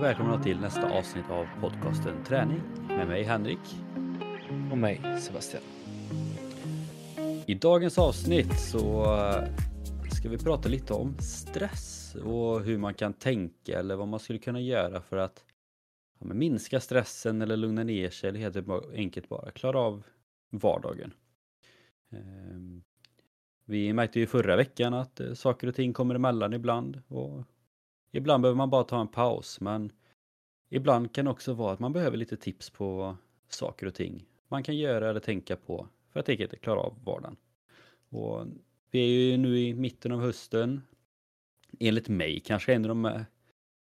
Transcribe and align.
Och 0.00 0.06
välkomna 0.06 0.42
till 0.42 0.60
nästa 0.60 0.90
avsnitt 0.90 1.30
av 1.30 1.46
podcasten 1.60 2.24
Träning 2.24 2.60
med 2.88 3.08
mig 3.08 3.22
Henrik. 3.22 3.58
Och 4.70 4.78
mig 4.78 5.00
Sebastian. 5.20 5.62
I 7.46 7.54
dagens 7.54 7.98
avsnitt 7.98 8.58
så 8.58 9.02
eh, 9.02 9.44
ska 10.10 10.28
vi 10.28 10.38
prata 10.38 10.68
lite 10.68 10.94
om 10.94 11.18
stress 11.18 12.14
och 12.14 12.60
hur 12.60 12.78
man 12.78 12.94
kan 12.94 13.12
tänka 13.12 13.78
eller 13.78 13.96
vad 13.96 14.08
man 14.08 14.20
skulle 14.20 14.38
kunna 14.38 14.60
göra 14.60 15.00
för 15.00 15.16
att 15.16 15.44
ja, 16.18 16.26
minska 16.26 16.80
stressen 16.80 17.42
eller 17.42 17.56
lugna 17.56 17.84
ner 17.84 18.10
sig 18.10 18.28
eller 18.28 18.40
helt 18.40 18.56
enkelt 18.94 19.28
bara 19.28 19.50
klara 19.50 19.78
av 19.78 20.02
vardagen. 20.50 21.12
Ehm, 22.10 22.82
vi 23.64 23.92
märkte 23.92 24.20
ju 24.20 24.26
förra 24.26 24.56
veckan 24.56 24.94
att 24.94 25.20
eh, 25.20 25.32
saker 25.32 25.66
och 25.66 25.74
ting 25.74 25.92
kommer 25.92 26.14
emellan 26.14 26.52
ibland 26.52 27.02
och 27.08 27.44
ibland 28.12 28.42
behöver 28.42 28.56
man 28.56 28.70
bara 28.70 28.84
ta 28.84 29.00
en 29.00 29.08
paus 29.08 29.60
men 29.60 29.92
ibland 30.68 31.14
kan 31.14 31.24
det 31.24 31.30
också 31.30 31.52
vara 31.52 31.72
att 31.72 31.80
man 31.80 31.92
behöver 31.92 32.16
lite 32.16 32.36
tips 32.36 32.70
på 32.70 33.16
saker 33.48 33.86
och 33.86 33.94
ting 33.94 34.26
man 34.50 34.62
kan 34.62 34.76
göra 34.76 35.10
eller 35.10 35.20
tänka 35.20 35.56
på 35.56 35.88
för 36.12 36.20
att 36.20 36.28
helt 36.28 36.40
enkelt 36.40 36.62
klara 36.62 36.80
av 36.80 36.94
vardagen. 37.04 37.36
Och 38.08 38.46
vi 38.90 39.00
är 39.00 39.30
ju 39.30 39.36
nu 39.36 39.58
i 39.58 39.74
mitten 39.74 40.12
av 40.12 40.20
hösten. 40.20 40.82
Enligt 41.80 42.08
mig 42.08 42.40
kanske 42.40 42.74
en 42.74 42.84
av 42.84 42.88
de 42.88 43.24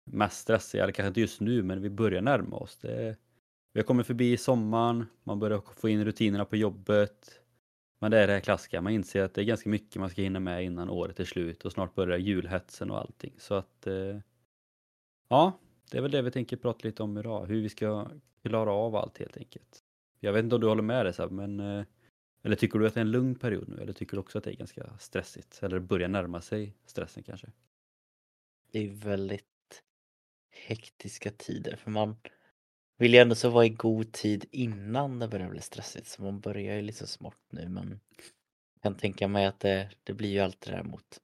mest 0.04 0.40
stressiga, 0.40 0.82
eller 0.82 0.92
kanske 0.92 1.08
inte 1.08 1.20
just 1.20 1.40
nu, 1.40 1.62
men 1.62 1.82
vi 1.82 1.90
börjar 1.90 2.22
närma 2.22 2.56
oss. 2.56 2.76
Det, 2.76 3.16
vi 3.72 3.80
har 3.80 3.84
kommit 3.84 4.06
förbi 4.06 4.36
sommaren, 4.36 5.06
man 5.24 5.38
börjar 5.38 5.62
få 5.76 5.88
in 5.88 6.04
rutinerna 6.04 6.44
på 6.44 6.56
jobbet. 6.56 7.40
Men 7.98 8.10
det 8.10 8.18
är 8.18 8.26
det 8.26 8.32
här 8.32 8.40
klassiska, 8.40 8.80
man 8.80 8.92
inser 8.92 9.22
att 9.22 9.34
det 9.34 9.42
är 9.42 9.44
ganska 9.44 9.68
mycket 9.68 10.00
man 10.00 10.10
ska 10.10 10.22
hinna 10.22 10.40
med 10.40 10.64
innan 10.64 10.90
året 10.90 11.20
är 11.20 11.24
slut 11.24 11.64
och 11.64 11.72
snart 11.72 11.94
börjar 11.94 12.18
julhetsen 12.18 12.90
och 12.90 12.98
allting. 12.98 13.34
Så 13.38 13.54
att, 13.54 13.86
eh, 13.86 14.18
ja, 15.28 15.58
det 15.90 15.98
är 15.98 16.02
väl 16.02 16.10
det 16.10 16.22
vi 16.22 16.30
tänker 16.30 16.56
prata 16.56 16.88
lite 16.88 17.02
om 17.02 17.18
idag, 17.18 17.46
hur 17.46 17.62
vi 17.62 17.68
ska 17.68 18.10
klara 18.42 18.72
av 18.72 18.96
allt 18.96 19.18
helt 19.18 19.36
enkelt. 19.36 19.84
Jag 20.20 20.32
vet 20.32 20.44
inte 20.44 20.54
om 20.54 20.60
du 20.60 20.66
håller 20.66 20.82
med 20.82 21.06
det 21.06 21.30
men 21.30 21.60
eh, 21.60 21.84
eller 22.42 22.56
tycker 22.56 22.78
du 22.78 22.86
att 22.86 22.94
det 22.94 23.00
är 23.00 23.04
en 23.04 23.10
lugn 23.10 23.34
period 23.34 23.68
nu 23.68 23.82
eller 23.82 23.92
tycker 23.92 24.16
du 24.16 24.20
också 24.20 24.38
att 24.38 24.44
det 24.44 24.50
är 24.50 24.56
ganska 24.56 24.98
stressigt? 24.98 25.62
Eller 25.62 25.78
börjar 25.78 26.08
närma 26.08 26.40
sig 26.40 26.74
stressen 26.86 27.22
kanske? 27.22 27.46
Det 28.72 28.78
är 28.78 28.88
väldigt 28.88 29.44
hektiska 30.50 31.30
tider 31.30 31.76
för 31.76 31.90
man 31.90 32.16
vill 32.98 33.14
ju 33.14 33.20
ändå 33.20 33.34
så 33.34 33.50
vara 33.50 33.66
i 33.66 33.68
god 33.68 34.12
tid 34.12 34.44
innan 34.50 35.18
det 35.18 35.28
börjar 35.28 35.50
bli 35.50 35.60
stressigt 35.60 36.06
så 36.06 36.22
man 36.22 36.40
börjar 36.40 36.76
ju 36.76 36.82
lite 36.82 37.06
smått 37.06 37.42
nu 37.50 37.68
men 37.68 38.00
jag 38.74 38.82
kan 38.82 38.94
tänka 38.94 39.28
mig 39.28 39.46
att 39.46 39.60
det, 39.60 39.90
det 40.04 40.12
blir 40.12 40.30
ju 40.30 40.40
alltid 40.40 40.72
det 40.72 40.76
där 40.76 40.84
mot, 40.84 41.20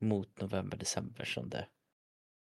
mot 0.00 0.40
november, 0.40 0.76
december 0.76 1.24
som 1.24 1.48
det 1.48 1.66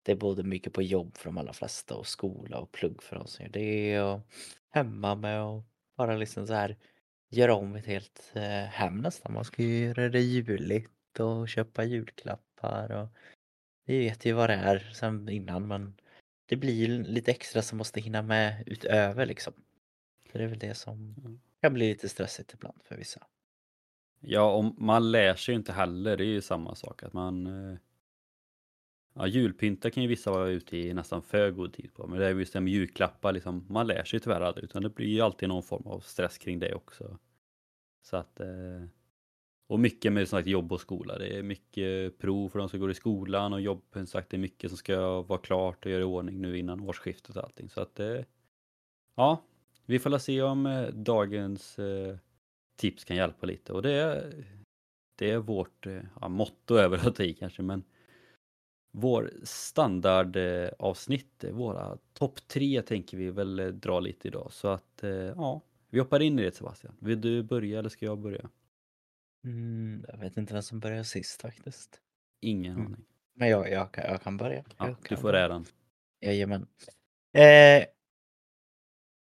det 0.04 0.12
är 0.12 0.16
både 0.16 0.44
mycket 0.44 0.74
på 0.74 0.82
jobb 0.82 1.18
för 1.18 1.26
de 1.26 1.38
allra 1.38 1.54
flesta 1.54 1.96
och 1.96 2.08
skola 2.08 2.60
och 2.60 2.72
plugg 2.72 3.04
för 3.04 3.16
de 3.16 3.28
som 3.28 3.46
gör 3.46 3.52
det 3.52 4.02
och 4.02 4.22
hemma 4.70 5.16
med 5.16 5.42
och 5.44 5.64
bara 5.98 6.16
liksom 6.18 6.48
så 6.48 6.54
här 6.54 6.78
göra 7.30 7.56
om 7.56 7.76
ett 7.76 7.86
helt 7.86 8.32
eh, 8.34 8.64
hem 8.66 8.98
nästan. 8.98 9.34
Man 9.34 9.46
ska 9.46 9.64
ju 9.64 9.86
göra 9.86 10.10
det 10.10 10.22
juligt 10.22 11.20
och 11.20 11.50
köpa 11.50 11.84
julklappar 11.84 12.92
och 12.92 13.08
vi 13.86 14.00
vet 14.00 14.26
ju 14.26 14.34
vad 14.34 14.50
det 14.50 14.56
är 14.56 14.80
sen 14.94 15.30
innan 15.30 15.68
men 15.68 15.96
det 16.52 16.58
blir 16.58 16.74
ju 16.74 17.04
lite 17.04 17.32
extra 17.32 17.62
som 17.62 17.78
måste 17.78 18.02
hinna 18.02 18.22
med 18.22 18.64
utöver 18.66 19.26
liksom. 19.26 19.54
Så 20.32 20.38
det 20.38 20.44
är 20.44 20.48
väl 20.48 20.60
det 20.60 20.76
som 20.76 21.16
mm. 21.18 21.40
kan 21.62 21.74
bli 21.74 21.90
lite 21.90 22.10
stressigt 22.10 22.54
ibland 22.54 22.82
för 22.84 22.98
vissa. 22.98 23.28
Ja, 24.20 24.56
och 24.56 24.82
man 24.82 25.12
lär 25.12 25.36
sig 25.36 25.54
ju 25.54 25.58
inte 25.58 25.74
heller, 25.74 26.18
det 26.18 26.24
är 26.24 26.28
ju 26.28 26.42
samma 26.42 26.76
sak 26.76 27.04
att 27.04 27.14
man 27.14 27.48
eh, 27.48 27.78
Ja, 29.14 29.28
julpynta 29.28 29.92
kan 29.92 30.04
ju 30.04 30.10
vissa 30.10 30.32
vara 30.32 30.50
ute 30.50 30.78
i 30.78 30.94
nästan 30.94 31.22
för 31.22 31.52
god 31.52 31.74
tid 31.74 31.94
på, 31.94 32.08
men 32.08 32.20
det 32.20 32.26
är 32.26 32.36
just 32.36 32.54
det 32.54 32.62
med 32.62 32.74
julklappar, 32.74 33.34
liksom, 33.34 33.66
man 33.70 33.88
lär 33.88 34.04
sig 34.04 34.20
tyvärr 34.20 34.42
aldrig, 34.42 34.64
utan 34.64 34.84
det 34.84 34.90
blir 34.90 35.08
ju 35.08 35.22
alltid 35.22 35.50
någon 35.50 35.64
form 35.64 35.88
av 35.88 36.00
stress 36.00 36.38
kring 36.38 36.60
det 36.60 36.74
också. 36.74 37.18
Så 38.02 38.18
att, 38.18 38.40
eh, 38.40 38.84
och 39.72 39.80
mycket 39.80 40.14
med 40.14 40.28
sagt, 40.28 40.48
jobb 40.48 40.74
och 40.74 40.82
skola, 40.82 41.18
det 41.18 41.38
är 41.38 41.44
mycket 41.44 42.18
prov 42.18 42.50
för 42.50 42.60
de 42.60 42.70
som 42.70 42.80
går 42.80 42.92
i 42.92 42.94
skolan 42.94 43.54
och 43.54 43.62
jobb, 43.62 43.82
som 43.94 44.06
sagt, 44.06 44.30
det 44.30 44.38
är 44.38 44.40
mycket 44.40 44.72
som 44.72 44.78
ska 44.78 45.22
vara 45.22 45.40
klart 45.40 45.86
och 45.86 45.92
göra 45.92 46.02
i 46.02 46.04
ordning 46.04 46.42
nu 46.42 46.58
innan 46.58 46.82
årsskiftet 46.82 47.36
och 47.36 47.44
allting. 47.44 47.70
Så 47.70 47.82
att, 47.82 48.00
eh, 48.00 48.20
ja, 49.16 49.44
vi 49.86 50.00
får 50.00 50.18
se 50.18 50.42
om 50.42 50.66
eh, 50.66 50.88
dagens 50.88 51.80
eh, 51.80 52.18
tips 52.76 53.04
kan 53.04 53.18
hjälpa 53.18 53.46
lite 53.46 53.74
och 53.74 53.82
det 53.82 53.92
är, 53.92 54.46
det 55.16 55.32
är 55.32 55.38
vårt 55.38 55.88
ja, 56.22 56.28
motto 56.28 56.76
över 56.76 57.08
att 57.08 57.16
ta 57.16 57.24
i 57.24 57.34
kanske, 57.34 57.62
men 57.62 57.84
vår 58.92 59.32
standardavsnitt, 59.44 61.46
våra 61.52 61.98
topp 62.14 62.48
tre 62.48 62.82
tänker 62.82 63.18
vi 63.18 63.30
väl 63.30 63.80
dra 63.80 64.00
lite 64.00 64.28
idag. 64.28 64.48
Så 64.52 64.68
att 64.68 65.04
ja, 65.36 65.62
vi 65.90 66.00
hoppar 66.00 66.20
in 66.20 66.40
i 66.40 66.44
det 66.44 66.56
Sebastian. 66.56 66.96
Vill 67.00 67.22
du 67.22 67.44
börja 67.44 67.80
eller 67.80 67.90
ska 67.90 68.06
jag 68.06 68.20
börja? 68.20 68.50
Mm, 69.44 70.06
jag 70.08 70.18
vet 70.18 70.38
inte 70.38 70.54
vem 70.54 70.64
som 70.64 70.80
börjar 70.80 71.04
sist 71.04 71.42
faktiskt. 71.42 72.02
Ingen 72.42 72.74
mm. 72.74 72.86
aning. 72.86 73.06
Men 73.34 73.50
jag, 73.50 73.72
jag, 73.72 73.92
kan, 73.92 74.06
jag 74.06 74.22
kan 74.22 74.38
börja. 74.38 74.64
Ja, 74.78 74.88
jag 74.88 75.04
kan 75.04 75.16
du 75.16 75.18
får 75.18 75.34
äran. 75.34 75.66
Jajamän. 76.22 76.68
Eh, 77.34 77.86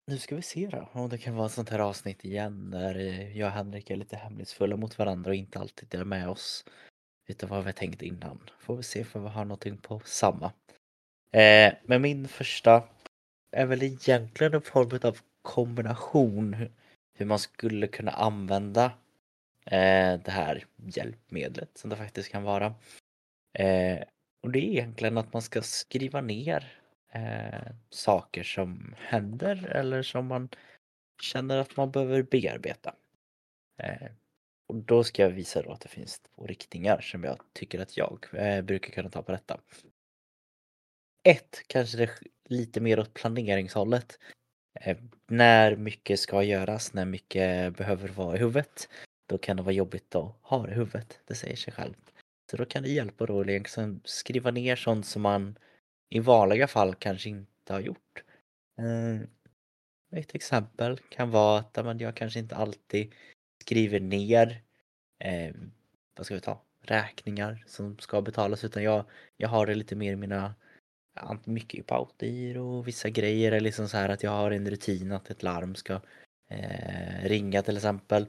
nu 0.07 0.19
ska 0.19 0.37
vi 0.37 0.43
se 0.43 0.67
då 0.67 0.89
om 0.93 1.09
det 1.09 1.19
kan 1.19 1.35
vara 1.35 1.47
ett 1.47 1.53
sånt 1.53 1.71
här 1.71 1.79
avsnitt 1.79 2.25
igen 2.25 2.71
där 2.71 2.95
eh, 2.95 3.39
jag 3.39 3.47
och 3.47 3.53
Henrik 3.53 3.91
är 3.91 3.97
lite 3.97 4.17
hemlighetsfulla 4.17 4.77
mot 4.77 4.99
varandra 4.99 5.31
och 5.31 5.35
inte 5.35 5.59
alltid 5.59 5.89
delar 5.89 6.05
med 6.05 6.29
oss 6.29 6.65
utav 7.29 7.49
vad 7.49 7.65
vi 7.65 7.73
tänkt 7.73 8.03
innan. 8.03 8.51
Får 8.59 8.77
vi 8.77 8.83
se 8.83 9.05
för 9.05 9.21
vi 9.21 9.29
har 9.29 9.45
någonting 9.45 9.77
på 9.77 10.01
samma. 10.05 10.53
Eh, 11.33 11.75
men 11.85 12.03
min 12.03 12.29
första 12.29 12.89
är 13.51 13.67
väl 13.67 13.83
egentligen 13.83 14.55
en 14.55 14.63
form 14.63 15.01
av 15.03 15.19
kombination 15.43 16.57
hur 17.15 17.27
man 17.27 17.39
skulle 17.39 17.87
kunna 17.87 18.11
använda 18.11 18.93
Eh, 19.71 20.21
det 20.21 20.31
här 20.31 20.65
hjälpmedlet 20.77 21.79
som 21.79 21.91
det 21.91 21.97
faktiskt 21.97 22.29
kan 22.33 22.43
vara. 22.43 22.75
Eh, 23.59 24.03
och 24.43 24.53
det 24.53 24.59
är 24.59 24.71
egentligen 24.71 25.19
att 25.19 25.33
man 25.33 25.43
ska 25.43 25.63
skriva 25.63 26.21
ner 26.21 26.81
eh, 27.13 27.73
saker 27.91 28.43
som 28.43 28.95
händer 28.99 29.67
eller 29.67 30.03
som 30.03 30.27
man 30.27 30.49
känner 31.23 31.57
att 31.57 31.77
man 31.77 31.91
behöver 31.91 32.23
bearbeta. 32.23 32.95
Eh, 33.83 34.09
och 34.69 34.75
då 34.75 35.05
ska 35.05 35.23
jag 35.23 35.31
visa 35.31 35.63
då 35.63 35.73
att 35.73 35.81
det 35.81 35.89
finns 35.89 36.21
två 36.21 36.47
riktningar 36.47 37.01
som 37.01 37.25
jag 37.25 37.41
tycker 37.53 37.81
att 37.81 37.97
jag 37.97 38.27
eh, 38.33 38.63
brukar 38.63 38.93
kunna 38.93 39.11
ta 39.11 39.23
på 39.23 39.33
detta. 39.33 39.61
Ett, 41.23 41.63
kanske 41.67 41.99
det 41.99 42.11
lite 42.45 42.81
mer 42.81 42.99
åt 42.99 43.15
planeringshållet. 43.15 44.19
Eh, 44.81 44.97
när 45.27 45.77
mycket 45.77 46.21
ska 46.21 46.43
göras, 46.43 46.93
när 46.95 47.05
mycket 47.05 47.77
behöver 47.77 48.09
vara 48.09 48.37
i 48.37 48.39
huvudet, 48.39 48.89
då 49.27 49.39
kan 49.39 49.57
det 49.57 49.63
vara 49.63 49.73
jobbigt 49.73 50.15
att 50.15 50.35
ha 50.43 50.67
det 50.67 50.73
i 50.73 50.75
huvudet, 50.75 51.21
det 51.25 51.35
säger 51.35 51.57
sig 51.57 51.73
självt. 51.73 52.13
Så 52.51 52.57
då 52.57 52.65
kan 52.65 52.83
det 52.83 52.89
hjälpa 52.89 53.27
då 53.27 53.41
att 53.41 53.47
liksom 53.47 54.01
skriva 54.05 54.51
ner 54.51 54.77
sånt 54.77 55.07
som 55.07 55.23
man 55.23 55.59
i 56.09 56.19
vanliga 56.19 56.69
fall 56.69 56.95
kanske 56.95 57.29
inte 57.29 57.73
har 57.73 57.81
gjort. 57.81 58.25
Eh, 58.79 59.29
ett 60.19 60.35
exempel 60.35 60.99
kan 60.99 61.31
vara 61.31 61.59
att 61.59 62.01
jag 62.01 62.17
kanske 62.17 62.39
inte 62.39 62.57
alltid 62.57 63.15
skriver 63.63 64.01
ner 64.01 64.63
eh, 65.19 65.55
vad 66.17 66.27
ska 66.27 66.35
vi 66.35 66.41
ta, 66.41 66.63
räkningar 66.83 67.65
som 67.67 67.99
ska 67.99 68.23
betalas 68.23 68.65
utan 68.65 68.83
jag, 68.83 69.05
jag 69.37 69.49
har 69.49 69.67
det 69.67 69.75
lite 69.75 69.97
mer 69.97 70.13
i 70.13 70.17
mina 70.17 70.55
mycket 71.45 71.87
på 71.87 71.95
autogiro 71.95 72.79
och 72.79 72.89
vissa 72.89 73.09
grejer 73.09 73.53
är 73.53 73.61
liksom 73.61 73.89
så 73.89 73.97
här 73.97 74.09
att 74.09 74.23
jag 74.23 74.31
har 74.31 74.51
en 74.51 74.71
rutin 74.71 75.13
att 75.13 75.31
ett 75.31 75.43
larm 75.43 75.75
ska 75.75 76.01
eh, 76.49 77.25
ringa 77.25 77.63
till 77.63 77.77
exempel. 77.77 78.27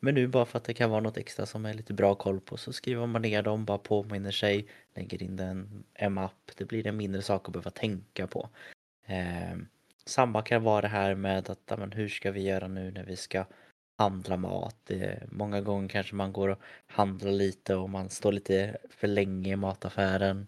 Men 0.00 0.14
nu 0.14 0.26
bara 0.26 0.44
för 0.44 0.58
att 0.58 0.64
det 0.64 0.74
kan 0.74 0.90
vara 0.90 1.00
något 1.00 1.16
extra 1.16 1.46
som 1.46 1.66
är 1.66 1.74
lite 1.74 1.92
bra 1.92 2.14
koll 2.14 2.40
på 2.40 2.56
så 2.56 2.72
skriver 2.72 3.06
man 3.06 3.22
ner 3.22 3.42
dem, 3.42 3.64
bara 3.64 3.78
påminner 3.78 4.30
sig, 4.30 4.68
lägger 4.94 5.22
in 5.22 5.36
den 5.36 5.84
en 5.94 6.12
mapp. 6.12 6.50
Det 6.56 6.64
blir 6.64 6.86
en 6.86 6.96
mindre 6.96 7.22
sak 7.22 7.48
att 7.48 7.52
behöva 7.52 7.70
tänka 7.70 8.26
på. 8.26 8.48
Eh, 9.06 9.56
samma 10.04 10.42
kan 10.42 10.62
vara 10.62 10.80
det 10.80 10.88
här 10.88 11.14
med 11.14 11.50
att 11.50 11.72
amen, 11.72 11.92
hur 11.92 12.08
ska 12.08 12.30
vi 12.30 12.42
göra 12.42 12.68
nu 12.68 12.90
när 12.90 13.04
vi 13.04 13.16
ska 13.16 13.44
handla 13.98 14.36
mat. 14.36 14.90
Många 15.28 15.60
gånger 15.60 15.88
kanske 15.88 16.14
man 16.14 16.32
går 16.32 16.48
och 16.48 16.58
handlar 16.86 17.32
lite 17.32 17.74
och 17.74 17.90
man 17.90 18.10
står 18.10 18.32
lite 18.32 18.76
för 18.90 19.06
länge 19.06 19.52
i 19.52 19.56
mataffären. 19.56 20.46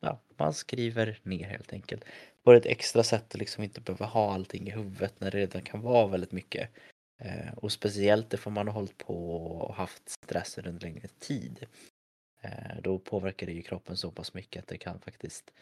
Ja, 0.00 0.20
man 0.36 0.54
skriver 0.54 1.18
ner 1.22 1.44
helt 1.44 1.72
enkelt. 1.72 2.04
På 2.44 2.52
ett 2.52 2.66
extra 2.66 3.02
sätt 3.02 3.34
att 3.34 3.40
liksom 3.40 3.64
inte 3.64 3.80
behöva 3.80 4.06
ha 4.06 4.34
allting 4.34 4.68
i 4.68 4.70
huvudet 4.70 5.20
när 5.20 5.30
det 5.30 5.38
redan 5.38 5.62
kan 5.62 5.80
vara 5.80 6.06
väldigt 6.06 6.32
mycket. 6.32 6.70
Eh, 7.18 7.52
och 7.56 7.72
speciellt 7.72 8.34
ifall 8.34 8.52
man 8.52 8.66
har 8.66 8.74
hållit 8.74 8.98
på 8.98 9.36
och 9.36 9.74
haft 9.74 10.08
stress 10.08 10.58
under 10.58 10.80
längre 10.80 11.08
tid. 11.08 11.66
Eh, 12.40 12.80
då 12.82 12.98
påverkar 12.98 13.46
det 13.46 13.52
ju 13.52 13.62
kroppen 13.62 13.96
så 13.96 14.10
pass 14.10 14.34
mycket 14.34 14.62
att 14.62 14.68
det 14.68 14.78
kan 14.78 15.00
faktiskt 15.00 15.52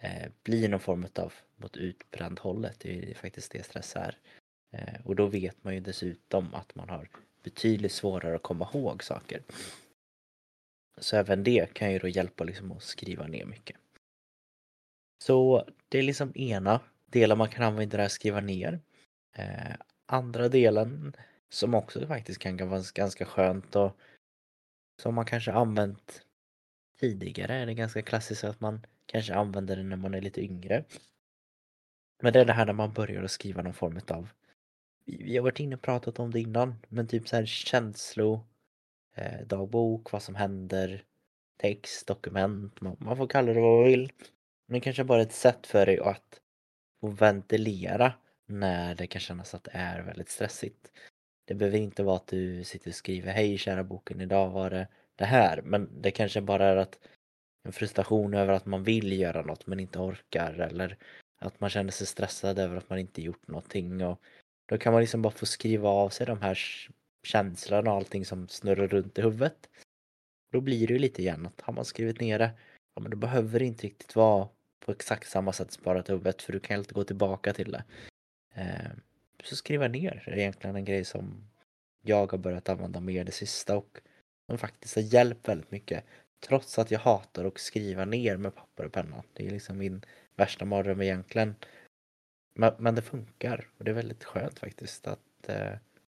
eh, 0.00 0.28
bli 0.42 0.68
någon 0.68 0.80
form 0.80 1.06
av 1.14 1.32
mot 1.56 1.76
utbränd 1.76 2.38
hållet. 2.38 2.80
Det 2.80 3.10
är 3.10 3.14
faktiskt 3.14 3.52
det 3.52 3.66
stress 3.66 3.96
är. 3.96 4.18
Eh, 4.70 5.00
och 5.04 5.16
då 5.16 5.26
vet 5.26 5.64
man 5.64 5.74
ju 5.74 5.80
dessutom 5.80 6.54
att 6.54 6.74
man 6.74 6.88
har 6.88 7.08
betydligt 7.42 7.92
svårare 7.92 8.36
att 8.36 8.42
komma 8.42 8.70
ihåg 8.74 9.04
saker. 9.04 9.42
Så 10.98 11.16
även 11.16 11.44
det 11.44 11.74
kan 11.74 11.92
ju 11.92 11.98
då 11.98 12.08
hjälpa 12.08 12.44
liksom 12.44 12.72
att 12.72 12.82
skriva 12.82 13.26
ner 13.26 13.44
mycket. 13.44 13.76
Så 15.18 15.68
det 15.88 15.98
är 15.98 16.02
liksom 16.02 16.32
ena 16.36 16.80
delen 17.06 17.38
man 17.38 17.48
kan 17.48 17.64
använda 17.64 17.96
det 17.96 18.02
här 18.02 18.08
skriva 18.08 18.40
ner. 18.40 18.80
Eh, 19.32 19.76
Andra 20.06 20.48
delen 20.48 21.16
som 21.48 21.74
också 21.74 22.06
faktiskt 22.06 22.38
kan 22.38 22.68
vara 22.68 22.82
ganska 22.94 23.24
skönt 23.24 23.76
och 23.76 23.96
som 25.02 25.14
man 25.14 25.26
kanske 25.26 25.52
använt 25.52 26.22
tidigare 27.00 27.54
är 27.54 27.66
det 27.66 27.74
ganska 27.74 28.02
klassiskt 28.02 28.44
att 28.44 28.60
man 28.60 28.86
kanske 29.06 29.34
använder 29.34 29.76
det 29.76 29.82
när 29.82 29.96
man 29.96 30.14
är 30.14 30.20
lite 30.20 30.40
yngre. 30.40 30.84
Men 32.22 32.32
det 32.32 32.40
är 32.40 32.44
det 32.44 32.52
här 32.52 32.66
när 32.66 32.72
man 32.72 32.92
börjar 32.92 33.22
att 33.22 33.30
skriva 33.30 33.62
någon 33.62 33.74
form 33.74 34.00
av 34.08 34.28
vi 35.06 35.36
har 35.36 35.44
varit 35.44 35.60
inne 35.60 35.76
och 35.76 35.82
pratat 35.82 36.18
om 36.18 36.30
det 36.30 36.40
innan, 36.40 36.74
men 36.88 37.06
typ 37.08 37.28
så 37.28 37.36
här 37.36 37.46
känslo, 37.46 38.46
eh, 39.14 39.46
dagbok, 39.46 40.12
vad 40.12 40.22
som 40.22 40.34
händer, 40.34 41.04
text, 41.56 42.06
dokument, 42.06 42.80
man, 42.80 42.96
man 43.00 43.16
får 43.16 43.26
kalla 43.26 43.52
det 43.52 43.60
vad 43.60 43.78
man 43.78 43.84
vill. 43.84 44.12
Men 44.66 44.80
kanske 44.80 45.04
bara 45.04 45.22
ett 45.22 45.32
sätt 45.32 45.66
för 45.66 45.86
dig 45.86 46.00
att 46.00 46.40
få 47.00 47.08
ventilera 47.08 48.12
när 48.46 48.94
det 48.94 49.06
kan 49.06 49.20
kännas 49.20 49.54
att 49.54 49.64
det 49.64 49.70
är 49.74 50.02
väldigt 50.02 50.28
stressigt. 50.28 50.92
Det 51.44 51.54
behöver 51.54 51.78
inte 51.78 52.02
vara 52.02 52.16
att 52.16 52.26
du 52.26 52.64
sitter 52.64 52.90
och 52.90 52.94
skriver 52.94 53.32
Hej 53.32 53.58
kära 53.58 53.84
boken, 53.84 54.20
idag 54.20 54.50
var 54.50 54.70
det 54.70 54.88
det 55.16 55.24
här. 55.24 55.62
Men 55.62 56.02
det 56.02 56.10
kanske 56.10 56.40
bara 56.40 56.66
är 56.66 56.76
att 56.76 56.98
en 57.62 57.72
frustration 57.72 58.34
över 58.34 58.52
att 58.52 58.66
man 58.66 58.84
vill 58.84 59.20
göra 59.20 59.42
något 59.42 59.66
men 59.66 59.80
inte 59.80 59.98
orkar 59.98 60.52
eller 60.52 60.96
att 61.38 61.60
man 61.60 61.70
känner 61.70 61.90
sig 61.90 62.06
stressad 62.06 62.58
över 62.58 62.76
att 62.76 62.90
man 62.90 62.98
inte 62.98 63.22
gjort 63.22 63.48
någonting. 63.48 64.04
Och 64.04 64.20
då 64.66 64.78
kan 64.78 64.92
man 64.92 65.02
liksom 65.02 65.22
bara 65.22 65.32
få 65.32 65.46
skriva 65.46 65.88
av 65.88 66.08
sig 66.08 66.26
de 66.26 66.40
här 66.42 66.58
känslorna 67.26 67.90
och 67.90 67.96
allting 67.96 68.24
som 68.24 68.48
snurrar 68.48 68.88
runt 68.88 69.18
i 69.18 69.22
huvudet. 69.22 69.68
Då 70.52 70.60
blir 70.60 70.86
det 70.86 70.92
ju 70.92 70.98
lite 70.98 71.22
igen 71.22 71.46
att 71.46 71.60
har 71.60 71.72
man 71.72 71.84
skrivit 71.84 72.20
ner 72.20 72.38
det, 72.38 72.50
ja 72.94 73.02
men 73.02 73.10
då 73.10 73.16
behöver 73.16 73.58
det 73.58 73.64
inte 73.64 73.86
riktigt 73.86 74.16
vara 74.16 74.48
på 74.80 74.92
exakt 74.92 75.28
samma 75.28 75.52
sätt 75.52 75.72
sparat 75.72 76.08
i 76.08 76.12
huvudet 76.12 76.42
för 76.42 76.52
du 76.52 76.60
kan 76.60 76.78
alltid 76.78 76.94
gå 76.94 77.04
tillbaka 77.04 77.52
till 77.52 77.72
det. 77.72 77.84
Eh, 78.56 78.90
så 79.44 79.56
skriva 79.56 79.88
ner 79.88 80.22
är 80.26 80.38
egentligen 80.38 80.76
en 80.76 80.84
grej 80.84 81.04
som 81.04 81.48
jag 82.02 82.32
har 82.32 82.38
börjat 82.38 82.68
använda 82.68 83.00
mer 83.00 83.24
det 83.24 83.32
sista 83.32 83.76
och 83.76 84.00
som 84.46 84.58
faktiskt 84.58 84.94
har 84.94 85.02
hjälpt 85.02 85.48
väldigt 85.48 85.70
mycket. 85.70 86.04
Trots 86.40 86.78
att 86.78 86.90
jag 86.90 86.98
hatar 86.98 87.44
att 87.44 87.58
skriva 87.58 88.04
ner 88.04 88.36
med 88.36 88.54
papper 88.54 88.84
och 88.84 88.92
penna. 88.92 89.22
Det 89.32 89.46
är 89.46 89.50
liksom 89.50 89.78
min 89.78 90.04
värsta 90.36 90.64
mardröm 90.64 91.02
egentligen. 91.02 91.54
Men, 92.54 92.74
men 92.78 92.94
det 92.94 93.02
funkar 93.02 93.68
och 93.78 93.84
det 93.84 93.90
är 93.90 93.94
väldigt 93.94 94.24
skönt 94.24 94.58
faktiskt 94.58 95.06
att 95.06 95.48
eh, 95.48 95.72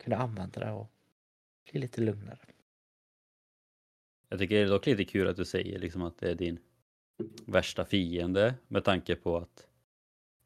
kunna 0.04 0.16
använda 0.18 0.60
det 0.60 0.72
och 0.72 0.92
bli 1.72 1.82
lite 1.82 2.02
lugnare. 2.02 2.40
Jag 4.30 4.40
tycker 4.40 4.56
det 4.56 4.62
är 4.62 4.68
dock 4.68 4.86
lite 4.86 5.06
kul 5.06 5.28
att 5.28 5.38
du 5.38 5.46
säger 5.46 5.80
liksom 5.80 6.02
att 6.02 6.18
det 6.18 6.32
är 6.32 6.36
din 6.36 6.60
värsta 7.46 7.86
fiende 7.86 8.56
med 8.68 8.84
tanke 8.84 9.16
på 9.16 9.38
att 9.38 9.68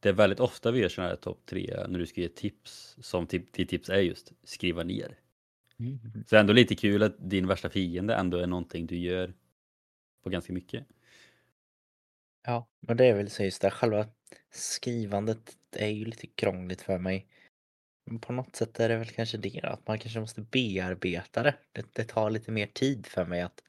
det 0.02 0.10
är 0.10 0.14
väldigt 0.14 0.40
ofta 0.40 0.72
vi 0.72 0.80
gör 0.80 0.90
sådana 0.90 1.10
här 1.10 1.18
topp 1.18 1.46
tre 1.46 1.86
när 1.88 2.00
du 2.00 2.06
ska 2.06 2.22
ge 2.22 2.30
tips 2.30 2.98
som 3.02 3.28
till 3.28 3.68
tips 3.68 3.90
är 3.90 4.00
just 4.00 4.34
skriva 4.44 4.84
ner. 4.84 5.18
Mm. 5.80 6.00
Så 6.28 6.36
ändå 6.36 6.54
lite 6.54 6.76
kul 6.76 7.04
att 7.04 7.16
din 7.30 7.48
värsta 7.48 7.70
fiende 7.70 8.16
ändå 8.16 8.38
är 8.38 8.48
någonting 8.48 8.86
du 8.86 8.98
gör 8.98 9.34
på 10.24 10.30
ganska 10.30 10.54
mycket. 10.54 10.86
Ja, 12.44 12.68
men 12.80 12.98
det 12.98 13.06
är 13.06 13.14
väl 13.14 13.30
så 13.30 13.44
just 13.44 13.62
det, 13.62 13.72
själva 13.72 14.08
skrivandet 14.52 15.58
är 15.72 15.90
ju 15.90 16.06
lite 16.06 16.28
krångligt 16.28 16.82
för 16.82 16.98
mig. 16.98 17.28
Men 18.06 18.20
på 18.20 18.34
något 18.34 18.56
sätt 18.56 18.80
är 18.80 18.90
det 18.90 18.98
väl 18.98 19.10
kanske 19.10 19.38
det 19.38 19.62
att 19.64 19.88
man 19.88 20.00
kanske 20.00 20.20
måste 20.20 20.42
bearbeta 20.42 21.44
det. 21.44 21.56
det. 21.72 21.86
Det 21.94 22.04
tar 22.04 22.30
lite 22.30 22.52
mer 22.52 22.68
tid 22.68 23.06
för 23.06 23.26
mig 23.26 23.42
att 23.42 23.64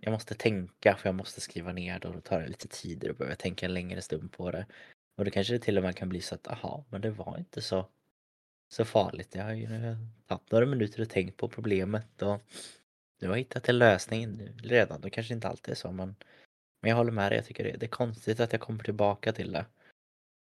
jag 0.00 0.12
måste 0.12 0.34
tänka 0.34 0.96
för 0.96 1.08
jag 1.08 1.14
måste 1.14 1.40
skriva 1.40 1.72
ner 1.72 1.98
det 1.98 2.08
och 2.08 2.14
då 2.14 2.20
tar 2.20 2.40
det 2.40 2.48
lite 2.48 2.68
tid 2.68 3.04
och 3.04 3.16
behöver 3.16 3.36
tänka 3.36 3.66
en 3.66 3.74
längre 3.74 4.02
stund 4.02 4.32
på 4.32 4.50
det. 4.50 4.66
Och 5.18 5.24
då 5.24 5.30
kanske 5.30 5.52
det 5.52 5.58
till 5.58 5.76
och 5.76 5.82
med 5.84 5.96
kan 5.96 6.08
bli 6.08 6.20
så 6.20 6.34
att 6.34 6.48
aha, 6.48 6.84
men 6.90 7.00
det 7.00 7.10
var 7.10 7.38
inte 7.38 7.62
så, 7.62 7.88
så 8.68 8.84
farligt. 8.84 9.34
Jag 9.34 9.44
har 9.44 9.52
ju 9.52 9.68
tagit 10.26 10.50
några 10.50 10.66
minuter 10.66 11.02
och 11.02 11.08
tänkt 11.08 11.36
på 11.36 11.48
problemet 11.48 12.22
och 12.22 12.40
nu 13.20 13.28
har 13.28 13.34
jag 13.34 13.38
hittat 13.38 13.68
en 13.68 13.78
lösning 13.78 14.48
redan. 14.62 15.00
Då 15.00 15.10
kanske 15.10 15.34
inte 15.34 15.48
alltid 15.48 15.72
är 15.72 15.76
så 15.76 15.92
men, 15.92 16.16
men 16.82 16.88
jag 16.88 16.96
håller 16.96 17.12
med 17.12 17.32
dig. 17.32 17.36
Jag 17.36 17.46
tycker 17.46 17.64
det, 17.64 17.76
det 17.76 17.86
är 17.86 17.90
konstigt 17.90 18.40
att 18.40 18.52
jag 18.52 18.60
kommer 18.60 18.84
tillbaka 18.84 19.32
till 19.32 19.52
det. 19.52 19.66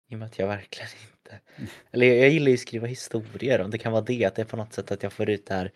I 0.09 0.15
och 0.15 0.19
med 0.19 0.25
att 0.25 0.39
jag 0.39 0.47
verkligen 0.47 0.89
inte... 1.11 1.39
Eller 1.91 2.05
jag, 2.05 2.17
jag 2.17 2.29
gillar 2.29 2.47
ju 2.47 2.53
att 2.53 2.59
skriva 2.59 2.87
historier 2.87 3.61
om 3.61 3.71
det 3.71 3.77
kan 3.77 3.91
vara 3.91 4.03
det, 4.03 4.25
att 4.25 4.35
det 4.35 4.41
är 4.41 4.45
på 4.45 4.57
något 4.57 4.73
sätt 4.73 4.91
att 4.91 5.03
jag 5.03 5.13
får 5.13 5.29
ut 5.29 5.45
det 5.45 5.53
här 5.53 5.71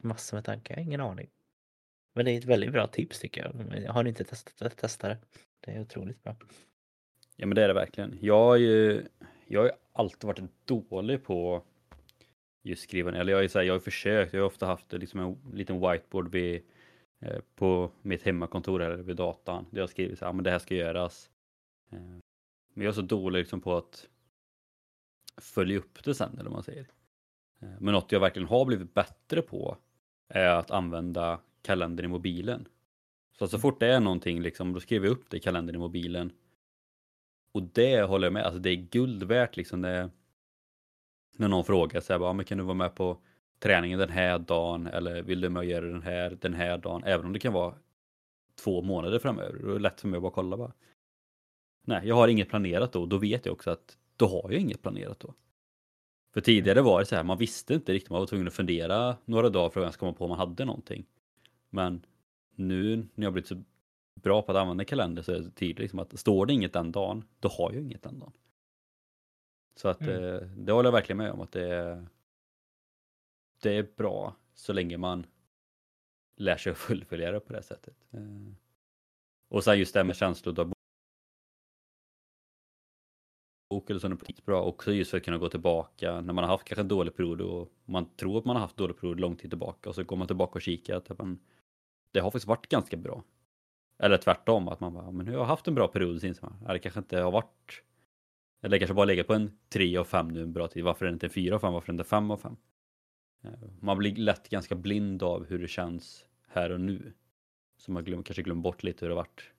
massor 0.00 0.36
med 0.36 0.44
tankar, 0.44 0.74
jag 0.74 0.82
har 0.82 0.86
ingen 0.86 1.00
aning. 1.00 1.30
Men 2.14 2.24
det 2.24 2.30
är 2.30 2.38
ett 2.38 2.44
väldigt 2.44 2.72
bra 2.72 2.86
tips 2.86 3.20
tycker 3.20 3.42
jag. 3.42 3.92
Har 3.92 4.02
ni 4.02 4.08
inte 4.08 4.24
testat 4.24 4.58
det, 4.58 4.70
testa 4.70 5.08
det. 5.08 5.18
Det 5.60 5.72
är 5.72 5.80
otroligt 5.80 6.22
bra. 6.22 6.36
Ja 7.36 7.46
men 7.46 7.54
det 7.54 7.62
är 7.62 7.68
det 7.68 7.74
verkligen. 7.74 8.18
Jag 8.20 8.38
har 8.38 8.56
ju, 8.56 9.04
jag 9.46 9.60
har 9.60 9.66
ju 9.66 9.72
alltid 9.92 10.24
varit 10.24 10.66
dålig 10.66 11.24
på 11.24 11.62
just 12.64 12.82
skriva 12.82 13.12
Eller 13.12 13.32
jag, 13.32 13.44
är 13.44 13.48
så 13.48 13.58
här, 13.58 13.66
jag 13.66 13.74
har 13.74 13.80
försökt, 13.80 14.32
jag 14.32 14.40
har 14.40 14.46
ofta 14.46 14.66
haft 14.66 14.92
liksom 14.92 15.20
en 15.20 15.38
liten 15.54 15.80
whiteboard 15.80 16.30
vid, 16.30 16.62
eh, 17.20 17.40
på 17.54 17.90
mitt 18.02 18.22
hemmakontor 18.22 18.82
eller 18.82 18.96
vid 18.96 19.16
datan. 19.16 19.66
Där 19.70 19.80
jag 19.80 19.90
skrivit 19.90 20.18
så 20.18 20.24
här, 20.24 20.32
men 20.32 20.44
det 20.44 20.50
här 20.50 20.58
ska 20.58 20.74
göras. 20.74 21.30
Eh, 21.90 21.98
men 22.74 22.84
jag 22.84 22.86
är 22.86 22.92
så 22.92 23.02
dålig 23.02 23.38
liksom 23.38 23.60
på 23.60 23.76
att 23.76 24.08
följa 25.40 25.78
upp 25.78 26.04
det 26.04 26.14
sen 26.14 26.32
eller 26.32 26.44
vad 26.44 26.52
man 26.52 26.62
säger. 26.62 26.86
Eh, 27.60 27.68
men 27.80 27.94
något 27.94 28.12
jag 28.12 28.20
verkligen 28.20 28.48
har 28.48 28.64
blivit 28.64 28.94
bättre 28.94 29.42
på 29.42 29.76
är 30.28 30.48
att 30.48 30.70
använda 30.70 31.40
kalendern 31.62 32.04
i 32.04 32.08
mobilen. 32.08 32.68
Så 33.32 33.48
så 33.48 33.56
mm. 33.56 33.62
fort 33.62 33.80
det 33.80 33.86
är 33.86 34.00
någonting 34.00 34.42
liksom, 34.42 34.72
då 34.72 34.80
skriver 34.80 35.06
jag 35.06 35.12
upp 35.12 35.30
det 35.30 35.36
i 35.36 35.40
kalendern 35.40 35.76
i 35.76 35.78
mobilen. 35.78 36.32
Och 37.54 37.62
det 37.62 38.02
håller 38.02 38.26
jag 38.26 38.32
med, 38.32 38.44
alltså 38.44 38.60
det 38.60 38.70
är 38.70 38.76
guld 38.76 39.22
värt 39.22 39.56
liksom. 39.56 39.82
Det, 39.82 40.10
när 41.36 41.48
någon 41.48 41.64
frågar 41.64 42.00
så 42.00 42.12
här, 42.12 42.20
bara, 42.20 42.30
ah, 42.30 42.32
men 42.32 42.44
kan 42.44 42.58
du 42.58 42.64
vara 42.64 42.74
med 42.74 42.94
på 42.94 43.18
träningen 43.58 43.98
den 43.98 44.08
här 44.08 44.38
dagen 44.38 44.86
eller 44.86 45.22
vill 45.22 45.40
du 45.40 45.48
med 45.48 45.60
och 45.60 45.64
göra 45.64 45.86
den 45.86 46.02
här 46.02 46.38
den 46.40 46.54
här 46.54 46.78
dagen? 46.78 47.02
Även 47.04 47.26
om 47.26 47.32
det 47.32 47.38
kan 47.38 47.52
vara 47.52 47.74
två 48.64 48.82
månader 48.82 49.18
framöver. 49.18 49.58
Då 49.62 49.70
är 49.70 49.72
det 49.72 49.78
lätt 49.78 50.00
för 50.00 50.08
mig 50.08 50.16
att 50.16 50.22
bara 50.22 50.32
kolla 50.32 50.56
bara. 50.56 50.72
Nej, 51.84 52.08
jag 52.08 52.14
har 52.14 52.28
inget 52.28 52.48
planerat 52.48 52.92
då. 52.92 53.06
Då 53.06 53.18
vet 53.18 53.46
jag 53.46 53.52
också 53.52 53.70
att 53.70 53.98
då 54.16 54.26
har 54.26 54.50
jag 54.50 54.60
inget 54.60 54.82
planerat 54.82 55.20
då. 55.20 55.34
För 56.34 56.40
tidigare 56.40 56.82
var 56.82 57.00
det 57.00 57.06
så 57.06 57.16
här, 57.16 57.22
man 57.22 57.38
visste 57.38 57.74
inte 57.74 57.92
riktigt, 57.92 58.10
man 58.10 58.20
var 58.20 58.26
tvungen 58.26 58.46
att 58.46 58.54
fundera 58.54 59.16
några 59.24 59.48
dagar 59.48 59.70
för 59.70 59.80
att 59.80 59.84
ens 59.84 59.96
komma 59.96 60.12
på 60.12 60.24
om 60.24 60.28
man 60.30 60.38
hade 60.38 60.64
någonting. 60.64 61.06
Men 61.70 62.06
nu 62.54 62.96
när 63.14 63.24
jag 63.26 63.32
blivit 63.32 63.48
så 63.48 63.62
bra 64.14 64.42
på 64.42 64.52
att 64.52 64.58
använda 64.58 64.84
kalender 64.84 65.22
så 65.22 65.32
är 65.32 65.38
det 65.38 65.50
tydligt 65.50 65.78
liksom 65.78 65.98
att 65.98 66.18
står 66.18 66.46
det 66.46 66.52
inget 66.52 66.72
den 66.72 66.92
dagen, 66.92 67.24
då 67.40 67.48
har 67.48 67.72
jag 67.72 67.82
inget 67.82 68.02
den 68.02 68.18
dagen. 68.18 68.32
Så 69.76 69.88
att 69.88 70.00
mm. 70.00 70.24
Eh, 70.24 70.40
det 70.40 70.72
håller 70.72 70.86
jag 70.86 70.92
verkligen 70.92 71.16
med 71.16 71.32
om 71.32 71.40
att 71.40 71.52
det 71.52 71.74
är, 71.74 72.06
det 73.62 73.76
är 73.76 73.88
bra 73.96 74.36
så 74.54 74.72
länge 74.72 74.96
man 74.96 75.26
lär 76.36 76.56
sig 76.56 76.72
att 76.72 76.78
fullfölja 76.88 77.32
det 77.32 77.40
på 77.40 77.52
det 77.52 77.62
sättet. 77.62 77.96
Eh, 78.10 78.52
och 79.48 79.64
sen 79.64 79.78
just 79.78 79.94
det 79.94 79.98
här 79.98 80.04
med 80.04 80.16
känslodagbok 80.16 80.74
eller 83.88 83.98
så 83.98 84.06
är 84.06 84.44
bra 84.44 84.62
också 84.62 84.92
just 84.92 85.10
för 85.10 85.18
att 85.18 85.24
kunna 85.24 85.38
gå 85.38 85.48
tillbaka 85.48 86.20
när 86.20 86.32
man 86.32 86.44
har 86.44 86.50
haft 86.50 86.64
kanske 86.64 86.80
en 86.80 86.88
dålig 86.88 87.16
period 87.16 87.40
och 87.40 87.72
man 87.84 88.16
tror 88.16 88.38
att 88.38 88.44
man 88.44 88.56
har 88.56 88.60
haft 88.60 88.76
dålig 88.76 88.96
period 88.96 89.20
lång 89.20 89.36
tid 89.36 89.50
tillbaka 89.50 89.88
och 89.88 89.94
så 89.94 90.04
går 90.04 90.16
man 90.16 90.26
tillbaka 90.26 90.52
och 90.52 90.62
kikar 90.62 90.96
att 90.96 91.18
man, 91.18 91.38
det 92.10 92.20
har 92.20 92.30
faktiskt 92.30 92.46
varit 92.46 92.68
ganska 92.68 92.96
bra. 92.96 93.22
Eller 93.98 94.16
tvärtom, 94.16 94.68
att 94.68 94.80
man 94.80 94.94
bara, 94.94 95.10
men 95.10 95.26
jag 95.26 95.38
har 95.38 95.46
haft 95.46 95.68
en 95.68 95.74
bra 95.74 95.88
period 95.88 96.20
sen 96.20 96.34
man, 96.42 96.64
det 96.68 96.78
kanske 96.78 97.00
inte 97.00 97.20
har 97.20 97.30
varit 97.30 97.82
eller 98.64 98.78
kanske 98.78 98.94
bara 98.94 99.04
legat 99.04 99.26
på 99.26 99.34
en 99.34 99.58
3 99.68 99.96
av 99.96 100.04
5 100.04 100.28
nu 100.28 100.42
en 100.42 100.52
bra 100.52 100.68
tid. 100.68 100.84
Varför 100.84 101.04
är 101.04 101.10
det 101.10 101.12
inte 101.12 101.26
en 101.26 101.30
4 101.30 101.54
av 101.54 101.58
5? 101.58 101.72
Varför 101.72 101.92
är 101.92 101.96
det 101.96 102.00
inte 102.00 102.10
5 102.10 102.30
av 102.30 102.36
5? 102.36 102.56
Man 103.80 103.98
blir 103.98 104.16
lätt 104.16 104.48
ganska 104.48 104.74
blind 104.74 105.22
av 105.22 105.46
hur 105.46 105.58
det 105.58 105.68
känns 105.68 106.26
här 106.48 106.70
och 106.70 106.80
nu. 106.80 107.12
Så 107.76 107.92
man 107.92 108.04
glöm, 108.04 108.22
kanske 108.22 108.42
glömmer 108.42 108.62
bort 108.62 108.82
lite 108.82 109.04
hur 109.04 109.08
det 109.08 109.14
har 109.14 109.22
varit 109.22 109.50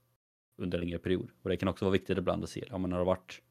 under 0.57 0.77
en 0.77 0.83
längre 0.83 0.99
period. 0.99 1.29
Och 1.41 1.49
det 1.49 1.57
kan 1.57 1.69
också 1.69 1.85
vara 1.85 1.91
viktigt 1.91 2.17
ibland 2.17 2.43
att 2.43 2.49
se, 2.49 2.65
ja 2.69 2.77
men 2.77 2.91
har 2.91 2.99
det 2.99 3.05
varit 3.05 3.41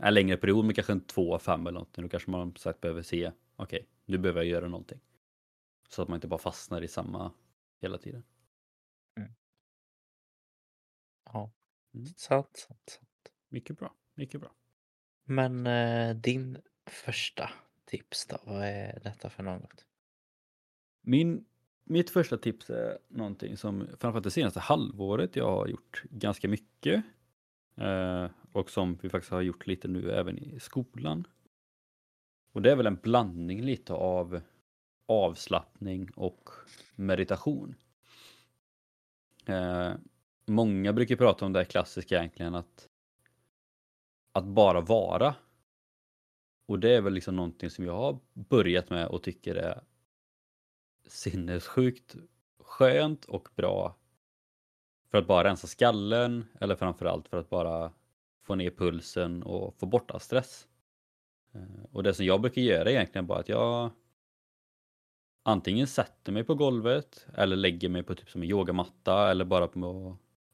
en 0.00 0.14
längre 0.14 0.36
period 0.36 0.64
med 0.64 0.74
kanske 0.74 0.92
en 0.92 1.00
2 1.00 1.34
av 1.34 1.38
5 1.38 1.60
eller 1.60 1.72
någonting, 1.72 2.04
då 2.04 2.08
kanske 2.08 2.30
man 2.30 2.56
sagt 2.56 2.80
behöver 2.80 3.02
se, 3.02 3.32
okej, 3.56 3.76
okay, 3.76 3.88
nu 4.04 4.18
behöver 4.18 4.40
jag 4.40 4.48
göra 4.48 4.68
någonting. 4.68 5.00
Så 5.88 6.02
att 6.02 6.08
man 6.08 6.16
inte 6.16 6.28
bara 6.28 6.38
fastnar 6.38 6.82
i 6.82 6.88
samma 6.88 7.32
hela 7.80 7.98
tiden. 7.98 8.22
Mm. 11.98 12.14
sant, 12.16 12.56
sant, 12.56 12.90
sant. 12.90 13.32
Mycket 13.48 13.78
bra, 13.78 13.94
mycket 14.14 14.40
bra. 14.40 14.50
Men 15.24 15.66
eh, 15.66 16.16
din 16.16 16.58
första 16.86 17.50
tips 17.84 18.26
då, 18.26 18.38
vad 18.44 18.62
är 18.62 19.00
detta 19.04 19.30
för 19.30 19.42
något? 19.42 19.84
Min, 21.00 21.44
mitt 21.84 22.10
första 22.10 22.36
tips 22.36 22.70
är 22.70 22.98
någonting 23.08 23.56
som 23.56 23.86
framförallt 23.86 24.24
det 24.24 24.30
senaste 24.30 24.60
halvåret 24.60 25.36
jag 25.36 25.50
har 25.50 25.66
gjort 25.66 26.02
ganska 26.10 26.48
mycket. 26.48 27.04
Eh, 27.76 28.26
och 28.52 28.70
som 28.70 28.98
vi 29.02 29.08
faktiskt 29.08 29.32
har 29.32 29.40
gjort 29.40 29.66
lite 29.66 29.88
nu 29.88 30.10
även 30.10 30.38
i 30.38 30.60
skolan. 30.60 31.26
Och 32.52 32.62
det 32.62 32.72
är 32.72 32.76
väl 32.76 32.86
en 32.86 32.96
blandning 33.02 33.62
lite 33.62 33.92
av 33.92 34.40
avslappning 35.06 36.10
och 36.14 36.50
meditation. 36.94 37.74
Eh, 39.46 39.92
många 40.48 40.92
brukar 40.92 41.16
prata 41.16 41.46
om 41.46 41.52
det 41.52 41.58
här 41.58 41.64
klassiska 41.64 42.18
egentligen 42.18 42.54
att 42.54 42.88
att 44.32 44.44
bara 44.44 44.80
vara. 44.80 45.34
Och 46.66 46.78
det 46.78 46.96
är 46.96 47.00
väl 47.00 47.12
liksom 47.12 47.36
någonting 47.36 47.70
som 47.70 47.84
jag 47.84 47.96
har 47.96 48.18
börjat 48.32 48.90
med 48.90 49.06
och 49.06 49.22
tycker 49.22 49.54
är 49.54 49.80
sinnessjukt 51.06 52.16
skönt 52.58 53.24
och 53.24 53.48
bra 53.56 53.96
för 55.10 55.18
att 55.18 55.26
bara 55.26 55.48
rensa 55.48 55.66
skallen 55.66 56.44
eller 56.60 56.76
framförallt 56.76 57.28
för 57.28 57.36
att 57.36 57.50
bara 57.50 57.92
få 58.42 58.54
ner 58.54 58.70
pulsen 58.70 59.42
och 59.42 59.74
få 59.78 59.86
bort 59.86 60.10
all 60.10 60.20
stress. 60.20 60.68
Eh, 61.52 61.84
och 61.92 62.02
det 62.02 62.14
som 62.14 62.26
jag 62.26 62.40
brukar 62.40 62.62
göra 62.62 62.90
är 62.90 62.94
egentligen 62.94 63.26
bara 63.26 63.38
att 63.38 63.48
jag 63.48 63.90
antingen 65.42 65.86
sätter 65.86 66.32
mig 66.32 66.44
på 66.44 66.54
golvet 66.54 67.26
eller 67.34 67.56
lägger 67.56 67.88
mig 67.88 68.02
på 68.02 68.14
typ 68.14 68.30
som 68.30 68.42
en 68.42 68.48
yogamatta 68.48 69.30
eller 69.30 69.44
bara 69.44 69.68
på 69.68 69.78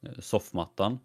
Eh, 0.07 0.19
soffmattan. 0.19 0.99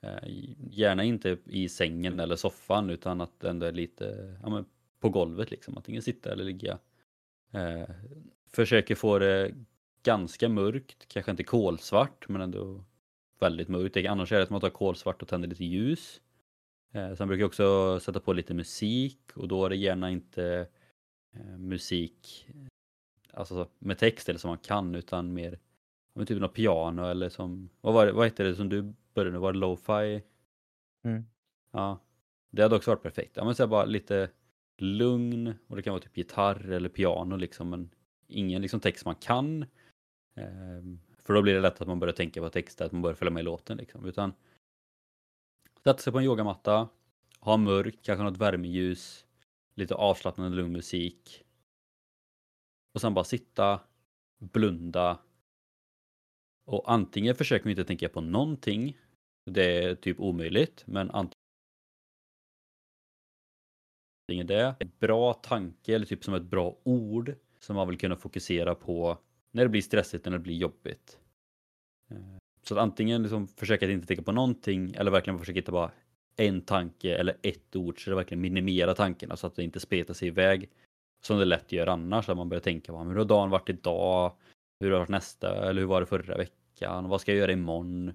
Eh, 0.00 0.28
gärna 0.70 1.04
inte 1.04 1.38
i 1.44 1.68
sängen 1.68 2.20
eller 2.20 2.36
soffan 2.36 2.90
utan 2.90 3.20
att 3.20 3.44
ändå 3.44 3.66
är 3.66 3.72
lite 3.72 4.36
ja, 4.42 4.64
på 5.00 5.08
golvet 5.08 5.50
liksom. 5.50 5.76
Antingen 5.76 6.02
sitta 6.02 6.32
eller 6.32 6.44
ligga. 6.44 6.78
Eh, 7.52 7.90
försöker 8.46 8.94
få 8.94 9.18
det 9.18 9.54
ganska 10.02 10.48
mörkt, 10.48 11.08
kanske 11.08 11.30
inte 11.30 11.44
kolsvart 11.44 12.28
men 12.28 12.40
ändå 12.40 12.84
väldigt 13.38 13.68
mörkt. 13.68 13.96
Annars 13.96 14.32
är 14.32 14.36
det 14.36 14.42
att 14.42 14.50
man 14.50 14.60
tar 14.60 14.70
kolsvart 14.70 15.22
och 15.22 15.28
tänder 15.28 15.48
lite 15.48 15.64
ljus. 15.64 16.20
Eh, 16.92 17.14
sen 17.14 17.28
brukar 17.28 17.40
jag 17.40 17.48
också 17.48 18.00
sätta 18.00 18.20
på 18.20 18.32
lite 18.32 18.54
musik 18.54 19.20
och 19.34 19.48
då 19.48 19.64
är 19.64 19.68
det 19.68 19.76
gärna 19.76 20.10
inte 20.10 20.68
eh, 21.34 21.58
musik 21.58 22.48
alltså 23.32 23.68
med 23.78 23.98
text 23.98 24.28
eller 24.28 24.38
som 24.38 24.48
man 24.48 24.58
kan 24.58 24.94
utan 24.94 25.32
mer 25.32 25.58
med 26.18 26.28
typ 26.28 26.40
något 26.40 26.54
piano 26.54 27.04
eller 27.04 27.28
som, 27.28 27.70
vad 27.80 27.94
var 27.94 28.06
det, 28.06 28.12
vad 28.12 28.26
heter 28.26 28.44
det 28.44 28.54
som 28.54 28.68
du 28.68 28.94
började 29.14 29.30
med, 29.30 29.40
var 29.40 29.52
det 29.52 29.58
lo-fi? 29.58 30.22
Mm. 31.02 31.24
Ja, 31.70 32.00
det 32.50 32.62
hade 32.62 32.76
också 32.76 32.90
varit 32.90 33.02
perfekt. 33.02 33.36
Ja 33.36 33.44
men 33.44 33.54
så 33.54 33.66
bara 33.66 33.84
lite 33.84 34.30
lugn 34.78 35.54
och 35.66 35.76
det 35.76 35.82
kan 35.82 35.92
vara 35.92 36.02
typ 36.02 36.16
gitarr 36.16 36.70
eller 36.70 36.88
piano 36.88 37.36
liksom 37.36 37.70
men 37.70 37.90
ingen 38.26 38.62
liksom 38.62 38.80
text 38.80 39.04
man 39.04 39.14
kan. 39.14 39.64
Ehm, 40.34 41.00
för 41.24 41.34
då 41.34 41.42
blir 41.42 41.54
det 41.54 41.60
lätt 41.60 41.80
att 41.80 41.88
man 41.88 42.00
börjar 42.00 42.14
tänka 42.14 42.40
på 42.40 42.50
texter, 42.50 42.84
att 42.84 42.92
man 42.92 43.02
börjar 43.02 43.14
följa 43.14 43.30
med 43.30 43.40
i 43.40 43.44
låten 43.44 43.76
liksom. 43.76 44.06
Utan 44.06 44.32
sätta 45.84 45.98
sig 45.98 46.12
på 46.12 46.18
en 46.18 46.24
yogamatta, 46.24 46.88
ha 47.40 47.56
mörkt, 47.56 48.04
kanske 48.04 48.24
något 48.24 48.36
värmeljus, 48.36 49.26
lite 49.74 49.94
avslappnande 49.94 50.56
lugn 50.56 50.72
musik. 50.72 51.44
Och 52.94 53.00
sen 53.00 53.14
bara 53.14 53.24
sitta, 53.24 53.80
blunda. 54.38 55.18
Och 56.68 56.92
antingen 56.92 57.34
försöker 57.34 57.66
man 57.66 57.70
inte 57.70 57.84
tänka 57.84 58.08
på 58.08 58.20
någonting. 58.20 58.98
Det 59.44 59.84
är 59.84 59.94
typ 59.94 60.20
omöjligt, 60.20 60.84
men 60.86 61.10
antingen 61.10 61.36
det. 64.46 64.74
En 64.78 64.90
bra 64.98 65.34
tanke 65.34 65.94
eller 65.94 66.06
typ 66.06 66.24
som 66.24 66.34
ett 66.34 66.42
bra 66.42 66.76
ord 66.82 67.34
som 67.58 67.76
man 67.76 67.88
vill 67.88 67.98
kunna 67.98 68.16
fokusera 68.16 68.74
på 68.74 69.18
när 69.50 69.62
det 69.62 69.68
blir 69.68 69.82
stressigt, 69.82 70.24
när 70.24 70.32
det 70.32 70.38
blir 70.38 70.56
jobbigt. 70.56 71.18
Eh, 72.10 72.36
så 72.62 72.74
att 72.74 72.80
antingen 72.80 73.22
liksom 73.22 73.48
försöka 73.48 73.86
att 73.86 73.92
inte 73.92 74.06
tänka 74.06 74.22
på 74.22 74.32
någonting 74.32 74.92
eller 74.96 75.10
verkligen 75.10 75.38
försöka 75.38 75.58
hitta 75.58 75.72
bara 75.72 75.90
en 76.36 76.60
tanke 76.60 77.16
eller 77.16 77.36
ett 77.42 77.76
ord 77.76 78.04
så 78.04 78.10
det 78.10 78.16
verkligen 78.16 78.40
minimerar 78.40 78.94
tankarna 78.94 79.28
så 79.28 79.32
alltså 79.32 79.46
att 79.46 79.56
det 79.56 79.64
inte 79.64 79.80
spretar 79.80 80.14
sig 80.14 80.28
iväg. 80.28 80.70
Som 81.22 81.38
det 81.38 81.44
lätt 81.44 81.72
gör 81.72 81.86
annars, 81.86 82.28
att 82.28 82.36
man 82.36 82.48
börjar 82.48 82.62
tänka 82.62 82.92
på 82.92 82.98
hur 82.98 83.16
har 83.16 83.24
dagen 83.24 83.50
varit 83.50 83.68
idag? 83.68 84.36
Hur 84.80 84.86
har 84.86 84.92
det 84.92 84.98
varit 84.98 85.08
nästa? 85.08 85.68
Eller 85.68 85.80
hur 85.80 85.88
var 85.88 86.00
det 86.00 86.06
förra 86.06 86.36
veckan? 86.36 86.57
Vad 86.86 87.20
ska 87.20 87.32
jag 87.32 87.38
göra 87.38 87.52
imorgon? 87.52 88.12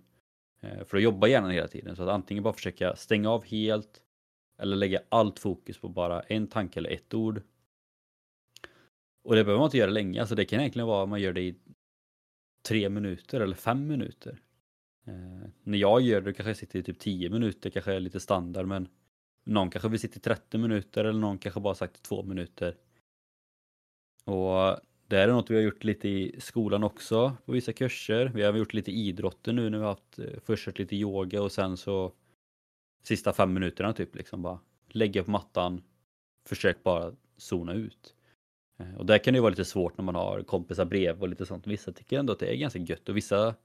Eh, 0.61 0.83
för 0.85 0.97
att 0.97 1.03
jobba 1.03 1.27
hjärnan 1.27 1.51
hela 1.51 1.67
tiden. 1.67 1.95
Så 1.95 2.03
att 2.03 2.09
antingen 2.09 2.43
bara 2.43 2.53
försöka 2.53 2.95
stänga 2.95 3.29
av 3.29 3.45
helt 3.45 4.01
eller 4.57 4.75
lägga 4.75 5.01
allt 5.09 5.39
fokus 5.39 5.77
på 5.77 5.89
bara 5.89 6.21
en 6.21 6.47
tanke 6.47 6.79
eller 6.79 6.89
ett 6.89 7.13
ord. 7.13 7.41
Och 9.23 9.35
det 9.35 9.43
behöver 9.43 9.59
man 9.59 9.67
inte 9.67 9.77
göra 9.77 9.91
länge, 9.91 10.19
alltså 10.19 10.35
det 10.35 10.45
kan 10.45 10.59
egentligen 10.59 10.87
vara 10.87 11.03
att 11.03 11.09
man 11.09 11.21
gör 11.21 11.33
det 11.33 11.41
i 11.41 11.55
tre 12.67 12.89
minuter 12.89 13.39
eller 13.39 13.55
fem 13.55 13.87
minuter. 13.87 14.39
Eh, 15.05 15.49
när 15.63 15.77
jag 15.77 16.01
gör 16.01 16.21
det 16.21 16.33
kanske 16.33 16.49
jag 16.49 16.57
sitter 16.57 16.79
i 16.79 16.83
typ 16.83 16.99
tio 16.99 17.29
minuter, 17.29 17.69
kanske 17.69 17.93
är 17.93 17.99
lite 17.99 18.19
standard 18.19 18.67
men 18.67 18.87
någon 19.43 19.69
kanske 19.69 19.89
vill 19.89 19.99
sitta 19.99 20.17
i 20.17 20.19
30 20.19 20.57
minuter 20.57 21.05
eller 21.05 21.19
någon 21.19 21.37
kanske 21.37 21.59
bara 21.59 21.75
sagt 21.75 22.03
två 22.03 22.23
minuter. 22.23 22.75
Och 24.25 24.79
det 25.13 25.19
här 25.19 25.27
är 25.27 25.31
något 25.31 25.49
vi 25.49 25.55
har 25.55 25.61
gjort 25.61 25.83
lite 25.83 26.09
i 26.09 26.35
skolan 26.39 26.83
också 26.83 27.37
på 27.45 27.51
vissa 27.51 27.73
kurser. 27.73 28.31
Vi 28.35 28.43
har 28.43 28.53
gjort 28.53 28.73
lite 28.73 28.91
idrotter 28.91 29.53
nu 29.53 29.69
när 29.69 29.77
vi 29.77 29.83
har 29.83 29.91
haft 29.91 30.19
eh, 30.19 30.25
först 30.43 30.63
först 30.63 30.79
lite 30.79 30.95
yoga 30.95 31.41
och 31.41 31.51
sen 31.51 31.77
så 31.77 32.13
sista 33.03 33.33
fem 33.33 33.53
minuterna 33.53 33.93
typ 33.93 34.15
liksom 34.15 34.41
bara 34.41 34.59
lägga 34.87 35.23
på 35.23 35.31
mattan, 35.31 35.83
försök 36.45 36.83
bara 36.83 37.15
zona 37.37 37.73
ut. 37.73 38.15
Eh, 38.79 38.95
och 38.95 39.05
där 39.05 39.17
kan 39.17 39.33
det 39.33 39.37
ju 39.37 39.41
vara 39.41 39.49
lite 39.49 39.65
svårt 39.65 39.97
när 39.97 40.05
man 40.05 40.15
har 40.15 40.43
kompisar 40.43 40.85
brev 40.85 41.21
och 41.21 41.29
lite 41.29 41.45
sånt. 41.45 41.67
Vissa 41.67 41.91
tycker 41.91 42.19
ändå 42.19 42.33
att 42.33 42.39
det 42.39 42.53
är 42.53 42.55
ganska 42.55 42.79
gött 42.79 43.09
och 43.09 43.17
vissa 43.17 43.55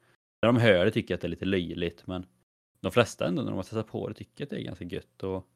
när 0.43 0.47
de 0.47 0.57
hör 0.57 0.85
det 0.85 0.91
tycker 0.91 1.15
att 1.15 1.21
det 1.21 1.27
är 1.27 1.31
lite 1.31 1.45
löjligt 1.45 2.07
men 2.07 2.27
de 2.81 2.93
flesta 2.93 3.27
ändå 3.27 3.43
när 3.43 3.51
de 3.51 3.57
har 3.57 3.63
testat 3.63 3.87
på 3.87 4.09
det 4.09 4.15
tycker 4.15 4.45
att 4.45 4.51
det 4.51 4.57
är 4.57 4.65
ganska 4.65 4.85
gött. 4.85 5.23
Och 5.23 5.49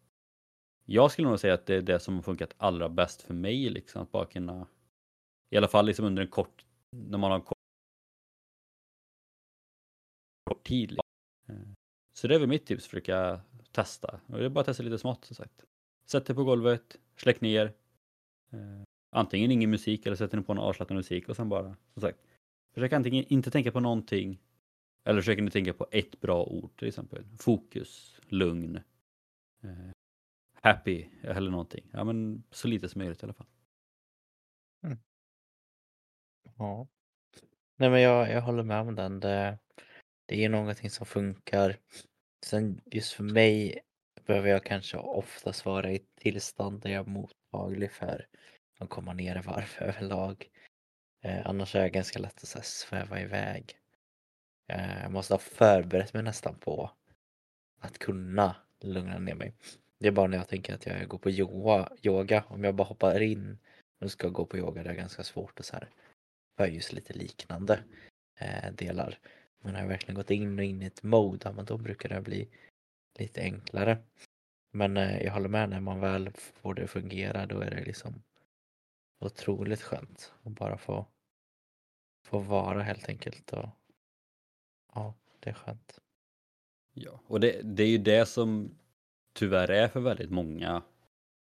jag 0.86 1.10
skulle 1.10 1.28
nog 1.28 1.40
säga 1.40 1.54
att 1.54 1.66
det 1.66 1.74
är 1.74 1.82
det 1.82 2.00
som 2.00 2.14
har 2.14 2.22
funkat 2.22 2.54
allra 2.56 2.88
bäst 2.88 3.22
för 3.22 3.34
mig 3.34 3.70
liksom 3.70 4.02
att 4.02 4.12
bara 4.12 4.26
kunna 4.26 4.66
i 5.52 5.56
alla 5.56 5.68
fall 5.68 5.86
liksom 5.86 6.04
under 6.04 6.22
en 6.22 6.28
kort 6.28 6.64
när 6.90 7.18
man 7.18 7.30
har 7.30 7.38
en 7.38 7.44
kort, 7.44 7.58
kort 10.44 10.66
tid. 10.66 10.90
Liksom. 10.90 11.02
Eh, 11.48 11.72
så 12.12 12.28
det 12.28 12.34
är 12.34 12.38
väl 12.38 12.48
mitt 12.48 12.66
tips, 12.66 12.86
försöka 12.86 13.40
testa. 13.72 14.20
Och 14.26 14.38
det 14.38 14.44
är 14.44 14.48
bara 14.48 14.60
att 14.60 14.66
testa 14.66 14.82
lite 14.82 14.98
smått 14.98 15.24
som 15.24 15.36
sagt. 15.36 15.64
Sätt 16.06 16.26
dig 16.26 16.36
på 16.36 16.44
golvet, 16.44 16.96
släck 17.16 17.40
ner. 17.40 17.66
Eh, 18.50 18.82
antingen 19.10 19.50
ingen 19.50 19.70
musik 19.70 20.06
eller 20.06 20.16
sätter 20.16 20.36
ni 20.36 20.42
på 20.42 20.54
någon 20.54 20.64
avslappnad 20.64 20.96
musik 20.96 21.28
och 21.28 21.36
sen 21.36 21.48
bara, 21.48 21.76
som 21.92 22.00
sagt, 22.02 22.18
försök 22.74 22.92
antingen 22.92 23.24
inte 23.28 23.50
tänka 23.50 23.72
på 23.72 23.80
någonting 23.80 24.40
eller 25.04 25.20
försöker 25.20 25.42
ni 25.42 25.50
tänka 25.50 25.72
på 25.72 25.86
ett 25.90 26.20
bra 26.20 26.44
ord 26.44 26.76
till 26.76 26.88
exempel. 26.88 27.24
Fokus, 27.38 28.20
lugn, 28.28 28.76
eh, 29.62 29.90
happy 30.52 31.08
eller 31.22 31.50
någonting. 31.50 31.90
Ja 31.90 32.04
men 32.04 32.42
så 32.50 32.68
lite 32.68 32.88
som 32.88 32.98
möjligt 32.98 33.22
i 33.22 33.26
alla 33.26 33.32
fall. 33.32 33.46
Mm. 34.82 34.98
Ja. 36.58 36.86
Nej 37.76 37.90
men 37.90 38.00
jag, 38.00 38.30
jag 38.30 38.40
håller 38.40 38.62
med 38.62 38.80
om 38.80 38.94
den. 38.94 39.20
Det, 39.20 39.58
det 40.26 40.44
är 40.44 40.48
någonting 40.48 40.90
som 40.90 41.06
funkar. 41.06 41.76
Sen 42.44 42.80
just 42.84 43.12
för 43.12 43.24
mig 43.24 43.80
behöver 44.26 44.48
jag 44.48 44.64
kanske 44.64 44.96
oftast 44.96 45.64
vara 45.64 45.90
i 45.90 45.96
ett 45.96 46.16
tillstånd 46.20 46.80
där 46.80 46.90
jag 46.90 47.06
är 47.06 47.10
mottaglig 47.10 47.92
för 47.92 48.26
att 48.78 48.88
komma 48.88 49.12
ner 49.12 49.36
i 49.36 49.46
varv 49.46 49.76
överlag. 49.78 50.48
Eh, 51.24 51.46
annars 51.46 51.74
är 51.74 51.80
jag 51.80 51.92
ganska 51.92 52.18
lätt 52.18 52.42
att 52.42 52.54
här, 52.54 52.62
sväva 52.62 53.20
iväg. 53.20 53.78
Eh, 54.68 55.02
jag 55.02 55.12
måste 55.12 55.34
ha 55.34 55.38
förberett 55.38 56.14
mig 56.14 56.22
nästan 56.22 56.54
på 56.58 56.90
att 57.80 57.98
kunna 57.98 58.56
lugna 58.80 59.18
ner 59.18 59.34
mig. 59.34 59.54
Det 59.98 60.08
är 60.08 60.12
bara 60.12 60.26
när 60.26 60.38
jag 60.38 60.48
tänker 60.48 60.74
att 60.74 60.86
jag 60.86 61.08
går 61.08 61.18
på 61.18 61.30
yoga, 61.30 61.88
yoga 62.02 62.44
om 62.48 62.64
jag 62.64 62.74
bara 62.74 62.88
hoppar 62.88 63.22
in 63.22 63.58
och 64.00 64.10
ska 64.10 64.28
gå 64.28 64.46
på 64.46 64.58
yoga, 64.58 64.82
det 64.82 64.90
är 64.90 64.94
ganska 64.94 65.22
svårt 65.22 65.60
att 65.60 65.66
så 65.66 65.76
här, 65.76 65.88
för 66.56 66.66
just 66.66 66.92
lite 66.92 67.12
liknande 67.12 67.84
eh, 68.40 68.72
delar. 68.72 69.18
Men 69.60 69.74
har 69.74 69.82
jag 69.82 69.88
verkligen 69.88 70.14
gått 70.14 70.30
in 70.30 70.58
och 70.58 70.64
in 70.64 70.82
i 70.82 70.86
ett 70.86 71.02
mode, 71.02 71.52
ja, 71.56 71.62
då 71.62 71.78
brukar 71.78 72.08
det 72.08 72.20
bli 72.20 72.48
lite 73.18 73.40
enklare. 73.40 73.98
Men 74.70 74.96
eh, 74.96 75.22
jag 75.22 75.32
håller 75.32 75.48
med, 75.48 75.70
när 75.70 75.80
man 75.80 76.00
väl 76.00 76.30
får 76.32 76.74
det 76.74 76.84
att 76.84 76.90
fungera 76.90 77.46
då 77.46 77.60
är 77.60 77.70
det 77.70 77.84
liksom 77.84 78.22
otroligt 79.20 79.82
skönt 79.82 80.32
att 80.42 80.52
bara 80.52 80.78
få, 80.78 81.06
få 82.24 82.38
vara 82.38 82.82
helt 82.82 83.08
enkelt. 83.08 83.52
Och, 83.52 83.68
ja, 84.94 85.14
det 85.40 85.50
är 85.50 85.54
skönt. 85.54 85.98
Ja, 86.92 87.20
och 87.26 87.40
det, 87.40 87.62
det 87.62 87.82
är 87.82 87.88
ju 87.88 87.98
det 87.98 88.26
som 88.26 88.78
tyvärr 89.32 89.70
är 89.70 89.88
för 89.88 90.00
väldigt 90.00 90.30
många. 90.30 90.82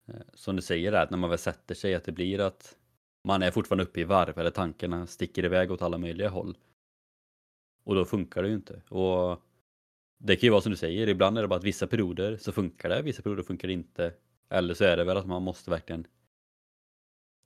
Eh, 0.08 0.22
som 0.34 0.56
du 0.56 0.62
säger, 0.62 0.92
att 0.92 1.10
när 1.10 1.18
man 1.18 1.30
väl 1.30 1.38
sätter 1.38 1.74
sig 1.74 1.94
att 1.94 2.04
det 2.04 2.12
blir 2.12 2.40
att 2.40 2.76
man 3.24 3.42
är 3.42 3.50
fortfarande 3.50 3.84
uppe 3.84 4.00
i 4.00 4.04
varv 4.04 4.38
eller 4.38 4.50
tankarna 4.50 5.06
sticker 5.06 5.44
iväg 5.44 5.70
åt 5.70 5.82
alla 5.82 5.98
möjliga 5.98 6.28
håll. 6.28 6.56
Och 7.84 7.94
då 7.94 8.04
funkar 8.04 8.42
det 8.42 8.48
ju 8.48 8.54
inte. 8.54 8.82
Och 8.88 9.40
det 10.18 10.36
kan 10.36 10.46
ju 10.46 10.50
vara 10.50 10.60
som 10.60 10.72
du 10.72 10.76
säger, 10.76 11.08
ibland 11.08 11.38
är 11.38 11.42
det 11.42 11.48
bara 11.48 11.58
att 11.58 11.64
vissa 11.64 11.86
perioder 11.86 12.36
så 12.36 12.52
funkar 12.52 12.88
det, 12.88 13.02
vissa 13.02 13.22
perioder 13.22 13.42
funkar 13.42 13.68
det 13.68 13.74
inte. 13.74 14.14
Eller 14.48 14.74
så 14.74 14.84
är 14.84 14.96
det 14.96 15.04
väl 15.04 15.16
att 15.16 15.26
man 15.26 15.42
måste 15.42 15.70
verkligen 15.70 16.06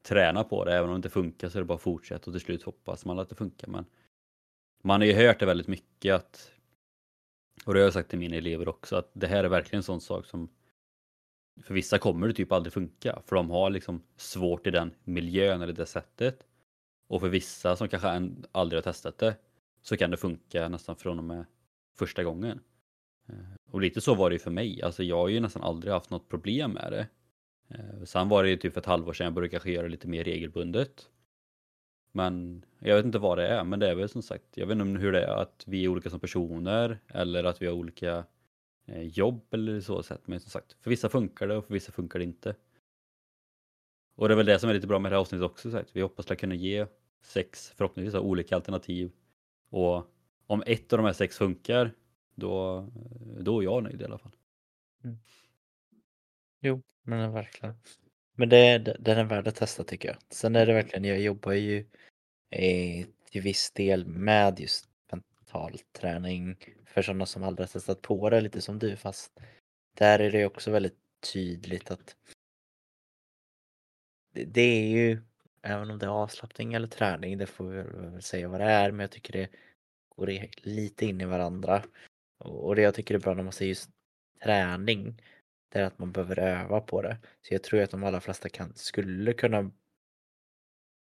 träna 0.02 0.44
på 0.44 0.64
det, 0.64 0.76
även 0.76 0.90
om 0.90 0.94
det 0.94 0.96
inte 0.96 1.10
funkar 1.10 1.48
så 1.48 1.58
är 1.58 1.62
det 1.62 1.66
bara 1.66 1.74
att 1.74 1.80
fortsätta 1.80 2.30
och 2.30 2.34
till 2.34 2.40
slut 2.40 2.62
hoppas 2.62 3.04
man 3.04 3.18
att 3.18 3.28
det 3.28 3.34
funkar. 3.34 3.68
Men 3.68 3.84
man 4.82 5.00
har 5.00 5.06
ju 5.06 5.12
hört 5.12 5.40
det 5.40 5.46
väldigt 5.46 5.68
mycket 5.68 6.14
att, 6.14 6.52
och 7.64 7.74
det 7.74 7.80
har 7.80 7.84
jag 7.84 7.92
sagt 7.92 8.10
till 8.10 8.18
mina 8.18 8.36
elever 8.36 8.68
också, 8.68 8.96
att 8.96 9.10
det 9.12 9.26
här 9.26 9.44
är 9.44 9.48
verkligen 9.48 9.78
en 9.78 9.82
sån 9.82 10.00
sak 10.00 10.26
som 10.26 10.48
för 11.62 11.74
vissa 11.74 11.98
kommer 11.98 12.28
det 12.28 12.34
typ 12.34 12.52
aldrig 12.52 12.72
funka, 12.72 13.22
för 13.26 13.36
de 13.36 13.50
har 13.50 13.70
liksom 13.70 14.02
svårt 14.16 14.66
i 14.66 14.70
den 14.70 14.90
miljön 15.04 15.62
eller 15.62 15.72
det 15.72 15.86
sättet. 15.86 16.46
Och 17.08 17.20
för 17.20 17.28
vissa 17.28 17.76
som 17.76 17.88
kanske 17.88 18.30
aldrig 18.52 18.76
har 18.76 18.82
testat 18.82 19.18
det 19.18 19.36
så 19.82 19.96
kan 19.96 20.10
det 20.10 20.16
funka 20.16 20.68
nästan 20.68 20.96
från 20.96 21.18
och 21.18 21.24
med 21.24 21.44
första 21.98 22.24
gången. 22.24 22.60
Eh, 23.28 23.34
och 23.70 23.80
lite 23.80 24.00
så 24.00 24.14
var 24.14 24.30
det 24.30 24.34
ju 24.34 24.40
för 24.40 24.50
mig, 24.50 24.82
alltså 24.82 25.02
jag 25.02 25.16
har 25.16 25.28
ju 25.28 25.40
nästan 25.40 25.62
aldrig 25.62 25.92
haft 25.92 26.10
något 26.10 26.28
problem 26.28 26.72
med 26.72 26.92
det. 26.92 27.06
Eh, 27.68 28.04
sen 28.04 28.28
var 28.28 28.42
det 28.42 28.50
ju 28.50 28.56
typ 28.56 28.72
för 28.72 28.80
ett 28.80 28.86
halvår 28.86 29.12
sedan 29.12 29.24
jag 29.24 29.34
började 29.34 29.50
kanske 29.50 29.70
göra 29.70 29.88
lite 29.88 30.08
mer 30.08 30.24
regelbundet. 30.24 31.08
Men 32.12 32.64
jag 32.78 32.96
vet 32.96 33.04
inte 33.04 33.18
vad 33.18 33.38
det 33.38 33.48
är, 33.48 33.64
men 33.64 33.80
det 33.80 33.88
är 33.90 33.94
väl 33.94 34.08
som 34.08 34.22
sagt, 34.22 34.44
jag 34.54 34.66
vet 34.66 34.78
inte 34.78 35.00
hur 35.00 35.12
det 35.12 35.24
är 35.24 35.42
att 35.42 35.64
vi 35.66 35.84
är 35.84 35.88
olika 35.88 36.10
som 36.10 36.20
personer 36.20 36.98
eller 37.08 37.44
att 37.44 37.62
vi 37.62 37.66
har 37.66 37.74
olika 37.74 38.24
Eh, 38.88 39.02
jobb 39.02 39.54
eller 39.54 39.80
så 39.80 40.02
sätt. 40.02 40.22
Men 40.24 40.40
som 40.40 40.50
sagt, 40.50 40.76
för 40.80 40.90
vissa 40.90 41.08
funkar 41.08 41.48
det 41.48 41.56
och 41.56 41.66
för 41.66 41.74
vissa 41.74 41.92
funkar 41.92 42.18
det 42.18 42.24
inte. 42.24 42.56
Och 44.14 44.28
det 44.28 44.34
är 44.34 44.36
väl 44.36 44.46
det 44.46 44.58
som 44.58 44.70
är 44.70 44.74
lite 44.74 44.86
bra 44.86 44.98
med 44.98 45.12
det 45.12 45.16
här 45.16 45.20
avsnittet 45.20 45.44
också. 45.44 45.70
Sagt. 45.70 45.96
Vi 45.96 46.00
hoppas 46.00 46.30
att 46.30 46.38
kunna 46.38 46.54
ge 46.54 46.86
sex, 47.22 47.72
förhoppningsvis, 47.76 48.14
olika 48.14 48.54
alternativ. 48.54 49.12
Och 49.70 50.06
om 50.46 50.62
ett 50.66 50.92
av 50.92 50.96
de 50.96 51.06
här 51.06 51.12
sex 51.12 51.36
funkar, 51.36 51.94
då, 52.34 52.86
då 53.40 53.60
är 53.60 53.64
jag 53.64 53.82
nöjd 53.82 54.02
i 54.02 54.04
alla 54.04 54.18
fall. 54.18 54.32
Mm. 55.04 55.18
Jo, 56.60 56.82
men 57.02 57.32
verkligen. 57.32 57.74
Men 58.34 58.48
det, 58.48 58.78
den 58.78 59.18
är 59.18 59.24
värd 59.24 59.48
att 59.48 59.56
testa 59.56 59.84
tycker 59.84 60.08
jag. 60.08 60.16
Sen 60.30 60.56
är 60.56 60.66
det 60.66 60.72
verkligen, 60.72 61.04
jag 61.04 61.20
jobbar 61.20 61.52
ju 61.52 61.86
eh, 62.50 63.06
till 63.30 63.42
viss 63.42 63.70
del 63.70 64.06
med 64.06 64.60
just 64.60 64.88
mental 65.48 65.78
träning 65.92 66.56
för 66.84 67.02
sådana 67.02 67.26
som 67.26 67.42
aldrig 67.42 67.68
har 67.68 67.72
testat 67.72 68.02
på 68.02 68.30
det, 68.30 68.40
lite 68.40 68.60
som 68.60 68.78
du, 68.78 68.96
fast 68.96 69.40
där 69.96 70.18
är 70.18 70.30
det 70.30 70.46
också 70.46 70.70
väldigt 70.70 70.98
tydligt 71.32 71.90
att 71.90 72.16
det, 74.32 74.44
det 74.44 74.60
är 74.60 74.88
ju, 74.88 75.22
även 75.62 75.90
om 75.90 75.98
det 75.98 76.06
är 76.06 76.10
avslappning 76.10 76.74
eller 76.74 76.88
träning, 76.88 77.38
det 77.38 77.46
får 77.46 77.64
vi 77.64 77.82
väl 77.82 78.22
säga 78.22 78.48
vad 78.48 78.60
det 78.60 78.66
är, 78.66 78.90
men 78.90 79.00
jag 79.00 79.10
tycker 79.10 79.32
det 79.32 79.48
går 80.16 80.48
lite 80.62 81.06
in 81.06 81.20
i 81.20 81.24
varandra. 81.24 81.82
Och 82.38 82.76
det 82.76 82.82
jag 82.82 82.94
tycker 82.94 83.14
är 83.14 83.18
bra 83.18 83.34
när 83.34 83.42
man 83.42 83.52
säger 83.52 83.68
just 83.68 83.90
träning, 84.42 85.22
det 85.72 85.78
är 85.78 85.84
att 85.84 85.98
man 85.98 86.12
behöver 86.12 86.38
öva 86.38 86.80
på 86.80 87.02
det. 87.02 87.16
Så 87.42 87.54
jag 87.54 87.62
tror 87.62 87.80
att 87.80 87.90
de 87.90 88.04
allra 88.04 88.20
flesta 88.20 88.48
kan, 88.48 88.74
skulle 88.74 89.32
kunna 89.32 89.70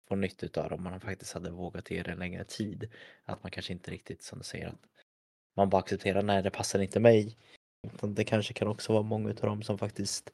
få 0.08 0.16
nytta 0.16 0.62
av 0.62 0.74
om 0.74 0.84
man 0.84 1.00
faktiskt 1.00 1.34
hade 1.34 1.50
vågat 1.50 1.92
ge 1.92 2.04
det 2.04 2.12
en 2.12 2.20
längre 2.20 2.44
tid. 2.44 2.90
Att 3.26 3.44
man 3.44 3.52
kanske 3.52 3.74
inte 3.74 3.92
riktigt 3.92 4.22
som 4.22 4.38
du 4.38 4.44
säger 4.44 4.68
att 4.68 4.82
man 5.56 5.70
bara 5.70 5.82
accepterar 5.82 6.22
nej 6.22 6.44
det 6.44 6.52
passar 6.52 6.80
inte 6.80 7.00
mig. 7.00 7.38
Utan 7.94 8.14
det 8.14 8.24
kanske 8.24 8.54
kan 8.54 8.68
också 8.68 8.94
vara 8.94 9.04
många 9.04 9.30
av 9.30 9.36
dem 9.36 9.64
som 9.64 9.78
faktiskt 9.78 10.32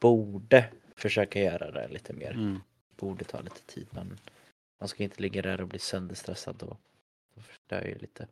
borde 0.00 0.70
försöka 0.96 1.40
göra 1.40 1.70
det 1.70 1.88
lite 1.88 2.12
mer. 2.12 2.30
Mm. 2.30 2.58
Borde 2.96 3.24
ta 3.24 3.40
lite 3.40 3.62
tid 3.66 3.86
men 3.90 4.18
man 4.80 4.88
ska 4.88 5.02
inte 5.02 5.22
ligga 5.22 5.42
där 5.42 5.60
och 5.60 5.68
bli 5.68 5.78
sönderstressad 5.78 6.62
och, 6.62 6.80
och 7.34 7.42
förstör 7.42 7.84
ju 7.84 7.98
lite. 7.98 8.26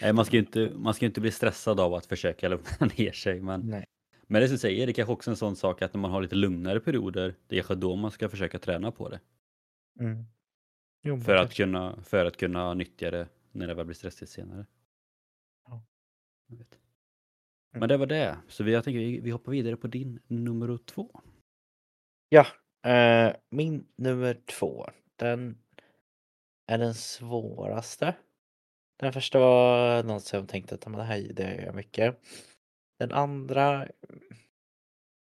Nej, 0.00 0.12
man 0.12 0.24
ska 0.24 0.36
ju 0.36 0.40
inte, 0.40 0.70
man 0.74 0.94
ska 0.94 1.06
inte 1.06 1.20
bli 1.20 1.30
stressad 1.30 1.80
av 1.80 1.94
att 1.94 2.06
försöka 2.06 2.48
lugna 2.48 2.70
ner 2.98 3.12
sig. 3.12 3.40
Men, 3.40 3.60
Nej. 3.60 3.84
men 4.26 4.42
det 4.42 4.48
som 4.48 4.58
säger, 4.58 4.86
det 4.86 4.92
kanske 4.92 5.12
också 5.12 5.30
en 5.30 5.36
sån 5.36 5.56
sak 5.56 5.82
att 5.82 5.94
när 5.94 6.00
man 6.00 6.10
har 6.10 6.22
lite 6.22 6.34
lugnare 6.34 6.80
perioder, 6.80 7.34
det 7.46 7.54
är 7.54 7.60
kanske 7.60 7.74
då 7.74 7.96
man 7.96 8.10
ska 8.10 8.28
försöka 8.28 8.58
träna 8.58 8.90
på 8.90 9.08
det. 9.08 9.20
Mm. 9.98 10.24
Jo, 11.02 11.20
för, 11.20 11.34
att 11.34 11.54
kunna, 11.54 12.02
för 12.02 12.24
att 12.24 12.36
kunna 12.36 12.74
nyttja 12.74 13.10
det 13.10 13.28
när 13.52 13.66
det 13.66 13.74
väl 13.74 13.86
blir 13.86 13.94
stressigt 13.94 14.30
senare. 14.30 14.66
Ja. 15.66 15.82
Mm. 16.50 16.66
Men 17.70 17.88
det 17.88 17.96
var 17.96 18.06
det, 18.06 18.38
så 18.48 18.64
vi, 18.64 18.72
jag 18.72 18.84
tänker 18.84 18.98
vi, 18.98 19.20
vi 19.20 19.30
hoppar 19.30 19.52
vidare 19.52 19.76
på 19.76 19.86
din 19.86 20.20
nummer 20.26 20.78
två. 20.78 21.20
Ja, 22.28 22.46
eh, 22.90 23.36
min 23.50 23.86
nummer 23.96 24.34
två, 24.34 24.86
den 25.16 25.58
är 26.66 26.78
den 26.78 26.94
svåraste. 26.94 28.14
Den 28.96 29.12
första 29.12 29.38
var 29.38 30.02
något 30.02 30.24
som 30.24 30.38
jag 30.38 30.48
tänkte 30.48 30.74
att 30.74 30.80
det 30.80 31.02
här 31.02 31.32
det 31.32 31.54
gör 31.54 31.62
jag 31.62 31.74
mycket. 31.74 32.20
Den 32.98 33.12
andra 33.12 33.82
eh, 33.82 33.88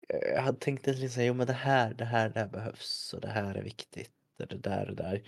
jag 0.10 0.41
hade 0.41 0.60
tänkt 0.60 0.88
att 0.88 0.98
liksom, 0.98 1.24
jo 1.24 1.34
men 1.34 1.48
det 1.48 1.54
här, 1.54 1.93
det 1.93 2.06
här, 2.06 2.30
det 2.30 2.39
här 2.39 2.48
behövs 2.48 3.13
och 3.13 3.22
det 3.22 3.28
här 3.30 3.56
är 3.56 3.63
viktigt 3.63 4.19
och 4.39 4.47
det 4.47 4.58
där 4.58 4.89
och 4.89 4.95
det 4.95 5.04
där. 5.04 5.23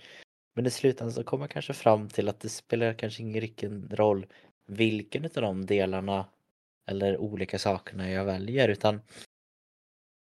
Men 0.54 0.66
i 0.66 0.70
slutändan 0.70 1.12
så 1.12 1.24
kommer 1.24 1.44
jag 1.44 1.50
kanske 1.50 1.72
fram 1.72 2.08
till 2.08 2.28
att 2.28 2.40
det 2.40 2.48
spelar 2.48 2.94
kanske 2.94 3.22
ingen 3.22 3.40
riktig 3.40 3.70
roll 3.90 4.26
vilken 4.66 5.24
av 5.24 5.30
de 5.30 5.66
delarna 5.66 6.28
eller 6.86 7.18
olika 7.18 7.58
sakerna 7.58 8.10
jag 8.10 8.24
väljer 8.24 8.68
utan 8.68 9.00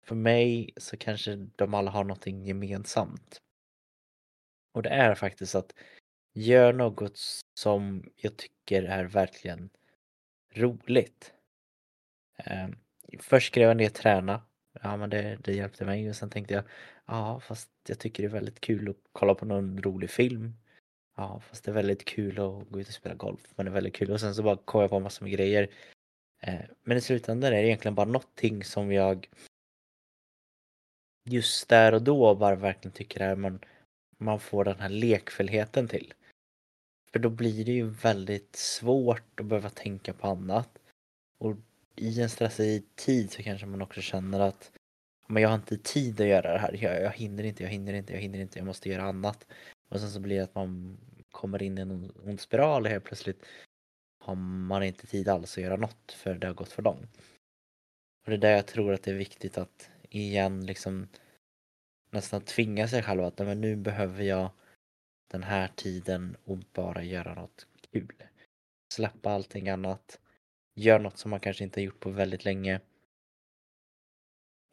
för 0.06 0.14
mig 0.14 0.70
så 0.76 0.96
kanske 0.96 1.34
de 1.56 1.74
alla 1.74 1.90
har 1.90 2.04
någonting 2.04 2.44
gemensamt. 2.44 3.40
Och 4.72 4.82
det 4.82 4.90
är 4.90 5.14
faktiskt 5.14 5.54
att 5.54 5.74
gör 6.32 6.72
något 6.72 7.18
som 7.60 8.10
jag 8.16 8.36
tycker 8.36 8.82
är 8.82 9.04
verkligen 9.04 9.70
roligt. 10.54 11.34
Ehm, 12.36 12.76
först 13.18 13.46
skrev 13.46 13.68
jag 13.68 13.76
ner 13.76 13.88
träna. 13.88 14.42
Ja 14.82 14.96
men 14.96 15.10
det, 15.10 15.38
det 15.44 15.52
hjälpte 15.52 15.84
mig 15.84 16.08
och 16.08 16.16
sen 16.16 16.30
tänkte 16.30 16.54
jag 16.54 16.64
ja 17.06 17.40
fast 17.40 17.70
jag 17.88 17.98
tycker 17.98 18.22
det 18.22 18.26
är 18.26 18.32
väldigt 18.32 18.60
kul 18.60 18.88
att 18.90 18.96
kolla 19.12 19.34
på 19.34 19.46
någon 19.46 19.82
rolig 19.82 20.10
film. 20.10 20.54
Ja 21.16 21.40
fast 21.40 21.64
det 21.64 21.70
är 21.70 21.74
väldigt 21.74 22.04
kul 22.04 22.32
att 22.32 22.70
gå 22.70 22.80
ut 22.80 22.88
och 22.88 22.94
spela 22.94 23.14
golf. 23.14 23.52
Men 23.56 23.66
det 23.66 23.70
är 23.70 23.74
väldigt 23.74 23.94
kul 23.94 24.10
och 24.10 24.20
sen 24.20 24.34
så 24.34 24.42
bara 24.42 24.56
kom 24.56 24.80
jag 24.80 24.90
på 24.90 25.00
massor 25.00 25.24
med 25.24 25.32
grejer. 25.32 25.70
Eh, 26.40 26.60
men 26.82 26.96
i 26.96 27.00
slutändan 27.00 27.52
är 27.52 27.62
det 27.62 27.66
egentligen 27.68 27.94
bara 27.94 28.06
någonting 28.06 28.64
som 28.64 28.92
jag 28.92 29.28
just 31.24 31.68
där 31.68 31.94
och 31.94 32.02
då 32.02 32.34
bara 32.34 32.56
verkligen 32.56 32.92
tycker 32.92 33.20
är 33.20 33.36
man, 33.36 33.60
man 34.18 34.40
får 34.40 34.64
den 34.64 34.80
här 34.80 34.88
lekfullheten 34.88 35.88
till. 35.88 36.14
För 37.12 37.18
då 37.18 37.30
blir 37.30 37.64
det 37.64 37.72
ju 37.72 37.88
väldigt 37.88 38.56
svårt 38.56 39.40
att 39.40 39.46
behöva 39.46 39.70
tänka 39.70 40.12
på 40.12 40.26
annat. 40.26 40.78
Och 41.38 41.56
i 41.96 42.22
en 42.22 42.30
stressig 42.30 42.96
tid 42.96 43.32
så 43.32 43.42
kanske 43.42 43.66
man 43.66 43.82
också 43.82 44.00
känner 44.00 44.40
att 44.40 44.72
men 45.26 45.42
jag 45.42 45.48
har 45.48 45.56
inte 45.56 45.76
tid 45.76 46.20
att 46.20 46.26
göra 46.26 46.52
det 46.52 46.58
här. 46.58 46.76
Jag, 46.80 47.02
jag 47.02 47.12
hinner 47.12 47.44
inte, 47.44 47.62
jag 47.62 47.70
hinner 47.70 47.94
inte, 47.94 48.12
jag 48.12 48.20
hinner 48.20 48.38
inte, 48.38 48.58
jag 48.58 48.66
måste 48.66 48.88
göra 48.88 49.02
annat. 49.02 49.46
Och 49.88 50.00
sen 50.00 50.10
så 50.10 50.20
blir 50.20 50.36
det 50.36 50.44
att 50.44 50.54
man 50.54 50.98
kommer 51.30 51.62
in 51.62 51.78
i 51.78 51.80
en 51.80 52.12
ond 52.24 52.40
spiral 52.40 52.82
och 52.82 52.90
helt 52.90 53.04
plötsligt 53.04 53.44
har 54.24 54.34
man 54.34 54.82
inte 54.82 55.06
tid 55.06 55.28
alls 55.28 55.58
att 55.58 55.64
göra 55.64 55.76
något 55.76 56.12
för 56.12 56.34
det 56.34 56.46
har 56.46 56.54
gått 56.54 56.72
för 56.72 56.82
långt. 56.82 57.18
Och 58.24 58.30
det 58.30 58.36
är 58.36 58.38
där 58.38 58.50
jag 58.50 58.66
tror 58.66 58.92
att 58.92 59.02
det 59.02 59.10
är 59.10 59.14
viktigt 59.14 59.58
att 59.58 59.90
igen 60.10 60.66
liksom 60.66 61.08
nästan 62.10 62.40
tvinga 62.40 62.88
sig 62.88 63.02
själv 63.02 63.24
att 63.24 63.38
men 63.38 63.60
nu 63.60 63.76
behöver 63.76 64.24
jag 64.24 64.50
den 65.30 65.42
här 65.42 65.68
tiden 65.76 66.36
och 66.44 66.58
bara 66.72 67.02
göra 67.02 67.34
något 67.34 67.66
kul. 67.92 68.22
Släppa 68.92 69.30
allting 69.30 69.68
annat. 69.68 70.20
Gör 70.74 70.98
något 70.98 71.18
som 71.18 71.30
man 71.30 71.40
kanske 71.40 71.64
inte 71.64 71.80
har 71.80 71.84
gjort 71.84 72.00
på 72.00 72.10
väldigt 72.10 72.44
länge. 72.44 72.80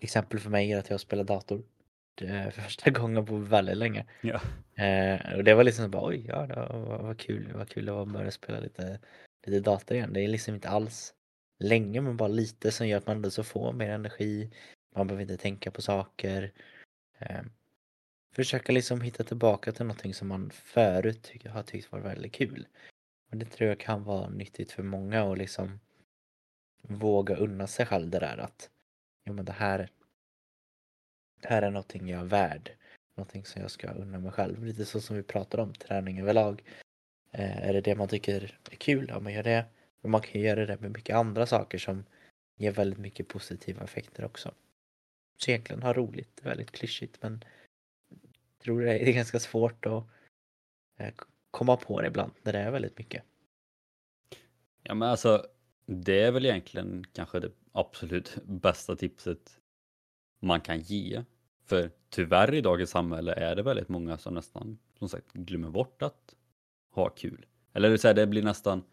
Exempel 0.02 0.40
för 0.40 0.50
mig 0.50 0.72
är 0.72 0.78
att 0.78 0.90
jag 0.90 1.00
spelar 1.00 1.24
dator. 1.24 1.64
För 2.20 2.52
första 2.52 2.90
gången 3.00 3.26
på 3.26 3.38
väldigt 3.38 3.78
länge. 3.78 4.06
Ja. 4.22 4.42
Eh, 4.84 5.38
och 5.38 5.44
det 5.44 5.54
var 5.54 5.64
liksom 5.64 5.92
bara 5.92 6.08
oj, 6.08 6.26
ja 6.28 6.48
det 6.48 6.56
var, 6.56 6.98
var 7.04 7.14
kul. 7.14 7.54
Vad 7.54 7.70
kul 7.70 7.86
det 7.86 7.92
var 7.92 8.02
att 8.02 8.14
börja 8.14 8.32
spela 8.32 8.60
lite, 8.60 9.00
lite 9.48 9.60
dator 9.60 9.98
igen. 9.98 10.14
Det 10.14 10.22
är 10.22 10.28
liksom 10.28 10.56
inte 10.56 10.70
alls 10.70 11.14
länge 11.60 12.02
men 12.02 12.18
bara 12.18 12.28
lite 12.28 12.72
som 12.72 12.88
gör 12.88 12.98
att 12.98 13.08
man 13.08 13.16
ändå 13.16 13.32
så 13.32 13.44
får 13.44 13.74
mer 13.74 13.90
energi. 13.90 14.52
Man 14.96 15.08
behöver 15.08 15.22
inte 15.22 15.38
tänka 15.38 15.72
på 15.72 15.82
saker. 15.82 16.52
Eh, 17.20 17.42
försöka 18.36 18.72
liksom 18.72 19.02
hitta 19.02 19.24
tillbaka 19.24 19.72
till 19.72 19.86
någonting 19.86 20.14
som 20.14 20.28
man 20.28 20.50
förut 20.52 21.32
har 21.50 21.64
tyckt 21.64 21.92
var 21.92 22.00
väldigt 22.00 22.34
kul. 22.34 22.68
Och 23.32 23.38
det 23.38 23.46
tror 23.46 23.70
jag 23.70 23.80
kan 23.80 24.04
vara 24.04 24.30
nyttigt 24.30 24.72
för 24.72 24.84
många 24.84 25.24
och 25.24 25.38
liksom 25.38 25.80
våga 26.82 27.36
unna 27.36 27.68
sig 27.68 27.86
själv 27.86 28.10
det 28.10 28.20
där 28.20 28.38
att 28.38 28.70
jo 29.26 29.34
men 29.34 29.46
det 29.46 29.52
här 29.52 29.90
det 31.42 31.48
här 31.48 31.62
är 31.62 31.72
någonting 31.72 32.10
jag 32.10 32.22
är 32.22 32.26
värd. 32.26 32.72
Någonting 33.16 33.46
som 33.46 33.62
jag 33.62 33.72
ska 33.72 33.92
unna 33.92 34.20
mig 34.20 34.32
själv. 34.32 34.66
Lite 34.66 34.86
så 34.86 35.02
som 35.02 35.16
vi 35.16 35.24
pratar 35.24 35.58
om 35.58 35.74
träning 35.74 36.20
överlag. 36.20 36.64
Eh, 37.32 37.68
är 37.68 37.74
det 37.74 37.82
det 37.82 37.96
man 37.96 38.08
tycker 38.08 38.60
är 38.72 38.76
kul, 38.76 39.06
ja 39.10 39.20
man 39.20 39.34
gör 39.34 39.44
det. 39.44 39.66
Men 40.02 40.12
man 40.12 40.22
kan 40.22 40.42
göra 40.42 40.66
det 40.66 40.82
med 40.82 40.92
mycket 40.92 41.16
andra 41.16 41.46
saker 41.46 41.78
som 41.78 42.06
ger 42.56 42.72
väldigt 42.72 43.00
mycket 43.00 43.28
positiva 43.28 43.84
effekter 43.84 44.26
också. 44.26 44.54
Så 45.38 45.52
egentligen 45.52 45.84
ha 45.84 45.94
roligt, 45.94 46.40
väldigt 46.44 46.72
klyschigt 46.72 47.22
men 47.22 47.44
jag 48.10 48.64
tror 48.64 48.82
det 48.82 49.00
är 49.00 49.14
ganska 49.14 49.40
svårt 49.40 49.86
att 49.86 50.04
eh, 50.98 51.14
komma 51.52 51.78
på 51.78 52.02
det 52.02 52.08
ibland 52.08 52.32
när 52.42 52.54
det 52.54 52.60
är 52.60 52.72
väldigt 52.72 52.98
mycket. 52.98 53.24
Ja 54.84 54.94
men 54.94 55.10
alltså 55.10 55.48
det 55.92 56.22
är 56.22 56.32
väl 56.32 56.46
egentligen 56.46 57.04
kanske 57.14 57.40
det 57.40 57.52
absolut 57.72 58.38
bästa 58.44 58.96
tipset 58.96 59.60
man 60.40 60.62
kan 60.62 60.80
ge. 60.80 61.24
För 61.66 61.92
tyvärr 62.10 62.54
i 62.54 62.62
dagens 62.62 62.90
samhälle 62.90 63.34
är 63.34 63.56
det 63.56 63.64
väldigt 63.64 63.90
många 63.90 64.18
som 64.18 64.34
nästan 64.34 64.78
som 65.00 65.10
sagt 65.10 65.34
glömmer 65.34 65.70
bort 65.70 66.02
att 66.02 66.36
ha 66.92 67.10
kul. 67.10 67.46
Eller 67.74 67.90
det, 67.90 67.98
säga, 67.98 68.14
det 68.14 68.28
blir 68.28 68.44
nästan 68.44 68.84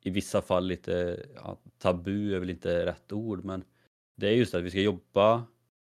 i 0.00 0.10
vissa 0.10 0.42
fall 0.42 0.66
lite 0.66 1.26
ja, 1.34 1.58
tabu 1.78 2.34
är 2.34 2.38
väl 2.38 2.50
inte 2.50 2.86
rätt 2.86 3.12
ord 3.12 3.44
men 3.44 3.64
det 4.16 4.28
är 4.28 4.32
just 4.32 4.54
att 4.54 4.62
vi 4.62 4.70
ska 4.70 4.80
jobba 4.80 5.44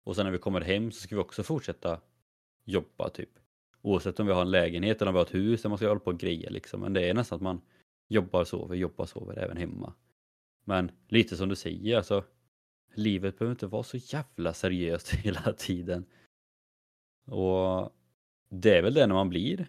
och 0.03 0.15
sen 0.15 0.25
när 0.25 0.31
vi 0.31 0.37
kommer 0.37 0.61
hem 0.61 0.91
så 0.91 1.01
ska 1.01 1.15
vi 1.15 1.21
också 1.21 1.43
fortsätta 1.43 1.99
jobba 2.63 3.09
typ. 3.09 3.29
Oavsett 3.81 4.19
om 4.19 4.27
vi 4.27 4.33
har 4.33 4.41
en 4.41 4.51
lägenhet 4.51 5.01
eller 5.01 5.09
om 5.09 5.13
vi 5.13 5.19
har 5.19 5.25
ett 5.25 5.33
hus 5.33 5.61
där 5.61 5.69
man 5.69 5.77
ska 5.77 5.87
hålla 5.87 5.99
på 5.99 6.11
och 6.11 6.19
greja 6.19 6.49
liksom. 6.49 6.81
Men 6.81 6.93
det 6.93 7.09
är 7.09 7.13
nästan 7.13 7.35
att 7.35 7.41
man 7.41 7.61
jobbar, 8.07 8.43
sover, 8.43 8.75
jobbar, 8.75 9.05
sover 9.05 9.39
även 9.39 9.57
hemma. 9.57 9.93
Men 10.63 10.91
lite 11.07 11.37
som 11.37 11.49
du 11.49 11.55
säger, 11.55 11.97
alltså 11.97 12.23
livet 12.93 13.39
behöver 13.39 13.51
inte 13.51 13.67
vara 13.67 13.83
så 13.83 13.97
jävla 13.97 14.53
seriöst 14.53 15.09
hela 15.13 15.53
tiden. 15.53 16.05
Och 17.25 17.91
det 18.49 18.77
är 18.77 18.81
väl 18.81 18.93
det 18.93 19.07
när 19.07 19.15
man 19.15 19.29
blir 19.29 19.67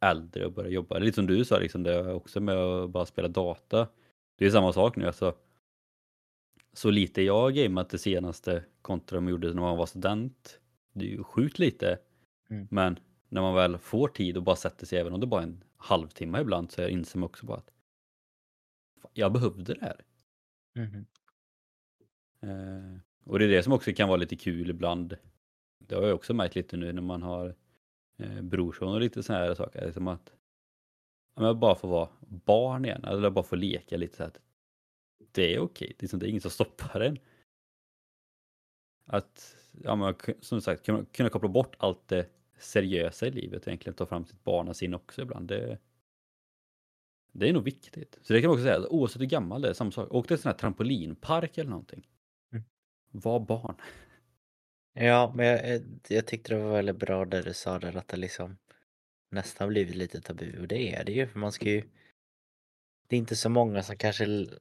äldre 0.00 0.46
och 0.46 0.52
börjar 0.52 0.70
jobba. 0.70 0.98
Lite 0.98 1.14
som 1.14 1.26
du 1.26 1.44
sa, 1.44 1.58
liksom, 1.58 1.82
det 1.82 1.94
är 1.94 2.12
också 2.12 2.40
med 2.40 2.56
att 2.56 2.90
bara 2.90 3.06
spela 3.06 3.28
data. 3.28 3.88
Det 4.38 4.46
är 4.46 4.50
samma 4.50 4.72
sak 4.72 4.96
nu. 4.96 5.06
Alltså, 5.06 5.34
så 6.72 6.90
lite 6.90 7.22
jag 7.22 7.40
har 7.40 7.50
gameat 7.50 7.90
det 7.90 7.98
senaste 7.98 8.64
kontra 8.82 9.16
de 9.16 9.28
gjorde 9.28 9.54
när 9.54 9.62
man 9.62 9.76
var 9.76 9.86
student. 9.86 10.60
Det 10.92 11.04
är 11.04 11.10
ju 11.10 11.24
sjukt 11.24 11.58
lite. 11.58 11.98
Mm. 12.50 12.68
Men 12.70 12.98
när 13.28 13.40
man 13.40 13.54
väl 13.54 13.78
får 13.78 14.08
tid 14.08 14.36
och 14.36 14.42
bara 14.42 14.56
sätter 14.56 14.86
sig, 14.86 14.98
även 14.98 15.12
om 15.12 15.20
det 15.20 15.26
bara 15.26 15.42
är 15.42 15.46
en 15.46 15.64
halvtimme 15.76 16.40
ibland, 16.40 16.72
så 16.72 16.88
inser 16.88 17.18
man 17.18 17.26
också 17.26 17.46
bara 17.46 17.58
att 17.58 17.70
jag 19.18 19.32
behövde 19.32 19.74
det 19.74 19.80
här. 19.80 20.04
Mhm. 20.74 21.06
Eh, 22.40 23.00
och 23.24 23.38
det 23.38 23.44
är 23.44 23.48
det 23.48 23.62
som 23.62 23.72
också 23.72 23.92
kan 23.92 24.08
vara 24.08 24.16
lite 24.16 24.36
kul 24.36 24.70
ibland. 24.70 25.16
Det 25.78 25.94
har 25.94 26.02
jag 26.02 26.14
också 26.14 26.34
märkt 26.34 26.54
lite 26.54 26.76
nu 26.76 26.92
när 26.92 27.02
man 27.02 27.22
har 27.22 27.54
eh, 28.18 28.42
brorson 28.42 28.94
och 28.94 29.00
lite 29.00 29.22
sådana 29.22 29.44
här 29.44 29.54
saker. 29.54 29.86
Liksom 29.86 30.08
att 30.08 30.32
ja, 31.34 31.54
bara 31.54 31.74
få 31.74 31.88
vara 31.88 32.08
barn 32.20 32.84
igen, 32.84 33.04
eller 33.04 33.30
bara 33.30 33.44
få 33.44 33.56
leka 33.56 33.96
lite 33.96 34.16
så 34.16 34.22
här. 34.22 34.30
att 34.30 34.40
Det 35.32 35.54
är 35.54 35.58
okej, 35.58 35.96
liksom, 35.98 36.18
det 36.18 36.26
är 36.26 36.30
inget 36.30 36.42
som 36.42 36.50
stoppar 36.50 37.00
en. 37.00 37.18
Att, 39.04 39.56
ja, 39.72 39.96
men, 39.96 40.14
som 40.40 40.60
sagt, 40.60 40.86
kunna, 40.86 41.04
kunna 41.04 41.28
koppla 41.28 41.48
bort 41.48 41.76
allt 41.78 42.08
det 42.08 42.26
seriösa 42.58 43.26
i 43.26 43.30
livet 43.30 43.68
egentligen 43.68 43.94
ta 43.94 44.06
fram 44.06 44.26
sitt 44.26 44.44
barnasinne 44.44 44.96
också 44.96 45.22
ibland. 45.22 45.48
Det, 45.48 45.78
det 47.38 47.48
är 47.48 47.52
nog 47.52 47.64
viktigt. 47.64 48.18
Så 48.22 48.32
det 48.32 48.40
kan 48.40 48.48
man 48.48 48.56
också 48.56 48.64
säga, 48.64 48.88
oavsett 48.88 49.22
hur 49.22 49.26
gammal 49.26 49.62
det 49.62 49.68
är, 49.68 49.72
samma 49.72 49.90
sak. 49.90 50.14
Åk 50.14 50.26
till 50.26 50.34
en 50.34 50.42
sån 50.42 50.50
här 50.50 50.58
trampolinpark 50.58 51.58
eller 51.58 51.70
någonting. 51.70 52.08
Mm. 52.52 52.64
Var 53.10 53.40
barn. 53.40 53.76
Ja, 54.92 55.32
men 55.36 55.46
jag, 55.46 55.74
eh, 55.74 55.82
jag 56.08 56.26
tyckte 56.26 56.54
det 56.54 56.62
var 56.62 56.72
väldigt 56.72 56.96
bra 56.96 57.24
där 57.24 57.42
du 57.42 57.54
sa 57.54 57.78
där 57.78 57.96
att 57.96 58.08
det 58.08 58.16
liksom 58.16 58.58
nästan 59.30 59.68
blivit 59.68 59.94
lite 59.94 60.20
tabu 60.20 60.60
och 60.60 60.68
det 60.68 60.94
är 60.94 61.04
det 61.04 61.12
ju 61.12 61.26
för 61.26 61.38
man 61.38 61.52
ska 61.52 61.64
ju 61.64 61.82
Det 63.08 63.16
är 63.16 63.18
inte 63.18 63.36
så 63.36 63.48
många 63.48 63.82
som 63.82 63.96
kanske 63.96 64.26
Det 64.26 64.58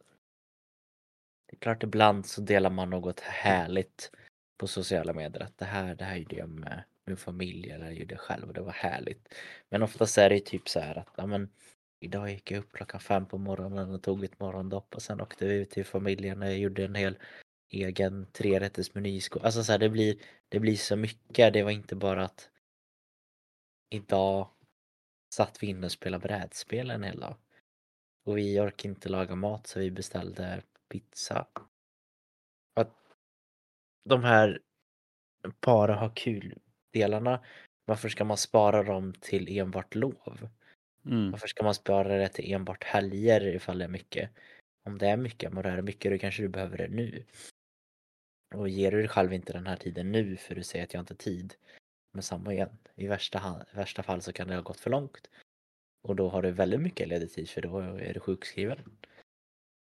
är 1.47 1.57
klart 1.59 1.83
ibland 1.83 2.25
så 2.25 2.41
delar 2.41 2.69
man 2.69 2.89
något 2.89 3.19
härligt 3.19 4.11
på 4.57 4.67
sociala 4.67 5.13
medier 5.13 5.43
att 5.43 5.57
det 5.57 5.65
här, 5.65 5.95
det 5.95 6.05
här 6.05 6.17
gjorde 6.17 6.35
jag 6.35 6.49
med 6.49 6.83
min 7.05 7.17
familj 7.17 7.71
eller 7.71 7.85
jag 7.85 7.95
gjorde 7.95 8.13
jag 8.13 8.21
själv 8.21 8.47
och 8.47 8.53
det 8.53 8.61
var 8.61 8.71
härligt. 8.71 9.33
Men 9.69 9.83
oftast 9.83 10.17
är 10.17 10.29
det 10.29 10.35
ju 10.35 10.41
typ 10.41 10.69
så 10.69 10.79
här 10.79 10.95
att 10.97 11.09
ja, 11.15 11.25
men 11.25 11.49
idag 11.99 12.29
gick 12.29 12.51
jag 12.51 12.59
upp 12.59 12.71
klockan 12.71 12.99
fem 12.99 13.25
på 13.25 13.37
morgonen 13.37 13.91
och 13.91 14.03
tog 14.03 14.23
ett 14.23 14.39
morgondopp 14.39 14.95
och 14.95 15.01
sen 15.01 15.21
åkte 15.21 15.47
vi 15.47 15.53
ut 15.53 15.69
till 15.69 15.85
familjen 15.85 16.41
och 16.41 16.47
jag 16.47 16.57
gjorde 16.57 16.85
en 16.85 16.95
hel 16.95 17.17
egen 17.69 18.25
trerättersmeny 18.31 19.21
Alltså 19.41 19.63
så 19.63 19.71
här, 19.71 19.79
det 19.79 19.89
blir, 19.89 20.17
det 20.49 20.59
blir 20.59 20.75
så 20.75 20.95
mycket. 20.95 21.53
Det 21.53 21.63
var 21.63 21.71
inte 21.71 21.95
bara 21.95 22.25
att 22.25 22.49
idag 23.89 24.49
satt 25.33 25.63
vi 25.63 25.67
inne 25.67 25.85
och 25.85 25.91
spelade 25.91 26.27
brädspel 26.27 26.91
en 26.91 27.03
hel 27.03 27.19
dag. 27.19 27.35
Och 28.25 28.37
vi 28.37 28.59
orkade 28.59 28.89
inte 28.89 29.09
laga 29.09 29.35
mat 29.35 29.67
så 29.67 29.79
vi 29.79 29.91
beställde 29.91 30.61
pizza. 30.89 31.47
Att 32.73 32.95
de 34.05 34.23
här 34.23 34.61
bara 35.61 35.95
ha 35.95 36.09
kul-delarna, 36.09 37.43
varför 37.85 38.09
ska 38.09 38.23
man 38.23 38.37
spara 38.37 38.83
dem 38.83 39.13
till 39.13 39.57
enbart 39.57 39.95
lov? 39.95 40.49
Mm. 41.07 41.31
Varför 41.31 41.47
ska 41.47 41.63
man 41.63 41.75
spara 41.75 42.17
det 42.17 42.29
till 42.29 42.53
enbart 42.53 42.83
helger 42.83 43.47
ifall 43.47 43.77
det 43.77 43.83
är 43.83 43.89
mycket? 43.89 44.29
Om 44.85 44.97
det 44.97 45.07
är 45.07 45.17
mycket, 45.17 45.53
men 45.53 45.63
det 45.63 45.69
är 45.69 45.81
mycket, 45.81 46.11
då 46.11 46.17
kanske 46.17 46.41
du 46.41 46.47
behöver 46.47 46.77
det 46.77 46.87
nu. 46.87 47.23
Och 48.55 48.69
ger 48.69 48.91
du 48.91 48.97
dig 48.97 49.07
själv 49.07 49.33
inte 49.33 49.53
den 49.53 49.67
här 49.67 49.75
tiden 49.75 50.11
nu 50.11 50.37
för 50.37 50.55
du 50.55 50.63
säger 50.63 50.85
att 50.85 50.93
jag 50.93 51.01
inte 51.01 51.13
har 51.13 51.17
tid. 51.17 51.55
Men 52.13 52.23
samma 52.23 52.53
igen, 52.53 52.77
i 52.95 53.07
värsta, 53.07 53.65
i 53.73 53.75
värsta 53.75 54.03
fall 54.03 54.21
så 54.21 54.33
kan 54.33 54.47
det 54.47 54.55
ha 54.55 54.61
gått 54.61 54.79
för 54.79 54.89
långt. 54.89 55.29
Och 56.01 56.15
då 56.15 56.29
har 56.29 56.41
du 56.41 56.51
väldigt 56.51 56.81
mycket 56.81 57.07
ledig 57.07 57.31
tid 57.31 57.49
för 57.49 57.61
då 57.61 57.79
är 57.79 58.13
du 58.13 58.19
sjukskriven. 58.19 58.97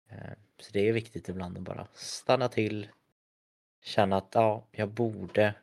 Eh, 0.10 0.34
så 0.60 0.72
det 0.74 0.90
är 0.90 0.94
viktigt 0.94 1.30
ibland 1.30 1.58
att 1.58 1.64
bara 1.64 1.88
stanna 1.94 2.50
till, 2.50 2.90
känna 3.82 4.18
att 4.18 4.30
ja, 4.36 4.68
jag 4.72 4.90
borde 4.90 5.56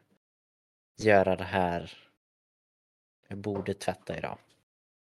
göra 0.96 1.36
det 1.36 1.44
här. 1.44 2.10
Jag 3.28 3.38
borde 3.38 3.74
tvätta 3.74 4.18
idag. 4.18 4.38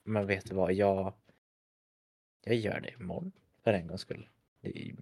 Men 0.04 0.28
vet 0.28 0.46
du 0.50 0.56
vad, 0.56 0.74
jag, 0.74 1.14
jag 2.44 2.56
gör 2.56 2.80
det 2.80 2.94
imorgon 3.00 3.32
för 3.64 3.74
en 3.74 3.88
gångs 3.88 4.02
skull. 4.02 4.30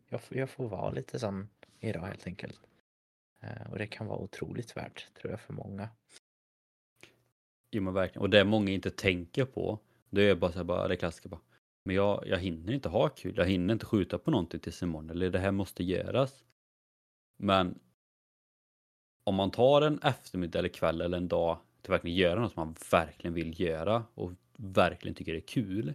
Jag, 0.10 0.22
får- 0.22 0.38
jag 0.38 0.50
får 0.50 0.68
vara 0.68 0.92
lite 0.92 1.20
sån 1.20 1.50
idag 1.80 2.02
helt 2.02 2.28
enkelt. 2.28 2.60
Eh, 3.40 3.72
och 3.72 3.78
det 3.78 3.88
kan 3.88 4.08
vara 4.08 4.20
otroligt 4.20 4.78
värt 4.78 5.14
tror 5.14 5.32
jag 5.32 5.42
för 5.42 5.54
många. 5.54 5.90
Jo 7.72 7.82
men 7.84 7.94
verkligen. 7.94 8.22
Och 8.22 8.30
det 8.30 8.44
många 8.44 8.72
inte 8.72 8.92
tänker 8.92 9.46
på, 9.46 9.80
det 10.10 10.22
är 10.30 10.36
bara 10.36 10.52
så 10.52 10.58
här, 10.58 10.64
bara, 10.64 10.88
det 10.88 10.96
klassiska 10.96 11.30
bara. 11.30 11.42
Men 11.84 11.96
jag, 11.96 12.28
jag 12.28 12.40
hinner 12.40 12.74
inte 12.74 12.90
ha 12.90 13.10
kul, 13.10 13.34
jag 13.38 13.46
hinner 13.46 13.74
inte 13.74 13.86
skjuta 13.86 14.18
på 14.18 14.32
någonting 14.32 14.60
tills 14.60 14.84
imorgon, 14.84 15.10
eller 15.10 15.30
det 15.30 15.40
här 15.40 15.52
måste 15.52 15.84
göras. 15.84 16.46
Men 17.38 17.80
om 19.24 19.36
man 19.36 19.52
tar 19.52 19.82
en 19.82 20.00
eftermiddag 20.00 20.60
eller 20.60 20.70
kväll 20.70 21.02
eller 21.02 21.18
en 21.18 21.28
dag 21.28 21.58
till 21.82 21.92
att 21.92 21.96
verkligen 21.96 22.18
göra 22.18 22.40
något 22.40 22.54
som 22.54 22.66
man 22.66 22.76
verkligen 22.92 23.34
vill 23.34 23.62
göra 23.62 24.04
och 24.14 24.32
verkligen 24.62 25.16
tycker 25.16 25.34
är 25.34 25.40
kul. 25.40 25.94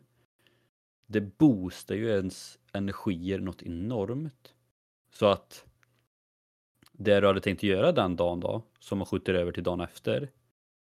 Det 1.07 1.21
boostar 1.21 1.95
ju 1.95 2.11
ens 2.11 2.59
energier 2.73 3.39
något 3.39 3.63
enormt. 3.63 4.55
Så 5.13 5.27
att 5.27 5.65
det 6.93 7.21
du 7.21 7.27
hade 7.27 7.41
tänkt 7.41 7.63
göra 7.63 7.93
den 7.93 8.17
dagen 8.17 8.41
då, 8.41 8.63
som 8.81 8.99
man 8.99 9.07
skjuter 9.07 9.35
över 9.35 9.53
till 9.53 9.63
dagen 9.63 9.81
efter, 9.81 10.31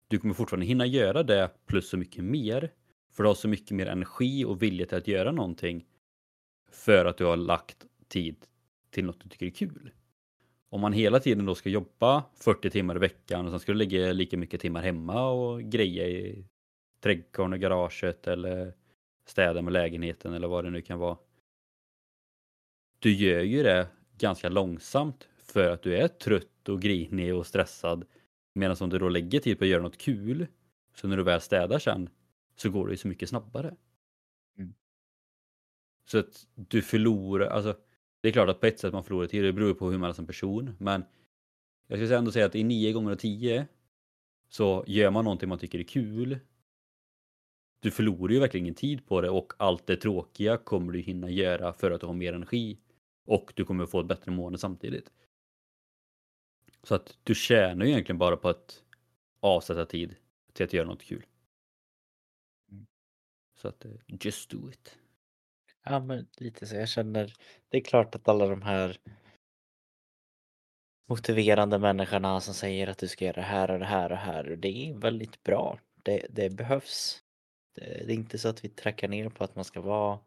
du 0.07 0.19
kommer 0.19 0.33
fortfarande 0.33 0.65
hinna 0.65 0.85
göra 0.85 1.23
det 1.23 1.49
plus 1.65 1.89
så 1.89 1.97
mycket 1.97 2.23
mer. 2.23 2.71
För 3.11 3.23
du 3.23 3.29
har 3.29 3.35
så 3.35 3.47
mycket 3.47 3.71
mer 3.71 3.85
energi 3.85 4.45
och 4.45 4.61
vilja 4.61 4.85
till 4.85 4.97
att 4.97 5.07
göra 5.07 5.31
någonting. 5.31 5.85
För 6.71 7.05
att 7.05 7.17
du 7.17 7.25
har 7.25 7.37
lagt 7.37 7.85
tid 8.07 8.45
till 8.89 9.05
något 9.05 9.19
du 9.19 9.29
tycker 9.29 9.45
är 9.45 9.49
kul. 9.49 9.91
Om 10.69 10.81
man 10.81 10.93
hela 10.93 11.19
tiden 11.19 11.45
då 11.45 11.55
ska 11.55 11.69
jobba 11.69 12.23
40 12.35 12.69
timmar 12.69 12.95
i 12.95 12.99
veckan 12.99 13.45
och 13.45 13.51
sen 13.51 13.59
ska 13.59 13.71
du 13.71 13.77
lägga 13.77 14.13
lika 14.13 14.37
mycket 14.37 14.61
timmar 14.61 14.81
hemma 14.81 15.29
och 15.29 15.61
greja 15.61 16.07
i 16.07 16.45
trädgården 16.99 17.53
och 17.53 17.59
garaget 17.59 18.27
eller 18.27 18.73
städa 19.25 19.61
med 19.61 19.73
lägenheten 19.73 20.33
eller 20.33 20.47
vad 20.47 20.63
det 20.63 20.69
nu 20.69 20.81
kan 20.81 20.99
vara. 20.99 21.17
Du 22.99 23.13
gör 23.13 23.41
ju 23.41 23.63
det 23.63 23.87
ganska 24.17 24.49
långsamt 24.49 25.27
för 25.37 25.71
att 25.71 25.81
du 25.81 25.97
är 25.97 26.07
trött 26.07 26.69
och 26.69 26.81
grinig 26.81 27.35
och 27.35 27.47
stressad. 27.47 28.05
Medan 28.53 28.77
om 28.79 28.89
du 28.89 28.99
då 28.99 29.09
lägger 29.09 29.39
tid 29.39 29.59
på 29.59 29.63
att 29.63 29.69
göra 29.69 29.81
något 29.81 29.97
kul, 29.97 30.47
så 30.95 31.07
när 31.07 31.17
du 31.17 31.23
väl 31.23 31.41
städar 31.41 31.79
sen, 31.79 32.09
så 32.55 32.69
går 32.69 32.87
det 32.87 32.93
ju 32.93 32.97
så 32.97 33.07
mycket 33.07 33.29
snabbare. 33.29 33.75
Mm. 34.57 34.73
Så 36.05 36.19
att 36.19 36.47
du 36.55 36.81
förlorar, 36.81 37.47
alltså 37.47 37.75
det 38.21 38.27
är 38.27 38.31
klart 38.31 38.49
att 38.49 38.59
på 38.59 38.65
ett 38.65 38.79
sätt 38.79 38.93
man 38.93 39.03
förlorar 39.03 39.27
tid, 39.27 39.43
det 39.43 39.53
beror 39.53 39.67
ju 39.67 39.75
på 39.75 39.91
hur 39.91 39.97
man 39.97 40.09
är 40.09 40.13
som 40.13 40.27
person, 40.27 40.75
men 40.79 41.03
jag 41.87 41.99
skulle 41.99 42.17
ändå 42.17 42.31
säga 42.31 42.45
att 42.45 42.55
i 42.55 42.63
nio 42.63 42.93
gånger 42.93 43.11
av 43.11 43.15
tio 43.15 43.67
så 44.49 44.83
gör 44.87 45.11
man 45.11 45.23
någonting 45.23 45.49
man 45.49 45.59
tycker 45.59 45.79
är 45.79 45.83
kul. 45.83 46.39
Du 47.79 47.91
förlorar 47.91 48.33
ju 48.33 48.39
verkligen 48.39 48.75
tid 48.75 49.05
på 49.05 49.21
det 49.21 49.29
och 49.29 49.53
allt 49.57 49.87
det 49.87 49.97
tråkiga 49.97 50.57
kommer 50.57 50.93
du 50.93 50.99
hinna 50.99 51.29
göra 51.29 51.73
för 51.73 51.91
att 51.91 52.01
du 52.01 52.07
har 52.07 52.13
mer 52.13 52.33
energi 52.33 52.77
och 53.25 53.53
du 53.55 53.65
kommer 53.65 53.85
få 53.85 53.99
ett 53.99 54.07
bättre 54.07 54.31
mående 54.31 54.59
samtidigt. 54.59 55.11
Så 56.83 56.95
att 56.95 57.17
du 57.23 57.35
tjänar 57.35 57.85
ju 57.85 57.91
egentligen 57.91 58.17
bara 58.17 58.37
på 58.37 58.49
att 58.49 58.83
avsätta 59.39 59.85
tid 59.85 60.15
till 60.53 60.65
att 60.65 60.73
göra 60.73 60.87
något 60.87 61.03
kul. 61.03 61.25
Mm. 62.71 62.85
Så 63.55 63.67
att 63.67 63.85
eh, 63.85 63.91
just 64.07 64.49
do 64.49 64.69
it. 64.69 64.97
Ja 65.83 65.99
men 65.99 66.27
lite 66.37 66.67
så, 66.67 66.75
jag 66.75 66.89
känner, 66.89 67.33
det 67.69 67.77
är 67.77 67.81
klart 67.81 68.15
att 68.15 68.27
alla 68.27 68.47
de 68.47 68.61
här 68.61 68.97
motiverande 71.09 71.79
människorna 71.79 72.41
som 72.41 72.53
säger 72.53 72.87
att 72.87 72.97
du 72.97 73.07
ska 73.07 73.25
göra 73.25 73.35
det 73.35 73.41
här 73.41 73.71
och 73.71 73.79
det 73.79 73.85
här 73.85 74.03
och 74.03 74.09
det 74.09 74.15
här, 74.15 74.55
det 74.55 74.67
är 74.67 74.93
väldigt 74.93 75.43
bra. 75.43 75.79
Det, 76.03 76.27
det 76.29 76.49
behövs. 76.49 77.23
Eh, 77.81 78.05
det, 78.05 78.13
är 78.13 78.15
inte 78.15 78.37
så 78.37 78.49
att 78.49 78.65
vi 78.65 78.69
trackar 78.69 79.07
ner 79.07 79.29
på 79.29 79.43
att 79.43 79.55
man 79.55 79.65
ska 79.65 79.81
vara 79.81 80.19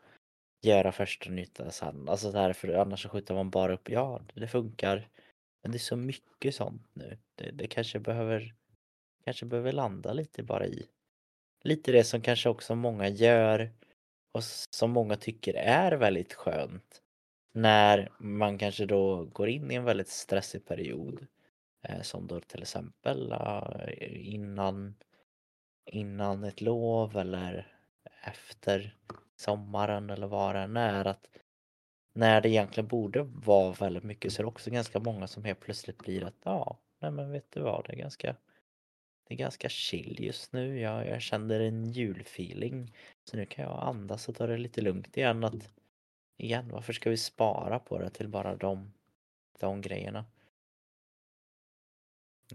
göra 0.62 0.92
första 0.92 1.30
nytta 1.30 1.70
sen. 1.70 2.08
Alltså 2.08 2.32
därför, 2.32 2.68
annars 2.68 3.02
så 3.02 3.08
skjuter 3.08 3.34
man 3.34 3.50
bara 3.50 3.74
upp, 3.74 3.90
ja 3.90 4.20
det 4.34 4.48
funkar. 4.48 5.08
Men 5.62 5.72
det 5.72 5.76
är 5.76 5.80
så 5.80 5.96
mycket 5.96 6.54
sånt 6.54 6.82
nu. 6.92 7.18
Det, 7.34 7.50
det 7.50 7.66
kanske 7.66 7.98
behöver 7.98 8.54
kanske 9.24 9.46
behöver 9.46 9.72
landa 9.72 10.12
lite 10.12 10.42
bara 10.42 10.66
i 10.66 10.86
lite 11.64 11.92
det 11.92 12.04
som 12.04 12.20
kanske 12.20 12.48
också 12.48 12.74
många 12.74 13.08
gör 13.08 13.72
och 14.32 14.44
som 14.76 14.90
många 14.90 15.16
tycker 15.16 15.54
är 15.54 15.92
väldigt 15.92 16.32
skönt 16.32 17.02
när 17.54 18.12
man 18.18 18.58
kanske 18.58 18.86
då 18.86 19.24
går 19.24 19.48
in 19.48 19.70
i 19.70 19.74
en 19.74 19.84
väldigt 19.84 20.08
stressig 20.08 20.66
period 20.66 21.26
eh, 21.82 22.02
som 22.02 22.26
då 22.26 22.40
till 22.40 22.62
exempel 22.62 23.32
eh, 23.32 24.34
innan 24.34 24.94
innan 25.84 26.44
ett 26.44 26.60
lov 26.60 27.16
eller 27.16 27.76
efter 28.22 28.96
sommaren 29.36 30.10
eller 30.10 30.26
vad 30.26 30.54
det 30.54 30.60
än 30.60 30.76
är. 30.76 31.04
Att 31.04 31.28
när 32.14 32.40
det 32.40 32.48
egentligen 32.48 32.88
borde 32.88 33.22
vara 33.22 33.72
väldigt 33.72 34.04
mycket 34.04 34.32
så 34.32 34.42
är 34.42 34.44
det 34.44 34.48
också 34.48 34.70
ganska 34.70 34.98
många 34.98 35.26
som 35.26 35.44
helt 35.44 35.60
plötsligt 35.60 35.98
blir 35.98 36.24
att 36.24 36.36
ja, 36.44 36.78
nej 37.00 37.10
men 37.10 37.30
vet 37.30 37.52
du 37.52 37.60
vad, 37.60 37.84
det 37.84 37.92
är 37.92 37.96
ganska 37.96 38.36
det 39.28 39.34
är 39.34 39.38
ganska 39.38 39.68
chill 39.68 40.16
just 40.20 40.52
nu. 40.52 40.80
Jag, 40.80 41.08
jag 41.08 41.22
känner 41.22 41.60
en 41.60 41.84
julfeeling. 41.84 42.94
Så 43.24 43.36
nu 43.36 43.46
kan 43.46 43.64
jag 43.64 43.82
andas 43.82 44.28
och 44.28 44.34
ta 44.34 44.46
det 44.46 44.56
lite 44.56 44.80
lugnt 44.80 45.16
igen. 45.16 45.44
Att, 45.44 45.72
igen, 46.36 46.68
varför 46.72 46.92
ska 46.92 47.10
vi 47.10 47.16
spara 47.16 47.78
på 47.78 47.98
det 47.98 48.10
till 48.10 48.28
bara 48.28 48.56
de, 48.56 48.92
de 49.60 49.80
grejerna? 49.80 50.24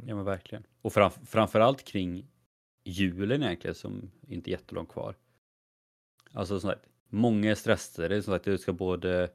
Ja 0.04 0.16
men 0.16 0.26
verkligen. 0.26 0.64
Och 0.82 0.94
fram, 0.94 1.12
framförallt 1.12 1.84
kring 1.84 2.28
julen 2.90 3.44
egentligen 3.44 3.76
som 3.76 4.12
inte 4.28 4.50
är 4.50 4.52
jättelångt 4.52 4.90
kvar. 4.90 5.16
Alltså 6.32 6.60
som 6.60 6.70
sagt, 6.70 6.86
många 7.10 7.52
är 7.52 7.56
stressade. 7.56 8.22
Som 8.22 8.34
sagt, 8.34 8.46
det 8.46 8.58
ska 8.58 8.74
både 8.74 9.30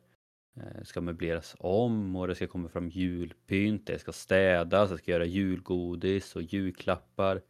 eh, 0.57 0.83
ska 0.83 1.01
möbleras 1.01 1.57
om 1.59 2.17
och 2.17 2.29
det 2.29 2.35
ska 2.35 2.47
komma 2.47 2.69
fram 2.69 2.89
julpynt, 2.89 3.87
det 3.87 3.99
ska 3.99 4.13
städas, 4.13 4.91
det 4.91 4.99
ska 4.99 5.11
göra 5.11 5.25
julgodis 5.25 6.37
och 6.37 6.43
julklappar. 6.43 7.43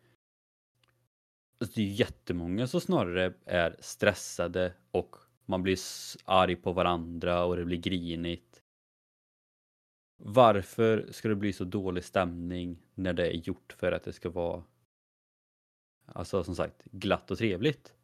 Alltså 1.58 1.74
det 1.74 1.82
är 1.82 1.92
jättemånga 1.92 2.66
som 2.66 2.80
snarare 2.80 3.34
är 3.44 3.76
stressade 3.80 4.72
och 4.90 5.16
man 5.46 5.62
blir 5.62 5.78
arg 6.24 6.56
på 6.56 6.72
varandra 6.72 7.44
och 7.44 7.56
det 7.56 7.64
blir 7.64 7.78
grinigt. 7.78 8.62
Varför 10.16 11.08
ska 11.10 11.28
det 11.28 11.34
bli 11.34 11.52
så 11.52 11.64
dålig 11.64 12.04
stämning 12.04 12.78
när 12.94 13.12
det 13.12 13.26
är 13.26 13.48
gjort 13.48 13.72
för 13.78 13.92
att 13.92 14.04
det 14.04 14.12
ska 14.12 14.30
vara 14.30 14.62
Alltså 16.14 16.44
som 16.44 16.54
sagt 16.54 16.84
glatt 16.84 17.30
och 17.30 17.38
trevligt. 17.38 17.94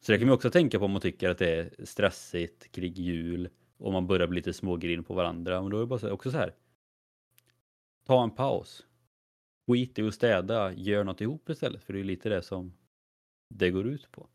Så 0.00 0.12
det 0.12 0.18
kan 0.18 0.28
man 0.28 0.34
också 0.34 0.50
tänka 0.50 0.78
på 0.78 0.84
om 0.84 0.90
man 0.90 1.00
tycker 1.00 1.30
att 1.30 1.38
det 1.38 1.54
är 1.54 1.84
stressigt 1.84 2.72
kring 2.72 2.92
jul 2.92 3.48
och 3.76 3.92
man 3.92 4.06
börjar 4.06 4.26
bli 4.26 4.36
lite 4.36 4.52
smågrin 4.52 5.04
på 5.04 5.14
varandra. 5.14 5.62
Men 5.62 5.70
då 5.70 5.76
är 5.76 5.80
det 5.80 5.86
bara 5.86 6.12
också 6.12 6.30
så 6.30 6.36
här. 6.36 6.54
Ta 8.06 8.24
en 8.24 8.30
paus. 8.30 8.86
Skit 9.66 9.98
i 9.98 10.02
att 10.02 10.14
städa, 10.14 10.72
gör 10.72 11.04
något 11.04 11.20
ihop 11.20 11.50
istället. 11.50 11.82
För 11.82 11.92
det 11.92 12.00
är 12.00 12.04
lite 12.04 12.28
det 12.28 12.42
som 12.42 12.72
det 13.48 13.70
går 13.70 13.86
ut 13.86 14.10
på. 14.10 14.28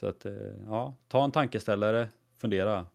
Så 0.00 0.06
att 0.06 0.26
eh, 0.26 0.32
ja, 0.66 0.96
ta 1.08 1.24
en 1.24 1.32
tankeställare, 1.32 2.08
fundera. 2.36 2.86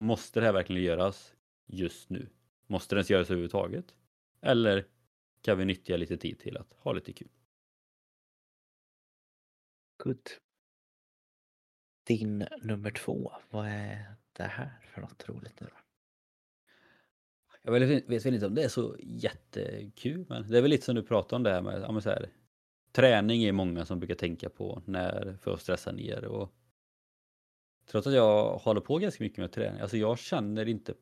Måste 0.00 0.40
det 0.40 0.46
här 0.46 0.52
verkligen 0.52 0.82
göras 0.82 1.34
just 1.66 2.10
nu? 2.10 2.28
Måste 2.66 2.94
det 2.94 2.98
ens 2.98 3.10
göras 3.10 3.30
överhuvudtaget? 3.30 3.94
Eller 4.40 4.86
kan 5.42 5.58
vi 5.58 5.64
nyttja 5.64 5.96
lite 5.96 6.16
tid 6.16 6.38
till 6.38 6.56
att 6.56 6.72
ha 6.72 6.92
lite 6.92 7.12
kul? 7.12 7.28
Good. 9.96 10.28
Din 12.06 12.46
nummer 12.62 12.90
två, 12.90 13.32
vad 13.50 13.66
är 13.66 14.14
det 14.32 14.42
här 14.42 14.78
för 14.94 15.00
något 15.00 15.28
roligt 15.28 15.60
nu 15.60 15.66
då? 15.66 15.76
Jag 17.62 17.72
vet, 17.72 18.08
vet 18.08 18.26
väl 18.26 18.34
inte 18.34 18.46
om 18.46 18.54
det 18.54 18.62
är 18.62 18.68
så 18.68 18.96
jättekul, 19.00 20.26
men 20.28 20.50
det 20.50 20.58
är 20.58 20.62
väl 20.62 20.70
lite 20.70 20.84
som 20.84 20.94
du 20.94 21.02
pratade 21.02 21.36
om 21.36 21.42
det 21.42 21.50
här 21.50 21.62
med, 21.62 21.80
ja, 21.82 22.00
så 22.00 22.10
här, 22.10 22.30
träning 22.92 23.44
är 23.44 23.52
många 23.52 23.86
som 23.86 23.98
brukar 23.98 24.14
tänka 24.14 24.48
på 24.48 24.82
när 24.86 25.36
för 25.40 25.54
att 25.54 25.60
stressa 25.60 25.92
ner 25.92 26.24
och 26.24 26.54
trots 27.86 28.06
att 28.06 28.12
jag 28.14 28.56
håller 28.56 28.80
på 28.80 28.98
ganska 28.98 29.24
mycket 29.24 29.38
med 29.38 29.52
träning, 29.52 29.80
alltså 29.80 29.96
jag 29.96 30.18
känner 30.18 30.68
inte 30.68 30.94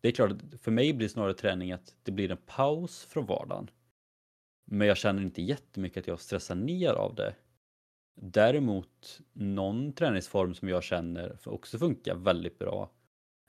det 0.00 0.08
är 0.08 0.12
klart, 0.12 0.32
för 0.60 0.70
mig 0.70 0.92
blir 0.92 1.08
snarare 1.08 1.34
träning 1.34 1.72
att 1.72 1.94
det 2.02 2.12
blir 2.12 2.30
en 2.30 2.38
paus 2.46 3.04
från 3.04 3.26
vardagen. 3.26 3.70
Men 4.64 4.88
jag 4.88 4.96
känner 4.96 5.22
inte 5.22 5.42
jättemycket 5.42 6.00
att 6.00 6.06
jag 6.06 6.20
stressar 6.20 6.54
ner 6.54 6.92
av 6.92 7.14
det. 7.14 7.34
Däremot 8.14 9.20
någon 9.32 9.92
träningsform 9.92 10.54
som 10.54 10.68
jag 10.68 10.82
känner 10.82 11.38
också 11.44 11.78
funkar 11.78 12.14
väldigt 12.14 12.58
bra. 12.58 12.90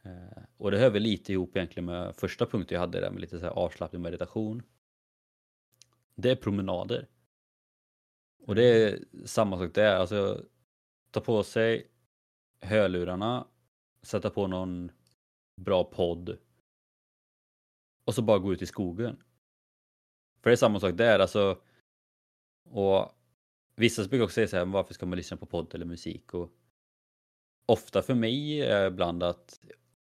Eh, 0.03 0.43
och 0.57 0.71
det 0.71 0.77
hör 0.77 0.89
väl 0.89 1.03
lite 1.03 1.33
ihop 1.33 1.55
egentligen 1.55 1.85
med 1.85 2.15
första 2.15 2.45
punkten 2.45 2.75
jag 2.75 2.81
hade 2.81 2.99
där 2.99 3.11
med 3.11 3.21
lite 3.21 3.39
så 3.39 3.45
här 3.45 3.53
avslappning 3.53 4.01
meditation. 4.01 4.63
Det 6.15 6.31
är 6.31 6.35
promenader. 6.35 7.07
Och 8.39 8.55
det 8.55 8.63
är 8.63 8.99
samma 9.25 9.57
sak 9.57 9.73
där, 9.73 9.95
alltså 9.95 10.43
ta 11.11 11.21
på 11.21 11.43
sig 11.43 11.87
hörlurarna, 12.61 13.47
sätta 14.01 14.29
på 14.29 14.47
någon 14.47 14.91
bra 15.57 15.83
podd 15.83 16.37
och 18.05 18.15
så 18.15 18.21
bara 18.21 18.39
gå 18.39 18.53
ut 18.53 18.61
i 18.61 18.65
skogen. 18.65 19.23
För 20.41 20.49
det 20.49 20.53
är 20.53 20.57
samma 20.57 20.79
sak 20.79 20.97
där, 20.97 21.19
alltså. 21.19 21.61
Och 22.69 23.11
vissa 23.75 24.07
brukar 24.07 24.23
också 24.23 24.33
säga 24.33 24.47
så 24.47 24.57
här, 24.57 24.65
varför 24.65 24.93
ska 24.93 25.05
man 25.05 25.17
lyssna 25.17 25.37
på 25.37 25.45
podd 25.45 25.75
eller 25.75 25.85
musik? 25.85 26.33
Och 26.33 26.51
ofta 27.65 28.01
för 28.01 28.13
mig 28.13 28.61
är 28.61 28.87
ibland 28.87 29.23
att 29.23 29.59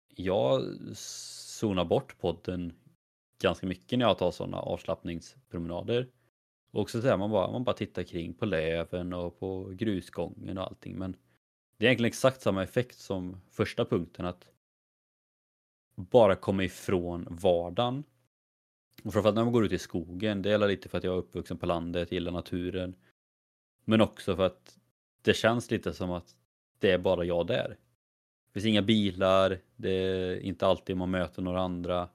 jag 0.09 0.63
zonar 0.97 1.85
bort 1.85 2.19
podden 2.19 2.73
ganska 3.39 3.67
mycket 3.67 3.99
när 3.99 4.07
jag 4.07 4.19
tar 4.19 4.31
sådana 4.31 4.57
avslappningspromenader. 4.57 6.09
Och 6.71 6.81
också 6.81 7.01
så 7.01 7.09
här, 7.09 7.17
man 7.17 7.31
bara, 7.31 7.51
man 7.53 7.65
bara 7.65 7.77
tittar 7.77 8.03
kring 8.03 8.35
på 8.35 8.47
löven 8.47 9.13
och 9.13 9.39
på 9.39 9.71
grusgången 9.73 10.59
och 10.59 10.65
allting. 10.65 10.99
Men 10.99 11.17
det 11.77 11.85
är 11.85 11.89
egentligen 11.89 12.09
exakt 12.09 12.41
samma 12.41 12.63
effekt 12.63 12.99
som 12.99 13.41
första 13.51 13.85
punkten 13.85 14.27
att 14.27 14.54
bara 15.95 16.37
komma 16.37 16.65
ifrån 16.65 17.27
vardagen. 17.31 18.05
Och 19.05 19.13
framförallt 19.13 19.37
när 19.37 19.45
man 19.45 19.53
går 19.53 19.65
ut 19.65 19.73
i 19.73 19.79
skogen, 19.79 20.43
det 20.43 20.49
gäller 20.49 20.69
lite 20.69 20.89
för 20.89 20.99
att 20.99 21.05
jag 21.05 21.15
är 21.15 21.19
uppvuxen 21.19 21.59
på 21.59 21.67
landet, 21.67 22.13
gillar 22.13 22.33
naturen. 22.33 22.95
Men 23.85 24.01
också 24.01 24.37
för 24.37 24.47
att 24.47 24.79
det 25.23 25.35
känns 25.35 25.71
lite 25.71 25.93
som 25.93 26.11
att 26.11 26.37
det 26.79 26.91
är 26.91 26.99
bara 26.99 27.25
jag 27.25 27.47
där. 27.47 27.77
Det 28.47 28.53
finns 28.53 28.67
inga 28.67 28.83
bilar, 28.83 29.59
det 29.77 29.91
är 29.91 30.41
inte 30.41 30.67
alltid 30.67 30.97
man 30.97 31.11
möter 31.11 31.43
några 31.43 31.61
andra. 31.61 32.09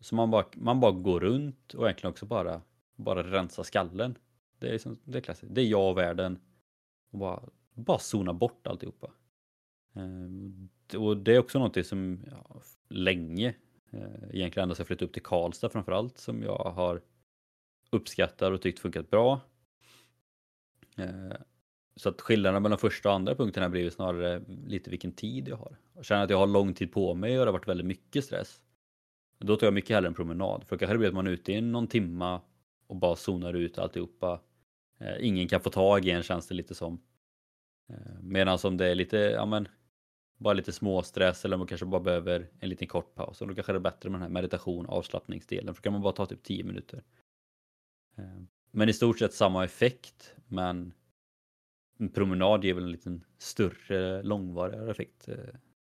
Så 0.00 0.14
man 0.14 0.30
bara, 0.30 0.44
man 0.52 0.80
bara 0.80 0.92
går 0.92 1.20
runt 1.20 1.74
och 1.74 1.84
egentligen 1.84 2.10
också 2.10 2.26
bara, 2.26 2.62
bara 2.96 3.22
rensa 3.22 3.64
skallen. 3.64 4.18
Det 4.58 4.68
är, 4.68 4.72
liksom, 4.72 4.98
det 5.04 5.18
är 5.18 5.22
klassiskt. 5.22 5.54
Det 5.54 5.60
är 5.60 5.66
jag 5.66 5.90
och 5.90 5.98
världen. 5.98 6.38
Och 7.10 7.18
bara, 7.18 7.42
bara 7.74 7.98
zona 7.98 8.32
bort 8.32 8.66
alltihopa. 8.66 9.10
Ehm, 9.94 10.68
och 10.96 11.16
det 11.16 11.34
är 11.34 11.38
också 11.38 11.58
någonting 11.58 11.84
som 11.84 12.24
ja, 12.30 12.62
länge, 12.88 13.54
eh, 13.90 14.00
egentligen 14.32 14.62
ända 14.62 14.74
sedan 14.74 14.82
jag 14.82 14.86
flyttade 14.86 15.04
upp 15.04 15.12
till 15.12 15.22
Karlstad 15.22 15.70
framförallt, 15.70 16.18
som 16.18 16.42
jag 16.42 16.58
har 16.58 17.00
uppskattat 17.90 18.52
och 18.52 18.62
tyckt 18.62 18.78
funkat 18.78 19.10
bra. 19.10 19.40
Eh, 20.96 21.36
så 21.96 22.08
att 22.08 22.20
skillnaden 22.20 22.62
mellan 22.62 22.78
första 22.78 23.08
och 23.08 23.14
andra 23.14 23.34
punkten 23.34 23.62
har 23.62 23.70
blivit 23.70 23.92
snarare 23.92 24.42
lite 24.66 24.90
vilken 24.90 25.12
tid 25.12 25.48
jag 25.48 25.56
har. 25.56 25.76
Jag 25.94 26.04
känner 26.04 26.24
att 26.24 26.30
jag 26.30 26.38
har 26.38 26.46
lång 26.46 26.74
tid 26.74 26.92
på 26.92 27.14
mig 27.14 27.38
och 27.38 27.44
det 27.44 27.50
har 27.50 27.58
varit 27.58 27.68
väldigt 27.68 27.86
mycket 27.86 28.24
stress. 28.24 28.60
Då 29.38 29.56
tar 29.56 29.66
jag 29.66 29.74
mycket 29.74 29.90
hellre 29.90 30.08
en 30.08 30.14
promenad. 30.14 30.64
För 30.64 30.76
då 30.76 30.78
kanske 30.78 30.94
det 30.94 30.98
blir 30.98 31.08
att 31.08 31.14
man 31.14 31.26
är 31.26 31.30
ute 31.30 31.52
i 31.52 31.60
någon 31.60 31.86
timma 31.86 32.40
och 32.86 32.96
bara 32.96 33.16
zonar 33.16 33.54
ut 33.54 33.78
alltihopa. 33.78 34.40
Eh, 34.98 35.26
ingen 35.26 35.48
kan 35.48 35.60
få 35.60 35.70
tag 35.70 36.04
i 36.06 36.10
en 36.10 36.22
känns 36.22 36.48
det 36.48 36.54
lite 36.54 36.74
som. 36.74 37.00
Medan 38.20 38.58
om 38.64 38.76
det 38.76 38.86
är 38.86 38.94
lite, 38.94 39.16
ja 39.16 39.46
men 39.46 39.68
bara 40.38 40.54
lite 40.54 40.72
småstress 40.72 41.44
eller 41.44 41.56
man 41.56 41.66
kanske 41.66 41.86
bara 41.86 42.00
behöver 42.00 42.50
en 42.60 42.68
liten 42.68 42.88
kort 42.88 43.14
paus. 43.14 43.40
Och 43.40 43.48
då 43.48 43.54
kanske 43.54 43.72
det 43.72 43.78
är 43.78 43.80
bättre 43.80 44.10
med 44.10 44.20
den 44.20 44.22
här 44.22 44.34
meditation 44.34 44.86
avslappningsdelen 44.86 45.74
för 45.74 45.82
då 45.82 45.84
kan 45.84 45.92
man 45.92 46.02
bara 46.02 46.12
ta 46.12 46.26
typ 46.26 46.42
10 46.42 46.64
minuter. 46.64 47.02
Ehm, 48.16 48.48
men 48.70 48.88
i 48.88 48.92
stort 48.92 49.18
sett 49.18 49.34
samma 49.34 49.64
effekt 49.64 50.34
men 50.46 50.92
en 51.98 52.08
promenad 52.08 52.64
ger 52.64 52.74
väl 52.74 52.84
en 52.84 52.92
liten 52.92 53.24
större 53.38 54.22
långvarigare 54.22 54.90
effekt 54.90 55.28
eh, 55.28 55.36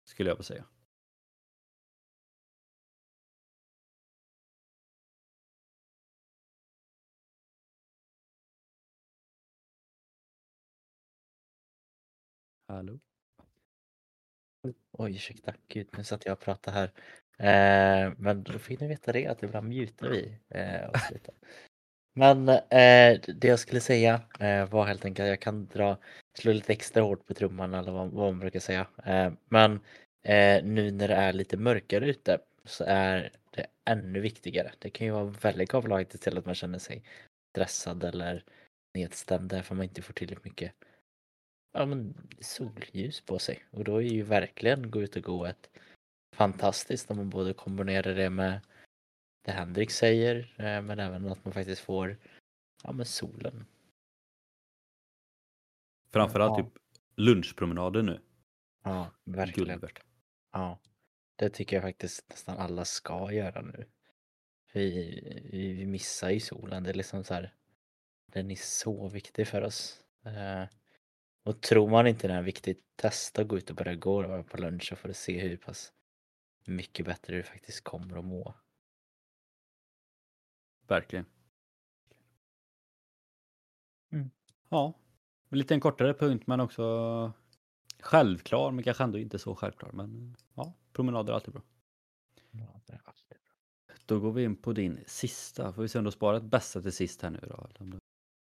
skulle 0.04 0.30
jag 0.30 0.35
vilja 0.37 0.44
säga. 0.44 0.64
Hallå? 12.68 12.98
Oj, 14.98 15.14
ursäkta. 15.16 15.54
Gud, 15.68 15.88
nu 15.96 16.04
satt 16.04 16.26
jag 16.26 16.33
och 16.33 16.40
pratade 16.40 16.76
här. 16.76 16.90
Eh, 17.38 18.12
men 18.18 18.42
då 18.42 18.59
fick 18.59 18.80
ni 18.80 18.88
veta 18.88 19.12
det, 19.12 19.26
att 19.26 19.42
ibland 19.42 19.68
mutar 19.68 20.09
vi 20.09 20.38
eh, 20.48 20.85
och 20.90 20.98
slutar. 20.98 21.35
Men 22.14 22.48
eh, 22.48 23.20
det 23.26 23.48
jag 23.48 23.59
skulle 23.59 23.80
säga 23.80 24.22
eh, 24.40 24.68
var 24.70 24.85
helt 24.85 25.04
enkelt 25.04 25.24
att 25.24 25.30
jag 25.30 25.40
kan 25.40 25.66
dra, 25.66 25.98
slå 26.38 26.52
lite 26.52 26.72
extra 26.72 27.02
hårt 27.02 27.26
på 27.26 27.35
trumman 27.35 27.74
eller 27.74 27.92
vad, 27.92 28.11
vad 28.11 28.33
man 28.33 28.40
brukar 28.40 28.61
säga. 28.61 28.87
Eh, 29.04 29.33
men 29.48 29.72
eh, 30.22 30.64
nu 30.64 30.90
när 30.90 31.09
det 31.09 31.14
är 31.14 31.33
lite 31.33 31.57
mörkare 31.57 32.07
ute 32.11 32.38
så 32.64 32.85
är 32.87 33.30
det 33.50 33.66
ännu 33.85 34.20
viktigare. 34.20 34.72
Det 34.78 34.90
kan 34.90 35.07
ju 35.07 35.12
vara 35.12 35.24
väldigt 35.24 35.74
avlagt 35.74 36.22
till 36.22 36.38
att 36.38 36.46
man 36.46 36.54
känner 36.54 36.78
sig 36.78 37.02
stressad 37.50 38.04
eller 38.04 38.44
nedstämd 38.94 39.50
därför 39.50 39.74
man 39.74 39.85
inte 39.85 40.02
får 40.02 40.12
tillräckligt 40.12 40.44
mycket 40.44 40.72
ja, 41.74 41.87
men 41.87 42.28
solljus 42.40 43.20
på 43.20 43.38
sig. 43.38 43.64
Och 43.70 43.84
då 43.84 43.96
är 43.96 44.06
ju 44.06 44.22
verkligen 44.22 44.90
gå 44.90 45.02
ut 45.02 45.16
och 45.16 45.22
gå 45.22 45.46
ett 45.46 45.70
fantastiskt 46.37 47.10
om 47.10 47.16
man 47.16 47.30
både 47.30 47.54
kombinerar 47.54 48.14
det 48.14 48.30
med 48.30 48.60
det 49.44 49.52
Henrik 49.52 49.90
säger 49.90 50.54
eh, 50.56 50.82
men 50.82 50.98
även 50.98 51.28
att 51.28 51.44
man 51.44 51.54
faktiskt 51.54 51.82
får 51.82 52.16
ja, 52.82 52.92
men 52.92 53.06
solen. 53.06 53.66
Framförallt 56.10 56.58
Ja. 56.58 56.64
typ 56.64 56.72
lunchpromenader 57.16 58.02
nu. 58.02 58.20
Ja, 58.84 59.10
verkligen. 59.24 59.68
Guld 59.68 59.80
värt. 59.80 60.02
Ja, 60.52 60.78
det 61.37 61.50
tycker 61.50 61.76
jag 61.76 61.82
faktiskt 61.82 62.28
nästan 62.28 62.58
alla 62.58 62.84
ska 62.84 63.32
göra 63.32 63.60
nu. 63.62 63.87
Vi, 64.72 64.90
vi, 65.52 65.72
vi 65.72 65.87
missar 65.87 66.30
ju 66.30 66.40
solen, 66.40 66.82
det 66.82 66.90
är 66.90 66.94
liksom 66.94 67.24
så 67.24 67.34
här. 67.34 67.54
Den 68.32 68.50
är 68.50 68.56
så 68.56 69.08
viktig 69.08 69.48
för 69.48 69.62
oss. 69.62 70.04
Och 71.44 71.61
tror 71.61 71.90
man 71.90 72.07
inte 72.07 72.28
den 72.28 72.37
är 72.37 72.42
viktig, 72.42 72.76
testa 72.96 73.42
att 73.42 73.48
gå 73.48 73.57
ut 73.57 73.70
och 73.70 73.76
börja 73.76 73.94
gå 73.94 74.16
och 74.16 74.30
vara 74.30 74.42
på 74.42 74.57
lunch 74.57 74.88
så 74.88 74.96
får 74.96 75.09
du 75.09 75.14
se 75.14 75.40
hur 75.40 75.57
pass 75.57 75.92
mycket 76.66 77.07
bättre 77.07 77.37
du 77.37 77.42
faktiskt 77.42 77.85
kommer 77.85 78.18
att 78.18 78.24
må. 78.24 78.54
Verkligen. 80.87 81.26
Mm. 84.12 84.30
Ja, 84.68 84.94
en 85.48 85.59
lite 85.59 85.74
en 85.74 85.80
kortare 85.80 86.14
punkt 86.14 86.46
men 86.46 86.61
också 86.61 87.33
självklar 88.00 88.70
men 88.70 88.85
kanske 88.85 89.04
ändå 89.04 89.18
inte 89.18 89.38
så 89.38 89.54
självklar. 89.54 89.92
Men 89.92 90.37
ja, 90.54 90.74
promenader 90.92 91.33
är 91.33 91.35
alltid 91.35 91.54
bra. 91.54 91.62
Ja, 92.50 92.80
det 92.87 92.92
är 92.92 93.02
alltid 93.04 93.28
bra. 93.28 93.38
Då 94.07 94.20
går 94.20 94.33
vi 94.33 94.44
in 94.44 94.57
på 94.57 94.72
din 94.72 95.04
sista. 95.07 95.72
Får 95.72 95.83
vi 95.83 95.88
se 95.88 95.98
om 95.98 96.04
du 96.04 96.07
har 96.07 96.12
sparat 96.12 96.42
bästa 96.42 96.83
till 96.83 96.92
sist 96.92 97.22
här 97.22 97.30
nu 97.30 97.40
då? 97.42 97.68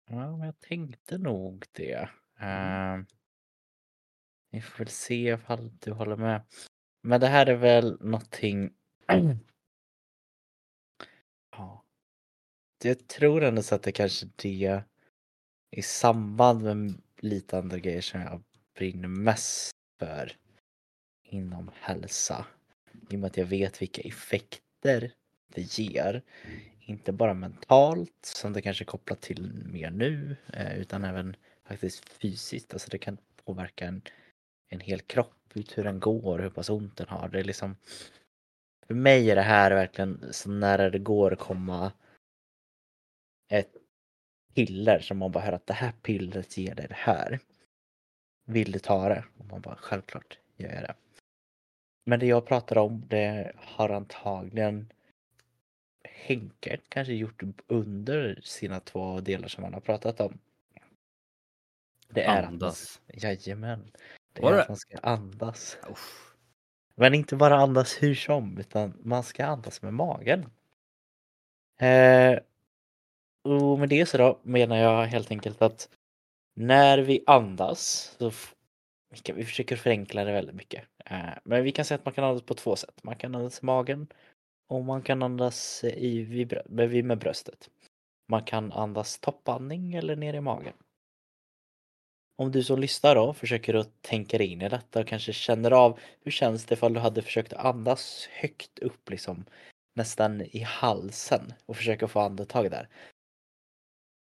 Ja, 0.07 0.37
men 0.37 0.47
jag 0.47 0.61
tänkte 0.61 1.19
nog 1.19 1.65
det. 1.73 2.09
Uh, 2.43 3.05
vi 4.51 4.61
får 4.61 4.79
väl 4.79 4.89
se 4.89 5.33
ifall 5.33 5.71
du 5.81 5.93
håller 5.93 6.17
med. 6.17 6.43
Men 7.03 7.21
det 7.21 7.27
här 7.27 7.47
är 7.47 7.57
väl 7.57 7.99
någonting... 8.01 8.71
ja. 11.51 11.85
Jag 12.85 13.09
tror 13.09 13.45
ändå 13.45 13.63
så 13.63 13.75
att 13.75 13.83
det 13.83 13.93
kanske 13.93 14.27
det 14.37 14.83
i 15.71 15.83
samband 15.83 16.63
med 16.63 16.95
lite 17.19 17.59
andra 17.59 17.79
grejer 17.79 18.01
som 18.01 18.21
jag 18.21 18.43
brinner 18.75 19.09
mest 19.09 19.71
för 19.99 20.37
inom 21.23 21.71
hälsa. 21.75 22.47
I 23.11 23.17
och 23.17 23.21
med 23.21 23.27
att 23.27 23.37
jag 23.37 23.47
vet 23.47 23.83
vilka 23.83 24.03
effekter 24.03 25.13
det 25.55 25.79
ger. 25.79 26.23
Inte 26.81 27.13
bara 27.13 27.35
mentalt 27.35 28.19
som 28.23 28.53
det 28.53 28.63
kanske 28.63 28.85
är 28.85 28.87
kopplat 28.87 29.21
till 29.21 29.53
mer 29.73 29.91
nu 29.91 30.37
eh, 30.53 30.79
utan 30.79 31.05
även 31.05 31.37
faktiskt 31.65 32.09
fysiskt. 32.09 32.73
Alltså 32.73 32.91
det 32.91 32.99
kan 32.99 33.19
påverka 33.45 33.87
en, 33.87 34.03
en 34.69 34.81
hel 34.81 35.01
kropp, 35.01 35.51
ut 35.55 35.79
hur 35.79 35.85
den 35.85 36.01
går, 36.01 36.39
hur 36.39 36.51
pass 36.51 36.71
ont 36.71 36.97
den 36.97 37.09
har. 37.09 37.29
Det 37.29 37.41
är 37.41 37.45
liksom 37.45 37.77
för 38.87 38.95
mig 38.95 39.31
är 39.31 39.35
det 39.35 39.43
här 39.43 39.71
verkligen 39.71 40.33
så 40.33 40.51
nära 40.51 40.91
det 40.91 40.99
går 40.99 41.33
att 41.33 41.39
komma 41.39 41.93
ett 43.49 43.77
piller 44.55 44.99
som 45.01 45.19
man 45.19 45.33
bara 45.33 45.45
hör 45.45 45.53
att 45.53 45.67
det 45.67 45.75
här 45.75 45.93
pillret 46.03 46.57
ger 46.57 46.75
dig 46.75 46.87
det 46.89 46.95
här. 46.95 47.41
Vill 48.45 48.73
du 48.73 48.79
ta 48.79 49.09
det? 49.09 49.25
Och 49.39 49.47
man 49.47 49.61
bara 49.61 49.77
självklart 49.77 50.39
gör 50.57 50.73
jag 50.73 50.83
det. 50.83 50.95
Men 52.07 52.21
det 52.21 52.27
jag 52.27 52.47
pratar 52.47 52.79
om 52.79 53.03
det 53.09 53.53
har 53.57 53.89
antagligen 53.89 54.93
Henke 56.09 56.81
kanske 56.89 57.15
gjort 57.15 57.43
under 57.67 58.41
sina 58.43 58.81
två 58.81 59.21
delar 59.21 59.49
som 59.49 59.65
han 59.65 59.75
har 59.75 59.81
pratat 59.81 60.21
om. 60.21 60.39
Det 62.15 62.23
är 62.25 62.37
att 62.39 62.45
man, 62.45 62.53
Andas. 62.53 63.01
jajamän. 63.15 63.91
Det 64.33 64.43
Var 64.43 64.53
är 64.53 64.57
det? 64.57 64.63
att 64.63 64.69
man 64.69 64.77
ska 64.77 64.99
andas. 64.99 65.77
Uff. 65.91 66.35
Men 66.95 67.15
inte 67.15 67.37
bara 67.37 67.57
andas 67.57 68.03
hur 68.03 68.15
som, 68.15 68.59
utan 68.59 68.99
man 69.05 69.23
ska 69.23 69.47
andas 69.47 69.83
med 69.83 69.95
magen. 69.95 70.51
Eh, 71.81 72.39
och 73.45 73.79
med 73.79 73.89
det 73.89 74.07
så 74.07 74.19
då 74.19 74.41
menar 74.43 74.77
jag 74.77 75.07
helt 75.07 75.31
enkelt 75.31 75.63
att 75.63 75.89
när 76.57 76.99
vi 76.99 77.25
andas, 77.27 78.15
så 78.19 78.33
vi, 79.11 79.19
kan, 79.19 79.37
vi 79.37 79.45
försöker 79.45 79.77
förenkla 79.77 80.25
det 80.25 80.33
väldigt 80.33 80.55
mycket. 80.55 80.85
Eh, 81.07 81.29
men 81.45 81.65
vi 81.65 81.73
kan 81.73 81.85
säga 81.85 81.99
att 81.99 82.05
man 82.05 82.15
kan 82.15 82.25
andas 82.25 82.43
på 82.43 82.55
två 82.55 82.77
sätt. 82.77 83.05
Man 83.05 83.17
kan 83.17 83.35
andas 83.35 83.63
i 83.63 83.67
magen 83.67 84.07
och 84.69 84.85
man 84.85 85.03
kan 85.03 85.23
andas 85.23 85.85
i, 85.85 86.23
vid- 86.23 87.05
med 87.05 87.19
bröstet. 87.19 87.71
Man 88.29 88.45
kan 88.45 88.73
andas 88.73 89.19
toppandning 89.19 89.95
eller 89.95 90.17
ner 90.17 90.35
i 90.35 90.41
magen. 90.41 90.75
Om 92.37 92.53
du 92.53 92.65
som 92.65 92.79
lyssnar 92.79 93.15
då 93.15 93.35
försöker 93.35 93.75
att 93.75 94.03
tänka 94.03 94.39
dig 94.39 94.47
in 94.47 94.63
i 94.63 94.69
detta 94.69 95.01
och 95.01 95.07
kanske 95.07 95.33
känner 95.33 95.71
av 95.71 95.99
hur 96.21 96.31
känns 96.31 96.65
det 96.65 96.73
ifall 96.73 96.93
du 96.93 97.01
hade 97.01 97.23
försökt 97.23 97.53
att 97.53 97.65
andas 97.65 98.29
högt 98.33 98.79
upp 98.79 99.11
liksom 99.11 99.45
nästan 99.95 100.43
i 100.43 100.61
halsen 100.61 101.53
och 101.67 101.77
försöka 101.77 102.09
få 102.09 102.21
andetag 102.21 102.71
där. 102.71 102.89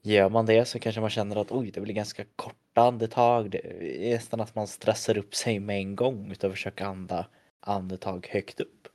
Gör 0.03 0.29
man 0.29 0.45
det 0.45 0.65
så 0.65 0.79
kanske 0.79 1.01
man 1.01 1.09
känner 1.09 1.35
att 1.35 1.51
oj, 1.51 1.71
det 1.71 1.81
blir 1.81 1.93
ganska 1.93 2.25
korta 2.35 2.81
andetag. 2.81 3.49
Det 3.51 4.11
är 4.11 4.13
nästan 4.13 4.41
att 4.41 4.55
man 4.55 4.67
stressar 4.67 5.17
upp 5.17 5.35
sig 5.35 5.59
med 5.59 5.77
en 5.77 5.95
gång 5.95 6.31
utan 6.31 6.49
att 6.49 6.57
försöka 6.57 6.85
anda 6.85 7.27
andetag 7.59 8.27
högt 8.31 8.59
upp. 8.59 8.87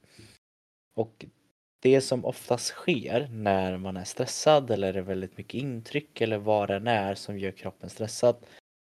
Och 0.96 1.24
det 1.82 2.00
som 2.00 2.24
oftast 2.24 2.66
sker 2.66 3.28
när 3.28 3.76
man 3.76 3.96
är 3.96 4.04
stressad 4.04 4.70
eller 4.70 4.94
är 4.94 5.02
väldigt 5.02 5.38
mycket 5.38 5.54
intryck 5.54 6.20
eller 6.20 6.38
vad 6.38 6.68
det 6.68 6.76
än 6.76 6.86
är 6.86 7.14
som 7.14 7.38
gör 7.38 7.50
kroppen 7.50 7.90
stressad 7.90 8.36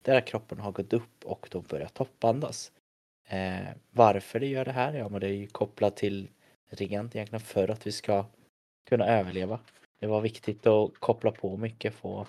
där 0.02 0.20
kroppen 0.20 0.58
har 0.58 0.72
gått 0.72 0.92
upp 0.92 1.24
och 1.24 1.48
då 1.50 1.60
börjar 1.60 1.88
toppandas. 1.88 2.72
Eh, 3.28 3.68
varför 3.90 4.40
det 4.40 4.46
gör 4.46 4.64
det 4.64 4.72
här? 4.72 4.94
Ja, 4.94 5.08
men 5.08 5.20
det 5.20 5.26
är 5.26 5.32
ju 5.32 5.46
kopplat 5.46 5.96
till 5.96 6.28
rent 6.70 7.16
egentligen 7.16 7.40
för 7.40 7.68
att 7.68 7.86
vi 7.86 7.92
ska 7.92 8.24
kunna 8.88 9.06
överleva. 9.06 9.60
Det 10.00 10.06
var 10.06 10.20
viktigt 10.20 10.66
att 10.66 10.98
koppla 10.98 11.30
på 11.30 11.56
mycket, 11.56 11.94
få 11.94 12.26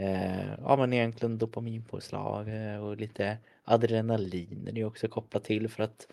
eh, 0.00 0.52
ja, 0.62 0.76
men 0.76 0.92
egentligen 0.92 1.38
dopaminpåslag 1.38 2.48
eh, 2.48 2.84
och 2.84 2.96
lite 2.96 3.38
adrenalin 3.64 4.66
är 4.68 4.72
det 4.72 4.80
ju 4.80 4.86
också 4.86 5.08
kopplat 5.08 5.44
till 5.44 5.68
för 5.68 5.82
att 5.82 6.08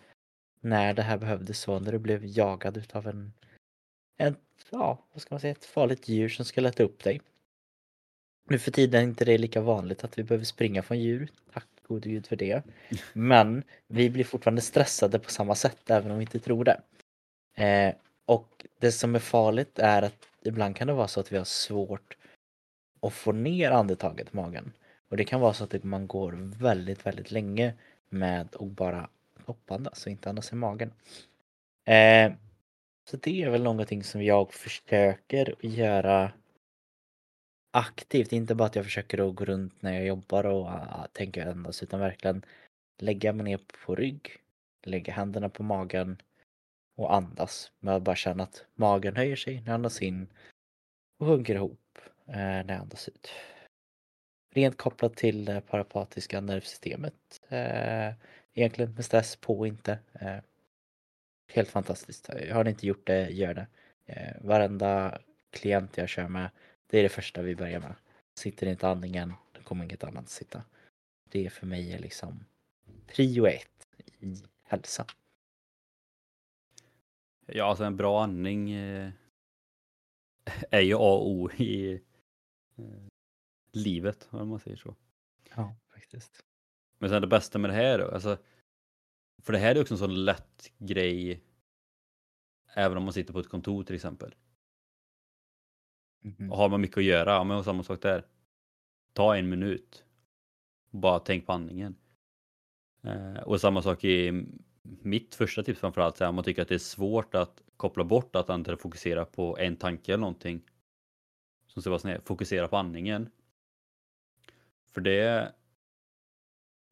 när 0.60 0.94
det 0.94 1.02
här 1.02 1.18
behövdes 1.18 1.58
så 1.58 1.78
när 1.78 1.92
du 1.92 1.98
blev 1.98 2.24
jagad 2.24 2.76
utav 2.76 3.08
en, 3.08 3.32
en 4.16 4.36
ja, 4.70 4.98
vad 5.12 5.22
ska 5.22 5.34
man 5.34 5.40
säga, 5.40 5.52
ett 5.52 5.64
farligt 5.64 6.08
djur 6.08 6.28
som 6.28 6.44
skulle 6.44 6.68
äta 6.68 6.82
upp 6.82 7.04
dig. 7.04 7.20
Nu 8.46 8.58
för 8.58 8.70
tiden 8.70 9.00
är 9.00 9.04
inte 9.04 9.24
det 9.24 9.38
lika 9.38 9.60
vanligt 9.60 10.04
att 10.04 10.18
vi 10.18 10.22
behöver 10.22 10.44
springa 10.44 10.82
från 10.82 10.98
djur. 10.98 11.28
Tack 11.52 11.66
gode 11.88 12.08
gud 12.08 12.26
för 12.26 12.36
det. 12.36 12.62
Men 13.12 13.62
vi 13.88 14.10
blir 14.10 14.24
fortfarande 14.24 14.62
stressade 14.62 15.18
på 15.18 15.30
samma 15.30 15.54
sätt 15.54 15.90
även 15.90 16.10
om 16.10 16.18
vi 16.18 16.22
inte 16.22 16.38
tror 16.38 16.64
det. 16.64 16.80
Eh, 17.54 17.94
och 18.26 18.66
det 18.78 18.92
som 18.92 19.14
är 19.14 19.18
farligt 19.18 19.78
är 19.78 20.02
att 20.02 20.28
ibland 20.44 20.76
kan 20.76 20.86
det 20.86 20.92
vara 20.92 21.08
så 21.08 21.20
att 21.20 21.32
vi 21.32 21.36
har 21.36 21.44
svårt 21.44 22.16
att 23.00 23.12
få 23.12 23.32
ner 23.32 23.70
andetaget 23.70 24.28
i 24.32 24.36
magen. 24.36 24.72
Och 25.08 25.16
det 25.16 25.24
kan 25.24 25.40
vara 25.40 25.52
så 25.52 25.64
att 25.64 25.84
man 25.84 26.06
går 26.06 26.32
väldigt, 26.58 27.06
väldigt 27.06 27.30
länge 27.30 27.74
med 28.08 28.48
att 28.54 28.70
bara 28.70 29.08
hoppandas 29.44 30.06
och 30.06 30.12
inte 30.12 30.28
andas 30.28 30.52
i 30.52 30.54
magen. 30.54 30.92
Eh, 31.84 32.32
så 33.10 33.16
det 33.16 33.42
är 33.42 33.50
väl 33.50 33.62
någonting 33.62 34.04
som 34.04 34.22
jag 34.22 34.52
försöker 34.52 35.54
göra 35.60 36.32
aktivt, 37.74 38.32
inte 38.32 38.54
bara 38.54 38.66
att 38.66 38.76
jag 38.76 38.84
försöker 38.84 39.28
att 39.28 39.34
gå 39.34 39.44
runt 39.44 39.82
när 39.82 39.92
jag 39.92 40.06
jobbar 40.06 40.46
och 40.46 40.66
ah, 40.66 40.88
ah, 40.90 41.02
uh, 41.02 41.06
tänka 41.12 41.50
andas 41.50 41.82
utan 41.82 42.00
verkligen 42.00 42.44
lägga 42.98 43.32
mig 43.32 43.44
ner 43.44 43.60
på 43.86 43.94
rygg, 43.94 44.36
lägga 44.82 45.12
händerna 45.12 45.48
på 45.48 45.62
magen 45.62 46.22
och 46.96 47.14
andas 47.14 47.72
med 47.80 47.94
att 47.94 48.02
bara 48.02 48.16
känna 48.16 48.42
att 48.42 48.64
magen 48.74 49.16
höjer 49.16 49.36
sig 49.36 49.54
när 49.54 49.66
jag 49.66 49.74
andas 49.74 50.02
in 50.02 50.26
och 51.18 51.26
sjunker 51.26 51.54
ihop 51.54 51.98
eh, 52.26 52.34
när 52.34 52.68
jag 52.68 52.80
andas 52.80 53.08
ut. 53.08 53.30
Rent 54.54 54.76
kopplat 54.76 55.16
till 55.16 55.44
det 55.44 55.60
parapatiska 55.60 56.40
nervsystemet. 56.40 57.40
Eh, 57.48 58.12
egentligen 58.52 58.94
med 58.94 59.04
stress 59.04 59.36
på 59.36 59.58
och 59.58 59.66
inte. 59.66 59.98
Eh, 60.12 60.38
helt 61.52 61.68
fantastiskt. 61.68 62.28
Har 62.52 62.64
ni 62.64 62.70
inte 62.70 62.86
gjort 62.86 63.06
det, 63.06 63.28
gör 63.28 63.54
det. 63.54 63.66
Varenda 64.40 65.18
klient 65.50 65.96
jag 65.96 66.08
kör 66.08 66.28
med 66.28 66.50
det 66.94 66.98
är 66.98 67.02
det 67.02 67.08
första 67.08 67.42
vi 67.42 67.56
börjar 67.56 67.80
med. 67.80 67.94
Sitter 68.38 68.66
inte 68.66 68.88
andningen, 68.88 69.32
då 69.52 69.62
kommer 69.62 69.84
inget 69.84 70.04
annat 70.04 70.28
sitta. 70.28 70.64
Det 71.30 71.46
är 71.46 71.50
för 71.50 71.66
mig 71.66 71.92
är 71.92 71.98
liksom 71.98 72.44
prio 73.06 73.46
ett 73.46 73.88
i 74.18 74.36
hälsa. 74.62 75.06
Ja, 77.46 77.64
alltså 77.64 77.84
en 77.84 77.96
bra 77.96 78.22
andning 78.22 78.70
eh, 78.70 79.12
är 80.70 80.80
ju 80.80 80.94
A 80.94 80.98
och 80.98 81.30
O 81.30 81.50
i 81.50 81.92
eh, 82.76 83.06
livet, 83.72 84.28
om 84.30 84.48
man 84.48 84.60
säger 84.60 84.76
så. 84.76 84.96
Ja, 85.56 85.76
faktiskt. 85.92 86.44
Men 86.98 87.10
sen 87.10 87.22
det 87.22 87.28
bästa 87.28 87.58
med 87.58 87.70
det 87.70 87.74
här 87.74 87.98
då, 87.98 88.10
alltså, 88.10 88.38
för 89.42 89.52
det 89.52 89.58
här 89.58 89.74
är 89.74 89.80
också 89.80 89.94
en 89.94 89.98
sån 89.98 90.24
lätt 90.24 90.72
grej 90.78 91.40
även 92.74 92.96
om 92.96 93.04
man 93.04 93.12
sitter 93.12 93.32
på 93.32 93.40
ett 93.40 93.48
kontor 93.48 93.84
till 93.84 93.94
exempel. 93.94 94.34
Mm. 96.24 96.52
Och 96.52 96.58
har 96.58 96.68
man 96.68 96.80
mycket 96.80 96.98
att 96.98 97.04
göra, 97.04 97.30
ja 97.30 97.44
men 97.44 97.64
samma 97.64 97.82
sak 97.82 98.02
där. 98.02 98.24
Ta 99.12 99.36
en 99.36 99.48
minut. 99.48 100.04
Bara 100.90 101.18
tänk 101.18 101.46
på 101.46 101.52
andningen. 101.52 101.96
Eh, 103.02 103.42
och 103.42 103.60
samma 103.60 103.82
sak 103.82 104.04
i 104.04 104.46
mitt 104.82 105.34
första 105.34 105.62
tips 105.62 105.80
framförallt, 105.80 106.20
om 106.20 106.34
man 106.34 106.44
tycker 106.44 106.62
att 106.62 106.68
det 106.68 106.74
är 106.74 106.78
svårt 106.78 107.34
att 107.34 107.62
koppla 107.76 108.04
bort 108.04 108.36
att 108.36 108.50
andra 108.50 108.76
fokusera 108.76 109.24
på 109.24 109.58
en 109.58 109.76
tanke 109.76 110.12
eller 110.12 110.20
någonting. 110.20 110.62
Som 111.66 111.82
Sebastian 111.82 112.14
är, 112.14 112.20
fokusera 112.20 112.68
på 112.68 112.76
andningen. 112.76 113.30
För 114.90 115.00
det 115.00 115.52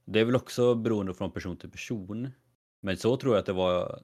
Det 0.04 0.20
är 0.20 0.24
väl 0.24 0.36
också 0.36 0.74
beroende 0.74 1.14
från 1.14 1.30
person 1.30 1.56
till 1.56 1.70
person. 1.70 2.30
Men 2.80 2.96
så 2.96 3.16
tror 3.16 3.34
jag 3.34 3.40
att 3.40 3.46
det 3.46 3.52
var 3.52 4.02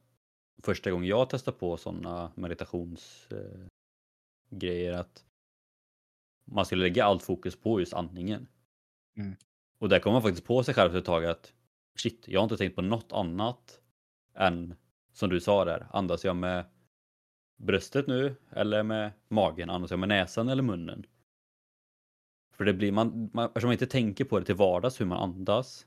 första 0.63 0.91
gången 0.91 1.09
jag 1.09 1.31
testade 1.31 1.59
på 1.59 1.77
sådana 1.77 2.33
meditations... 2.35 3.29
Eh, 3.31 3.67
meditationsgrejer 4.49 4.93
att 4.93 5.25
man 6.45 6.65
skulle 6.65 6.83
lägga 6.83 7.05
allt 7.05 7.23
fokus 7.23 7.57
på 7.57 7.81
just 7.81 7.95
andningen. 7.95 8.49
Mm. 9.17 9.37
Och 9.79 9.89
där 9.89 10.01
kom 10.01 10.13
man 10.13 10.23
faktiskt 10.23 10.47
på 10.47 10.63
sig 10.63 10.75
själv 10.75 10.97
ett 10.97 11.05
tag 11.05 11.25
att 11.25 11.53
shit, 11.97 12.29
jag 12.29 12.41
har 12.41 12.45
inte 12.45 12.57
tänkt 12.57 12.77
på 12.77 12.83
något 12.83 13.13
annat 13.13 13.81
än 14.35 14.75
som 15.13 15.31
du 15.31 15.41
sa 15.41 15.65
där, 15.65 15.87
andas 15.91 16.25
jag 16.25 16.37
med 16.37 16.65
bröstet 17.57 18.07
nu 18.07 18.37
eller 18.51 18.83
med 18.83 19.13
magen, 19.29 19.71
andas 19.71 19.91
jag 19.91 20.01
med 20.01 20.09
näsan 20.09 20.49
eller 20.49 20.63
munnen? 20.63 21.07
För 22.53 22.65
det 22.65 22.75
blir 22.75 22.93
man, 22.93 23.31
man 23.33 23.47
eftersom 23.47 23.69
man 23.69 23.73
inte 23.73 23.87
tänker 23.87 24.25
på 24.25 24.39
det 24.39 24.45
till 24.45 24.55
vardags 24.55 25.01
hur 25.01 25.07
man 25.07 25.19
andas 25.19 25.87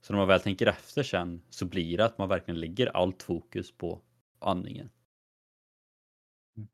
så 0.00 0.12
när 0.12 0.18
man 0.18 0.28
väl 0.28 0.40
tänker 0.40 0.66
efter 0.66 1.02
sen 1.02 1.42
så 1.50 1.66
blir 1.66 1.96
det 1.96 2.04
att 2.04 2.18
man 2.18 2.28
verkligen 2.28 2.60
lägger 2.60 2.96
allt 2.96 3.22
fokus 3.22 3.72
på 3.72 4.00
andningen. 4.38 4.90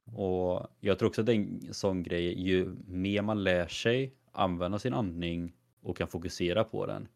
Och 0.04 0.66
jag 0.80 0.98
tror 0.98 1.08
också 1.08 1.20
att 1.20 1.26
det 1.26 1.32
är 1.32 1.36
en 1.36 1.74
sån 1.74 2.02
grej, 2.02 2.40
ju 2.40 2.76
mer 2.86 3.22
man 3.22 3.44
lär 3.44 3.68
sig 3.68 4.14
använda 4.32 4.78
sin 4.78 4.94
andning 4.94 5.56
och 5.80 5.96
kan 5.96 6.08
fokusera 6.08 6.64
på 6.64 6.86
den, 6.86 7.08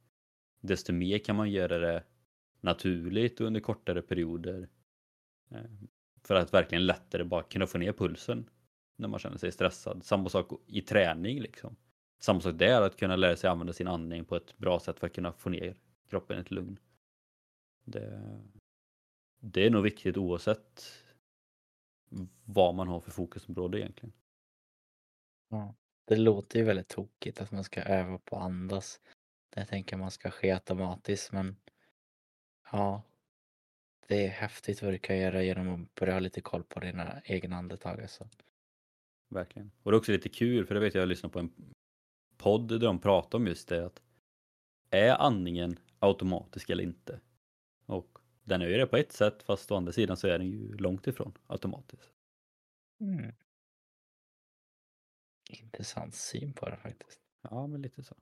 desto 0.61 0.93
mer 0.93 1.19
kan 1.19 1.37
man 1.37 1.51
göra 1.51 1.79
det 1.79 2.05
naturligt 2.61 3.41
och 3.41 3.47
under 3.47 3.61
kortare 3.61 4.03
perioder. 4.03 4.69
Eh, 5.51 5.71
för 6.25 6.35
att 6.35 6.55
verkligen 6.55 6.87
lättare 6.87 7.25
bara 7.25 7.43
kunna 7.43 7.67
få 7.67 7.79
ner 7.79 7.93
pulsen 7.93 8.51
när 8.97 9.09
man 9.09 9.21
känner 9.21 9.39
sig 9.39 9.53
stressad. 9.53 10.05
Samma 10.05 10.29
sak 10.29 10.51
i 10.67 10.83
träning 10.83 11.41
liksom. 11.41 11.77
Samma 12.21 12.41
sak 12.41 12.59
där, 12.59 12.83
att 12.83 12.97
kunna 12.97 13.17
lära 13.17 13.37
sig 13.37 13.51
använda 13.51 13.73
sin 13.73 13.89
andning 13.89 14.25
på 14.25 14.37
ett 14.37 14.59
bra 14.59 14.81
sätt 14.81 14.99
för 14.99 15.07
att 15.07 15.15
kunna 15.15 15.33
få 15.33 15.51
ner 15.51 15.77
kroppen 16.11 16.39
i 16.39 16.41
ett 16.41 16.51
lugn. 16.51 16.79
Det, 17.85 18.41
det 19.41 19.67
är 19.67 19.71
nog 19.71 19.83
viktigt 19.83 20.17
oavsett 20.17 21.02
vad 22.45 22.75
man 22.75 22.89
har 22.89 23.01
för 23.01 23.11
fokusområde 23.11 23.81
egentligen. 23.81 24.13
Ja. 25.49 25.75
Det 26.05 26.17
låter 26.17 26.59
ju 26.59 26.65
väldigt 26.65 26.89
tokigt 26.89 27.41
att 27.41 27.51
man 27.51 27.65
ska 27.65 27.83
öva 27.83 28.19
på 28.19 28.37
att 28.37 28.43
andas. 28.43 29.01
Jag 29.55 29.69
tänker 29.69 29.97
man 29.97 30.11
ska 30.11 30.31
ske 30.31 30.51
automatiskt 30.51 31.33
men 31.33 31.57
ja, 32.73 33.03
det 34.07 34.27
är 34.27 34.31
häftigt 34.31 34.83
vad 34.83 34.93
du 34.93 34.99
kan 34.99 35.19
göra 35.19 35.43
genom 35.43 35.83
att 35.83 35.95
börja 35.95 36.13
ha 36.13 36.21
lite 36.21 36.41
koll 36.41 36.65
på 36.65 36.81
dina 36.81 37.23
egna 37.25 37.57
andetag. 37.57 38.01
Alltså. 38.01 38.29
Verkligen. 39.29 39.71
Och 39.83 39.91
det 39.91 39.97
är 39.97 39.99
också 39.99 40.13
lite 40.13 40.29
kul, 40.29 40.67
för 40.67 40.75
det 40.75 40.81
vet 40.81 40.95
jag, 40.95 41.03
jag 41.03 41.09
lyssnade 41.09 41.33
på 41.33 41.39
en 41.39 41.53
podd 42.37 42.69
där 42.69 42.79
de 42.79 42.99
pratar 42.99 43.39
om 43.39 43.47
just 43.47 43.69
det 43.69 43.87
att 43.87 44.03
är 44.91 45.15
andningen 45.15 45.79
automatisk 45.99 46.71
eller 46.71 46.85
inte? 46.85 47.21
Den 48.45 48.63
är 48.63 48.67
ju 48.67 48.77
det 48.77 48.87
på 48.87 48.97
ett 48.97 49.13
sätt, 49.13 49.43
fast 49.43 49.73
å 49.73 49.77
andra 49.77 49.93
sidan 49.93 50.17
så 50.17 50.29
är 50.29 50.39
den 50.39 50.47
ju 50.47 50.77
långt 50.77 51.07
ifrån 51.07 51.33
automatisk. 51.47 52.09
Mm. 53.01 53.33
Intressant 55.51 56.15
syn 56.15 56.53
på 56.53 56.69
det 56.69 56.77
faktiskt. 56.77 57.21
Ja, 57.43 57.67
men 57.67 57.83
lite 57.83 58.03
så. 58.03 58.15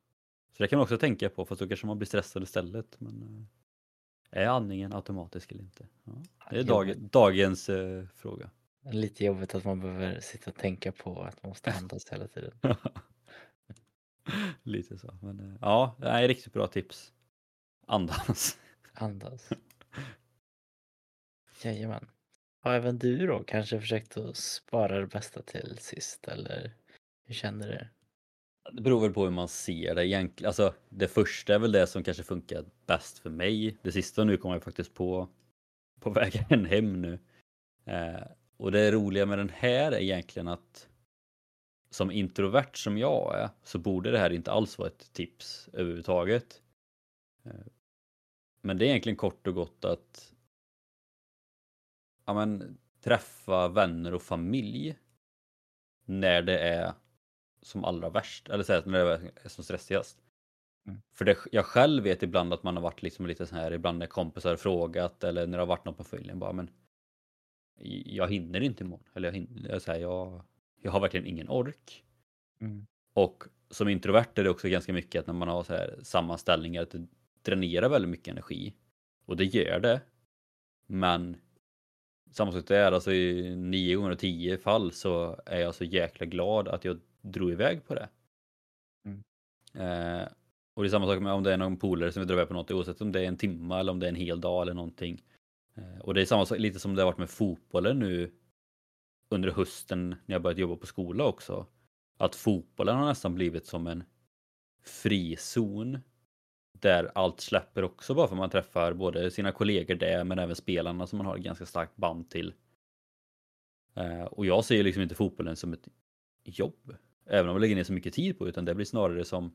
Så 0.53 0.63
det 0.63 0.69
kan 0.69 0.77
man 0.77 0.83
också 0.83 0.99
tänka 0.99 1.31
på, 1.31 1.45
fast 1.45 1.61
då 1.61 1.69
kanske 1.69 1.87
man 1.87 1.99
blir 1.99 2.07
stressad 2.07 2.43
istället. 2.43 3.01
Men 3.01 3.23
eh, 4.31 4.41
är 4.41 4.47
andningen 4.47 4.93
automatisk 4.93 5.53
eller 5.53 5.63
inte? 5.63 5.87
Ja, 6.05 6.13
det 6.51 6.59
är 6.59 6.65
dag, 6.65 6.97
dagens 6.99 7.69
eh, 7.69 8.07
fråga. 8.17 8.51
Lite 8.93 9.25
jobbigt 9.25 9.55
att 9.55 9.65
man 9.65 9.81
behöver 9.81 10.21
sitta 10.21 10.51
och 10.51 10.57
tänka 10.57 10.93
på 10.93 11.23
att 11.23 11.43
man 11.43 11.51
måste 11.51 11.73
andas 11.73 12.13
hela 12.13 12.29
tiden. 12.29 12.53
lite 14.63 14.99
så. 14.99 15.19
Men 15.23 15.41
eh, 15.41 15.57
ja, 15.61 15.97
det 15.99 16.09
är 16.09 16.29
riktigt 16.29 16.53
bra 16.53 16.67
tips. 16.67 17.13
Andas. 17.87 18.59
Andas. 18.95 19.49
Jajamän. 21.63 22.07
Har 22.61 22.75
även 22.75 22.99
du 22.99 23.27
då 23.27 23.45
kanske 23.45 23.81
försökt 23.81 24.17
att 24.17 24.37
spara 24.37 25.01
det 25.01 25.07
bästa 25.07 25.43
till 25.43 25.79
sist 25.79 26.29
eller 26.29 26.73
hur 27.25 27.35
känner 27.35 27.69
du? 27.69 27.87
Det 28.73 28.83
beror 28.83 29.01
väl 29.01 29.13
på 29.13 29.25
hur 29.25 29.31
man 29.31 29.49
ser 29.49 29.95
det 29.95 30.07
egentligen. 30.07 30.49
Alltså, 30.49 30.75
det 30.89 31.09
första 31.09 31.55
är 31.55 31.59
väl 31.59 31.73
det 31.73 31.87
som 31.87 32.05
kanske 32.05 32.23
funkar 32.23 32.65
bäst 32.87 33.19
för 33.19 33.31
mig. 33.31 33.77
Det 33.83 33.93
sista 33.93 34.25
nu 34.25 34.37
kommer 34.37 34.55
jag 34.55 34.63
faktiskt 34.63 34.95
på 34.95 35.29
på 36.01 36.11
vägen 36.21 36.65
hem 36.65 37.03
nu. 37.03 37.19
Eh, 37.85 38.27
och 38.57 38.73
det 38.73 38.93
roliga 38.93 39.27
med 39.27 39.39
den 39.39 39.49
här 39.49 39.93
är 39.93 40.01
egentligen 40.01 40.49
att 40.49 40.89
som 41.91 42.11
introvert 42.11 42.75
som 42.75 42.99
jag 42.99 43.39
är 43.39 43.49
så 43.65 43.79
borde 43.79 44.11
det 44.11 44.19
här 44.19 44.31
inte 44.31 44.53
alls 44.53 44.79
vara 44.79 44.89
ett 44.89 45.13
tips 45.13 45.69
överhuvudtaget. 45.73 46.63
Eh, 47.45 47.53
men 48.61 48.79
det 48.79 48.85
är 48.85 48.89
egentligen 48.89 49.17
kort 49.17 49.47
och 49.47 49.55
gott 49.55 49.85
att 49.85 50.35
ja, 52.27 52.35
men, 52.35 52.79
träffa 53.01 53.69
vänner 53.69 54.15
och 54.15 54.23
familj 54.23 54.99
när 56.05 56.43
det 56.43 56.59
är 56.59 56.93
som 57.63 57.85
allra 57.85 58.11
värst, 58.11 58.49
eller 58.49 58.65
så 58.65 58.73
här, 58.73 58.83
när 58.87 59.05
det 59.05 59.33
är 59.45 59.49
som 59.49 59.65
stressigast. 59.65 60.23
Mm. 60.87 61.03
För 61.13 61.25
det, 61.25 61.39
jag 61.53 61.65
själv 61.65 62.05
vet 62.05 62.23
ibland 62.23 62.53
att 62.53 62.63
man 62.63 62.77
har 62.77 62.83
varit 62.83 63.03
liksom 63.03 63.27
lite 63.27 63.47
så 63.47 63.55
här, 63.55 63.73
ibland 63.73 63.99
när 63.99 64.07
kompisar 64.07 64.57
frågat 64.57 65.25
eller 65.25 65.47
när 65.47 65.59
det 65.59 65.63
har 65.63 65.67
varit 65.67 65.85
något 65.85 65.97
på 65.97 66.05
familjen 66.05 66.39
bara 66.39 66.53
men 66.53 66.71
jag 68.05 68.33
hinner 68.33 68.61
inte 68.61 68.85
imorgon. 68.85 69.05
Eller 69.15 69.29
jag, 69.29 69.35
hinner, 69.35 69.71
jag, 69.71 69.83
så 69.83 69.93
här, 69.93 69.99
jag, 69.99 70.43
jag 70.83 70.91
har 70.91 71.01
verkligen 71.01 71.27
ingen 71.27 71.49
ork. 71.49 72.05
Mm. 72.61 72.87
Och 73.13 73.45
som 73.71 73.89
introvert 73.89 74.39
är 74.39 74.45
det 74.45 74.51
också 74.51 74.69
ganska 74.69 74.93
mycket 74.93 75.21
att 75.21 75.27
när 75.27 75.35
man 75.35 75.49
har 75.49 75.63
så 75.63 75.73
här 75.73 75.99
sammanställningar 76.03 76.83
att 76.83 76.95
dränerar 77.43 77.89
väldigt 77.89 78.11
mycket 78.11 78.29
energi. 78.29 78.75
Och 79.27 79.37
det 79.37 79.45
gör 79.45 79.81
det. 79.81 80.01
Men 80.87 81.37
samma 82.31 82.53
sak 82.53 82.67
där, 82.67 82.93
alltså 82.93 83.13
i 83.13 83.57
nio 83.57 83.97
gånger 83.97 84.11
av 84.11 84.15
tio 84.15 84.59
fall 84.59 84.93
så 84.93 85.41
är 85.47 85.61
jag 85.61 85.75
så 85.75 85.85
jäkla 85.85 86.27
glad 86.27 86.69
att 86.69 86.85
jag 86.85 87.01
drog 87.21 87.51
iväg 87.51 87.87
på 87.87 87.95
det. 87.95 88.09
Mm. 89.05 89.23
Eh, 89.75 90.29
och 90.75 90.83
det 90.83 90.89
är 90.89 90.91
samma 90.91 91.07
sak 91.07 91.23
med 91.23 91.33
om 91.33 91.43
det 91.43 91.53
är 91.53 91.57
någon 91.57 91.77
polare 91.77 92.13
som 92.13 92.21
vill 92.21 92.29
dra 92.29 92.35
iväg 92.35 92.49
på 92.49 92.55
något 92.55 92.71
oavsett 92.71 93.01
om 93.01 93.13
det 93.13 93.21
är 93.21 93.25
en 93.25 93.37
timme 93.37 93.75
eller 93.75 93.93
om 93.93 94.01
det 94.01 94.07
är 94.07 94.09
en 94.09 94.15
hel 94.15 94.41
dag 94.41 94.63
eller 94.63 94.75
någonting. 94.75 95.23
Eh, 95.75 95.99
och 95.99 96.15
det 96.15 96.21
är 96.21 96.27
samma 96.27 96.47
sak 96.47 96.59
lite 96.59 96.79
som 96.79 96.95
det 96.95 97.03
har 97.03 97.07
varit 97.07 97.19
med 97.19 97.31
fotbollen 97.31 97.99
nu 97.99 98.33
under 99.29 99.51
hösten 99.51 100.09
när 100.27 100.35
jag 100.35 100.43
börjat 100.43 100.59
jobba 100.59 100.77
på 100.77 100.87
skola 100.87 101.25
också. 101.25 101.67
Att 102.19 102.35
fotbollen 102.35 102.97
har 102.97 103.07
nästan 103.07 103.35
blivit 103.35 103.67
som 103.67 103.87
en 103.87 104.05
frizon 104.83 105.99
där 106.83 107.11
allt 107.15 107.41
släpper 107.41 107.85
också 107.85 108.15
bara 108.15 108.29
för 108.29 108.37
man 108.37 108.51
träffar 108.51 108.93
både 108.93 109.31
sina 109.31 109.53
kollegor 109.53 109.95
där 109.95 110.25
men 110.25 110.39
även 110.39 110.57
spelarna 110.57 111.07
som 111.07 111.17
man 111.17 111.27
har 111.27 111.37
ett 111.37 111.43
ganska 111.45 111.67
starkt 111.67 111.97
band 111.97 112.31
till. 112.31 112.55
Eh, 113.95 114.25
och 114.25 114.47
jag 114.47 114.65
ser 114.65 114.83
liksom 114.83 115.03
inte 115.03 115.15
fotbollen 115.15 115.57
som 115.57 115.73
ett 115.73 115.89
jobb. 116.45 116.97
Även 117.27 117.49
om 117.49 117.55
jag 117.55 117.61
lägger 117.61 117.77
ner 117.77 117.85
så 117.85 117.93
mycket 117.93 118.15
tid 118.15 118.39
på 118.39 118.49
utan 118.49 118.65
det 118.65 118.75
blir 118.75 118.87
snarare 118.87 119.25
som 119.25 119.55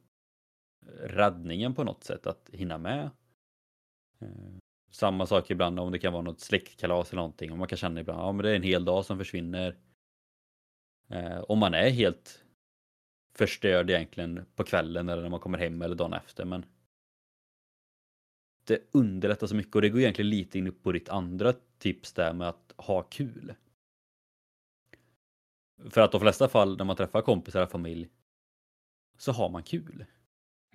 räddningen 0.97 1.73
på 1.73 1.83
något 1.83 2.03
sätt 2.03 2.27
att 2.27 2.49
hinna 2.53 2.77
med. 2.77 3.09
Eh, 4.19 4.57
Samma 4.91 5.25
sak 5.25 5.51
ibland 5.51 5.79
om 5.79 5.91
det 5.91 5.99
kan 5.99 6.13
vara 6.13 6.23
något 6.23 6.39
släktkalas 6.39 7.11
eller 7.11 7.21
någonting 7.21 7.51
och 7.51 7.57
man 7.57 7.67
kan 7.67 7.77
känna 7.77 7.99
ibland, 7.99 8.19
ja 8.19 8.31
men 8.31 8.43
det 8.43 8.51
är 8.51 8.55
en 8.55 8.63
hel 8.63 8.85
dag 8.85 9.05
som 9.05 9.17
försvinner. 9.17 9.77
Eh, 11.09 11.39
Om 11.39 11.59
man 11.59 11.73
är 11.73 11.89
helt 11.89 12.45
förstörd 13.33 13.89
egentligen 13.89 14.45
på 14.55 14.63
kvällen 14.63 15.09
eller 15.09 15.21
när 15.21 15.29
man 15.29 15.39
kommer 15.39 15.57
hem 15.57 15.81
eller 15.81 15.95
dagen 15.95 16.13
efter 16.13 16.45
men 16.45 16.65
det 18.67 18.81
underlättar 18.91 19.47
så 19.47 19.55
mycket 19.55 19.75
och 19.75 19.81
det 19.81 19.89
går 19.89 20.01
egentligen 20.01 20.29
lite 20.29 20.57
in 20.57 20.73
på 20.73 20.91
ditt 20.91 21.09
andra 21.09 21.53
tips 21.77 22.13
där 22.13 22.33
med 22.33 22.49
att 22.49 22.73
ha 22.77 23.03
kul. 23.03 23.53
För 25.89 26.01
att 26.01 26.11
de 26.11 26.21
flesta 26.21 26.49
fall 26.49 26.77
när 26.77 26.85
man 26.85 26.95
träffar 26.95 27.21
kompisar 27.21 27.63
och 27.63 27.71
familj 27.71 28.09
så 29.17 29.31
har 29.31 29.49
man 29.49 29.63
kul. 29.63 30.05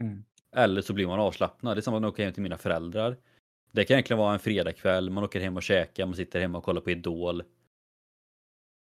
Mm. 0.01 0.25
Eller 0.53 0.83
så 0.83 0.93
blir 0.93 1.07
man 1.07 1.21
avslappnad. 1.21 1.77
Det 1.77 1.81
är 1.81 1.83
samma 1.83 1.99
när 1.99 2.07
jag 2.07 2.13
åker 2.13 2.25
hem 2.25 2.33
till 2.33 2.43
mina 2.43 2.59
föräldrar. 2.59 3.17
Det 3.73 3.85
kan 3.85 3.95
egentligen 3.95 4.19
vara 4.19 4.33
en 4.33 4.41
fredagkväll, 4.41 5.11
man 5.11 5.25
åker 5.25 5.41
hem 5.41 5.57
och 5.57 5.63
käkar, 5.63 6.07
man 6.07 6.17
sitter 6.17 6.41
hemma 6.41 6.59
och 6.59 6.65
kollar 6.65 6.81
på 6.81 6.91
Idol. 6.91 7.43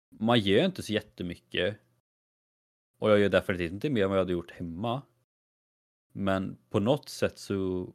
Man 0.10 0.39
gör 0.39 0.66
inte 0.66 0.84
så 0.84 0.93
jättemycket. 0.93 1.78
Och 2.99 3.12
jag 3.12 3.20
gör 3.20 3.30
definitivt 3.30 3.72
inte 3.72 3.89
mer 3.89 4.03
än 4.03 4.10
vad 4.10 4.18
jag 4.18 4.24
hade 4.24 4.34
gjort 4.34 4.51
hemma. 4.51 5.01
Men 6.14 6.58
på 6.70 6.80
något 6.80 7.10
sätt 7.10 7.39
så 7.39 7.93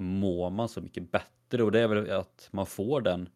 mår 0.00 0.50
man 0.50 0.68
så 0.68 0.80
mycket 0.80 1.12
bättre 1.12 1.62
och 1.62 1.72
det 1.72 1.80
är 1.80 1.88
väl 1.88 2.10
att 2.10 2.48
man 2.50 2.66
får 2.66 3.00
den, 3.00 3.28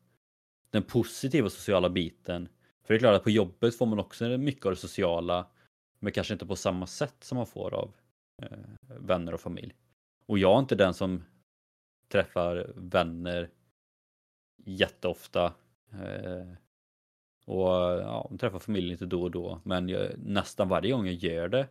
den 0.70 0.82
positiva 0.82 1.50
sociala 1.50 1.90
biten. 1.90 2.48
För 2.82 2.94
det 2.94 2.98
är 2.98 2.98
klart 2.98 3.16
att 3.16 3.24
på 3.24 3.30
jobbet 3.30 3.76
får 3.78 3.86
man 3.86 3.98
också 3.98 4.24
mycket 4.38 4.66
av 4.66 4.72
det 4.72 4.76
sociala 4.76 5.46
men 5.98 6.12
kanske 6.12 6.32
inte 6.32 6.46
på 6.46 6.56
samma 6.56 6.86
sätt 6.86 7.16
som 7.20 7.36
man 7.36 7.46
får 7.46 7.74
av 7.74 7.94
eh, 8.42 8.58
vänner 9.00 9.34
och 9.34 9.40
familj. 9.40 9.74
Och 10.26 10.38
jag 10.38 10.56
är 10.56 10.58
inte 10.58 10.74
den 10.74 10.94
som 10.94 11.24
träffar 12.08 12.72
vänner 12.76 13.50
jätteofta. 14.64 15.54
Eh, 15.92 16.52
och 17.46 17.68
ja, 18.00 18.30
träffar 18.38 18.58
familjen 18.58 18.90
lite 18.90 19.06
då 19.06 19.22
och 19.22 19.30
då. 19.30 19.60
Men 19.64 19.88
jag, 19.88 20.18
nästan 20.18 20.68
varje 20.68 20.92
gång 20.92 21.06
jag 21.06 21.14
gör 21.14 21.48
det 21.48 21.68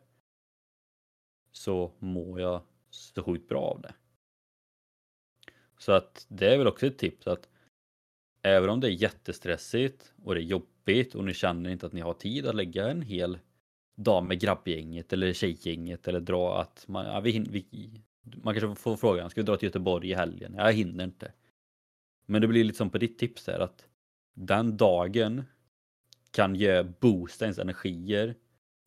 så 1.52 1.92
mår 2.00 2.42
jag 2.42 2.62
så 2.90 3.24
sjukt 3.24 3.50
bra 3.50 3.62
av 3.62 3.82
det. 3.82 3.94
Så 5.84 5.92
att 5.92 6.26
det 6.30 6.54
är 6.54 6.58
väl 6.58 6.68
också 6.68 6.88
ett 6.88 6.98
tips 6.98 7.28
att 7.28 7.50
även 8.42 8.70
om 8.70 8.80
det 8.80 8.88
är 8.88 8.92
jättestressigt 8.92 10.14
och 10.24 10.36
det 10.36 10.42
är 10.42 10.44
jobbigt 10.44 11.16
och 11.16 11.24
ni 11.24 11.34
känner 11.34 11.70
inte 11.70 11.86
att 11.86 11.94
ni 11.94 12.02
har 12.02 12.14
tid 12.14 12.48
att 12.48 12.56
lägga 12.56 12.90
en 12.90 13.02
hel 13.02 13.40
dag 13.96 14.24
med 14.24 14.40
grabbgänget 14.40 15.14
eller 15.14 15.34
tjejgänget 15.34 16.08
eller 16.08 16.20
dra 16.20 16.62
att 16.62 16.86
man, 16.88 17.06
ja, 17.06 17.20
vi, 17.20 17.40
vi, 17.40 17.90
man 18.44 18.60
kanske 18.60 18.82
får 18.82 18.98
frågan, 18.98 19.30
ska 19.30 19.42
vi 19.42 19.46
dra 19.46 19.58
till 19.58 19.68
Göteborg 19.68 20.10
i 20.10 20.14
helgen? 20.14 20.56
Jag 20.58 20.74
hinner 20.74 21.04
inte. 21.04 21.32
Men 22.26 22.42
det 22.42 22.48
blir 22.48 22.64
lite 22.64 22.78
som 22.78 22.90
på 22.90 22.98
ditt 22.98 23.20
tips 23.20 23.46
där 23.46 23.60
att 23.60 23.88
den 24.34 24.78
dagen 24.78 25.44
kan 26.32 26.56
ge 26.56 26.84
boosta 26.84 27.46
ens 27.46 27.60
energier 27.60 28.36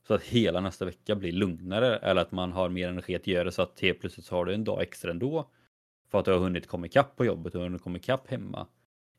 så 0.06 0.14
att 0.14 0.22
hela 0.22 0.60
nästa 0.60 0.84
vecka 0.84 1.14
blir 1.14 1.32
lugnare 1.32 1.96
eller 1.96 2.22
att 2.22 2.32
man 2.32 2.52
har 2.52 2.68
mer 2.68 2.88
energi 2.88 3.16
att 3.16 3.26
göra 3.26 3.50
så 3.50 3.62
att 3.62 3.80
helt 3.80 4.00
plötsligt 4.00 4.26
så 4.26 4.34
har 4.36 4.44
du 4.44 4.54
en 4.54 4.64
dag 4.64 4.82
extra 4.82 5.10
ändå 5.10 5.50
för 6.16 6.20
att 6.20 6.24
du 6.24 6.32
har 6.32 6.38
hunnit 6.38 6.66
komma 6.66 6.86
ikapp 6.86 7.16
på 7.16 7.24
jobbet 7.24 7.54
och 7.54 7.62
hunnit 7.62 7.82
komma 7.82 7.98
ikapp 7.98 8.28
hemma. 8.28 8.66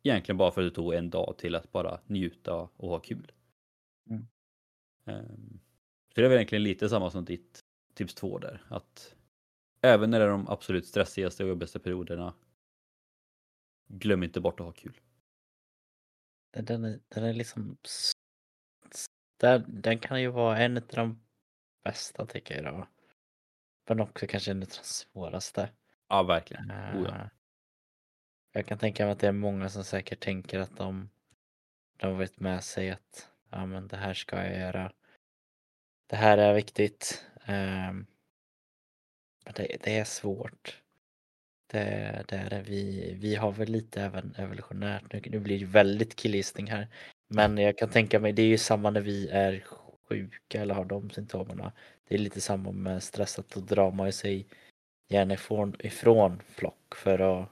Egentligen 0.03 0.37
bara 0.37 0.51
för 0.51 0.61
att 0.61 0.65
du 0.65 0.75
tog 0.75 0.93
en 0.93 1.09
dag 1.09 1.35
till 1.37 1.55
att 1.55 1.71
bara 1.71 1.99
njuta 2.07 2.55
och 2.55 2.89
ha 2.89 2.99
kul. 2.99 3.31
Mm. 4.09 4.27
Um, 5.05 5.59
så 6.07 6.21
det 6.21 6.25
är 6.25 6.29
väl 6.29 6.37
egentligen 6.37 6.63
lite 6.63 6.89
samma 6.89 7.11
som 7.11 7.25
ditt 7.25 7.59
tips 7.93 8.13
två 8.15 8.39
där. 8.39 8.63
Att 8.69 9.15
även 9.81 10.09
när 10.09 10.19
det 10.19 10.25
är 10.25 10.29
de 10.29 10.47
absolut 10.47 10.85
stressigaste 10.85 11.43
och 11.43 11.49
jobbigaste 11.49 11.79
perioderna 11.79 12.33
glöm 13.87 14.23
inte 14.23 14.41
bort 14.41 14.59
att 14.59 14.65
ha 14.65 14.73
kul. 14.73 14.99
Den 16.51 16.83
är, 16.83 16.99
den 17.07 17.23
är 17.23 17.33
liksom 17.33 17.77
den, 19.37 19.81
den 19.81 19.99
kan 19.99 20.21
ju 20.21 20.27
vara 20.27 20.57
en 20.57 20.77
av 20.77 20.83
de 20.87 21.19
bästa 21.83 22.25
tycker 22.25 22.63
jag 22.63 22.73
då. 22.73 22.87
Men 23.89 23.99
också 23.99 24.27
kanske 24.27 24.51
en 24.51 24.61
av 24.61 24.67
de 24.67 24.83
svåraste. 24.83 25.69
Ja, 26.09 26.23
verkligen. 26.23 26.71
Uh, 26.71 27.01
oh, 27.01 27.03
ja. 27.09 27.15
Eh, 27.15 27.27
jag 28.51 28.65
kan 28.65 28.77
tänka 28.77 29.03
mig 29.05 29.11
att 29.11 29.19
det 29.19 29.27
är 29.27 29.31
många 29.31 29.69
som 29.69 29.83
säkert 29.83 30.19
tänker 30.19 30.59
att 30.59 30.77
de, 30.77 31.09
de 31.97 32.17
vet 32.17 32.39
med 32.39 32.63
sig 32.63 32.89
att 32.89 33.29
ja, 33.49 33.65
men 33.65 33.87
det 33.87 33.97
här 33.97 34.13
ska 34.13 34.35
jag 34.35 34.57
göra. 34.59 34.91
Det 36.07 36.15
här 36.15 36.37
är 36.37 36.53
viktigt. 36.53 37.25
Um, 37.47 38.05
men 39.45 39.53
det, 39.55 39.77
det, 39.83 39.97
är 39.97 40.03
svårt. 40.03 40.81
Det, 41.67 42.23
det 42.27 42.35
är 42.35 42.49
det. 42.49 42.61
Vi, 42.61 43.13
vi 43.19 43.35
har 43.35 43.51
väl 43.51 43.69
lite 43.69 44.01
även 44.01 44.35
evolutionärt, 44.37 45.13
nu, 45.13 45.21
nu 45.25 45.39
blir 45.39 45.59
det 45.59 45.65
väldigt 45.65 46.15
killgissning 46.15 46.71
här, 46.71 46.87
men 47.27 47.57
jag 47.57 47.77
kan 47.77 47.89
tänka 47.89 48.19
mig, 48.19 48.33
det 48.33 48.41
är 48.41 48.47
ju 48.47 48.57
samma 48.57 48.89
när 48.89 49.01
vi 49.01 49.29
är 49.29 49.63
sjuka 50.09 50.61
eller 50.61 50.75
har 50.75 50.85
de 50.85 51.09
symptomen. 51.09 51.71
Det 52.07 52.15
är 52.15 52.19
lite 52.19 52.41
samma 52.41 52.71
med 52.71 53.03
stressat, 53.03 53.55
och 53.55 53.63
drar 53.63 53.91
man 53.91 54.13
sig 54.13 54.47
gärna 55.07 55.33
ifrån, 55.33 55.75
ifrån 55.79 56.41
flock 56.47 56.95
för 56.95 57.19
att 57.19 57.49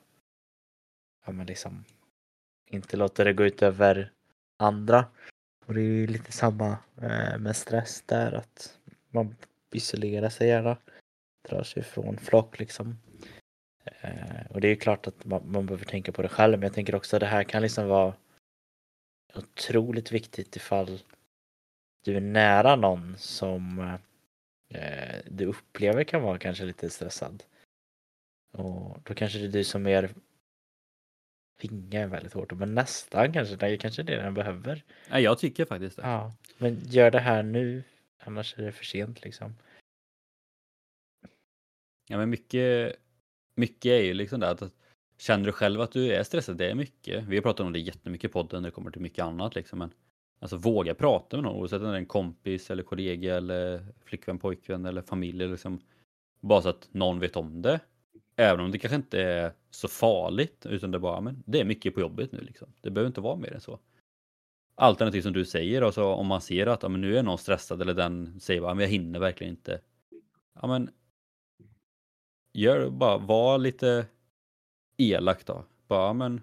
ja, 1.26 1.32
men 1.32 1.46
liksom, 1.46 1.84
inte 2.70 2.98
låta 2.98 3.24
det 3.24 3.34
gå 3.34 3.46
ut 3.46 3.62
över 3.62 4.12
andra. 4.58 5.06
Och 5.66 5.74
det 5.74 5.82
är 5.82 5.84
ju 5.84 6.08
lite 6.08 6.32
samma 6.32 6.78
eh, 7.02 7.38
med 7.38 7.56
stress 7.56 8.04
där, 8.06 8.32
att 8.32 8.80
man 9.10 9.36
isolerar 9.72 10.30
sig 10.30 10.48
gärna, 10.48 10.78
drar 11.50 11.64
sig 11.64 11.82
ifrån 11.82 12.18
flock 12.18 12.60
liksom. 12.60 12.98
Eh, 13.86 14.46
och 14.50 14.62
det 14.62 14.68
är 14.68 14.70
ju 14.70 14.76
klart 14.76 15.08
att 15.08 15.26
man, 15.26 15.52
man 15.52 15.66
behöver 15.66 15.86
tänka 15.86 16.12
på 16.12 16.22
det 16.22 16.30
själv, 16.30 16.60
men 16.60 16.68
jag 16.68 16.74
tänker 16.74 16.96
också 16.96 17.16
att 17.16 17.20
det 17.20 17.26
här 17.26 17.44
kan 17.44 17.62
liksom 17.62 17.88
vara 17.88 18.14
otroligt 19.36 20.12
viktigt 20.12 20.56
ifall 20.56 21.00
du 22.04 22.18
är 22.18 22.22
nära 22.22 22.76
någon 22.76 23.16
som 23.18 23.80
eh, 23.80 23.96
eh, 24.70 25.20
du 25.26 25.46
upplever 25.46 26.04
kan 26.04 26.22
vara 26.22 26.38
kanske 26.38 26.66
lite 26.66 26.90
stressad. 26.90 27.44
Och 28.52 29.00
då 29.04 29.14
kanske 29.14 29.40
det 29.40 29.46
är 29.46 29.50
du 29.50 29.64
som 29.64 29.84
mer 29.84 30.14
Vinga 31.62 32.02
är 32.02 32.08
väldigt 32.08 32.34
hårt, 32.34 32.52
men 32.52 32.76
nästan 32.76 33.34
kanske, 33.34 33.56
det 33.56 33.78
kanske 33.78 34.04
det 34.04 34.16
den 34.16 34.34
behöver. 34.34 34.84
Nej, 35.10 35.24
jag 35.24 35.40
tycker 35.40 35.66
faktiskt 35.66 35.96
det. 35.96 36.02
Ja, 36.02 36.36
men 36.58 36.80
gör 36.86 37.12
det 37.12 37.20
här 37.20 37.44
nu, 37.44 37.84
annars 38.20 38.58
är 38.58 38.64
det 38.64 38.72
för 38.72 38.86
sent 38.86 39.22
liksom. 39.24 39.56
Ja, 42.08 42.18
men 42.18 42.30
mycket, 42.30 42.96
mycket 43.56 43.86
är 43.86 44.04
ju 44.04 44.14
liksom 44.14 44.40
det 44.40 44.50
att 44.50 44.72
Känner 45.18 45.46
du 45.46 45.52
själv 45.52 45.82
att 45.82 45.92
du 45.92 46.14
är 46.14 46.24
stressad? 46.24 46.58
Det 46.58 46.70
är 46.70 46.76
mycket. 46.76 47.24
Vi 47.24 47.36
har 47.36 47.42
pratat 47.42 47.66
om 47.66 47.74
det 47.74 47.80
jättemycket 47.80 48.30
i 48.30 48.34
podden 48.34 48.62
när 48.62 48.70
det 48.70 48.74
kommer 48.74 48.92
till 48.92 49.02
mycket 49.02 49.26
annat 49.26 49.56
liksom. 49.56 49.80
Men 49.80 49.94
alltså 50.40 50.58
våga 50.58 50.96
prata 50.96 51.38
med 51.38 51.44
någon 51.44 51.56
oavsett 51.56 51.82
om 51.82 51.88
det 51.88 51.94
är 51.94 51.98
en 51.98 52.06
kompis 52.06 52.72
eller 52.72 52.84
kollega 52.84 53.36
eller 53.36 53.86
flickvän, 54.06 54.40
pojkvän 54.40 54.86
eller 54.86 55.02
familj. 55.02 55.48
Liksom. 55.48 55.80
Bara 56.42 56.62
så 56.62 56.70
att 56.70 56.90
någon 56.92 57.20
vet 57.20 57.36
om 57.36 57.62
det. 57.62 57.80
Även 58.36 58.66
om 58.66 58.72
det 58.72 58.80
kanske 58.80 58.96
inte 58.96 59.22
är 59.22 59.54
så 59.70 59.88
farligt 59.88 60.66
utan 60.66 60.92
det 60.92 60.98
är 60.98 61.00
bara, 61.00 61.22
men 61.22 61.44
det 61.46 61.60
är 61.60 61.66
mycket 61.66 61.94
på 61.94 62.00
jobbet 62.00 62.32
nu 62.32 62.40
liksom. 62.40 62.68
Det 62.82 62.90
behöver 62.90 63.08
inte 63.08 63.22
vara 63.22 63.36
mer 63.36 63.54
än 63.54 63.62
så. 63.62 63.80
Alternativt 64.76 65.24
som 65.24 65.34
du 65.34 65.46
säger, 65.46 65.82
alltså 65.82 66.04
om 66.04 66.28
man 66.28 66.42
ser 66.42 66.68
att 66.68 66.84
ja, 66.84 66.90
men 66.90 67.02
nu 67.02 67.18
är 67.18 67.24
någon 67.24 67.38
stressad 67.38 67.82
eller 67.82 67.94
den 67.94 68.40
säger 68.40 68.62
bara, 68.62 68.74
men 68.74 68.84
jag 68.84 68.90
hinner 68.90 69.20
verkligen 69.20 69.54
inte. 69.54 69.82
Ja 70.62 70.68
men 70.68 70.90
gör 72.54 72.90
bara, 72.90 73.18
var 73.18 73.58
lite 73.58 74.06
elak 74.98 75.46
då. 75.46 75.66
Bara, 75.88 76.14
men 76.14 76.42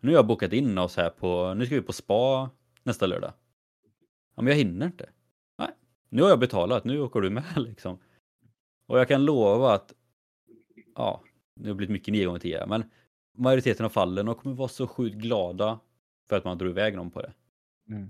nu 0.00 0.10
har 0.10 0.16
jag 0.16 0.26
bokat 0.26 0.52
in 0.52 0.78
oss 0.78 0.96
här 0.96 1.10
på, 1.10 1.54
nu 1.54 1.66
ska 1.66 1.74
vi 1.74 1.82
på 1.82 1.92
spa 1.92 2.50
nästa 2.86 3.06
lördag. 3.06 3.32
Ja, 4.36 4.42
men 4.42 4.46
jag 4.46 4.56
hinner 4.56 4.86
inte. 4.86 5.10
Nej, 5.58 5.70
nu 6.08 6.22
har 6.22 6.28
jag 6.28 6.38
betalat, 6.38 6.84
nu 6.84 7.00
åker 7.00 7.20
du 7.20 7.30
med 7.30 7.44
liksom. 7.56 7.98
Och 8.86 8.98
jag 8.98 9.08
kan 9.08 9.24
lova 9.24 9.72
att, 9.72 9.94
ja, 10.94 11.22
det 11.54 11.68
har 11.68 11.74
blivit 11.74 11.92
mycket 11.92 12.12
nio 12.12 12.26
gånger 12.26 12.40
tio, 12.40 12.66
men 12.66 12.84
majoriteten 13.38 13.86
av 13.86 13.90
fallen 13.90 14.34
kommer 14.34 14.56
vara 14.56 14.68
så 14.68 14.86
sjukt 14.86 15.16
glada 15.16 15.80
för 16.28 16.36
att 16.36 16.44
man 16.44 16.58
drog 16.58 16.70
iväg 16.70 16.96
någon 16.96 17.10
på 17.10 17.22
det. 17.22 17.32
Mm. 17.88 18.08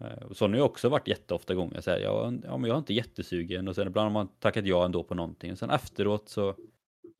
Eh, 0.00 0.32
så 0.32 0.48
har 0.48 0.54
jag 0.54 0.66
också 0.66 0.88
varit 0.88 1.08
jätteofta 1.08 1.54
gånger. 1.54 1.80
Så 1.80 1.90
här, 1.90 1.98
jag, 1.98 2.40
ja, 2.44 2.56
men 2.56 2.68
jag 2.68 2.74
är 2.74 2.78
inte 2.78 2.94
jättesugen 2.94 3.68
och 3.68 3.74
sen 3.74 3.86
ibland 3.86 4.06
har 4.06 4.12
man 4.12 4.28
tackat 4.28 4.66
ja 4.66 4.84
ändå 4.84 5.04
på 5.04 5.14
någonting. 5.14 5.52
Och 5.52 5.58
sen 5.58 5.70
efteråt 5.70 6.28
så 6.28 6.54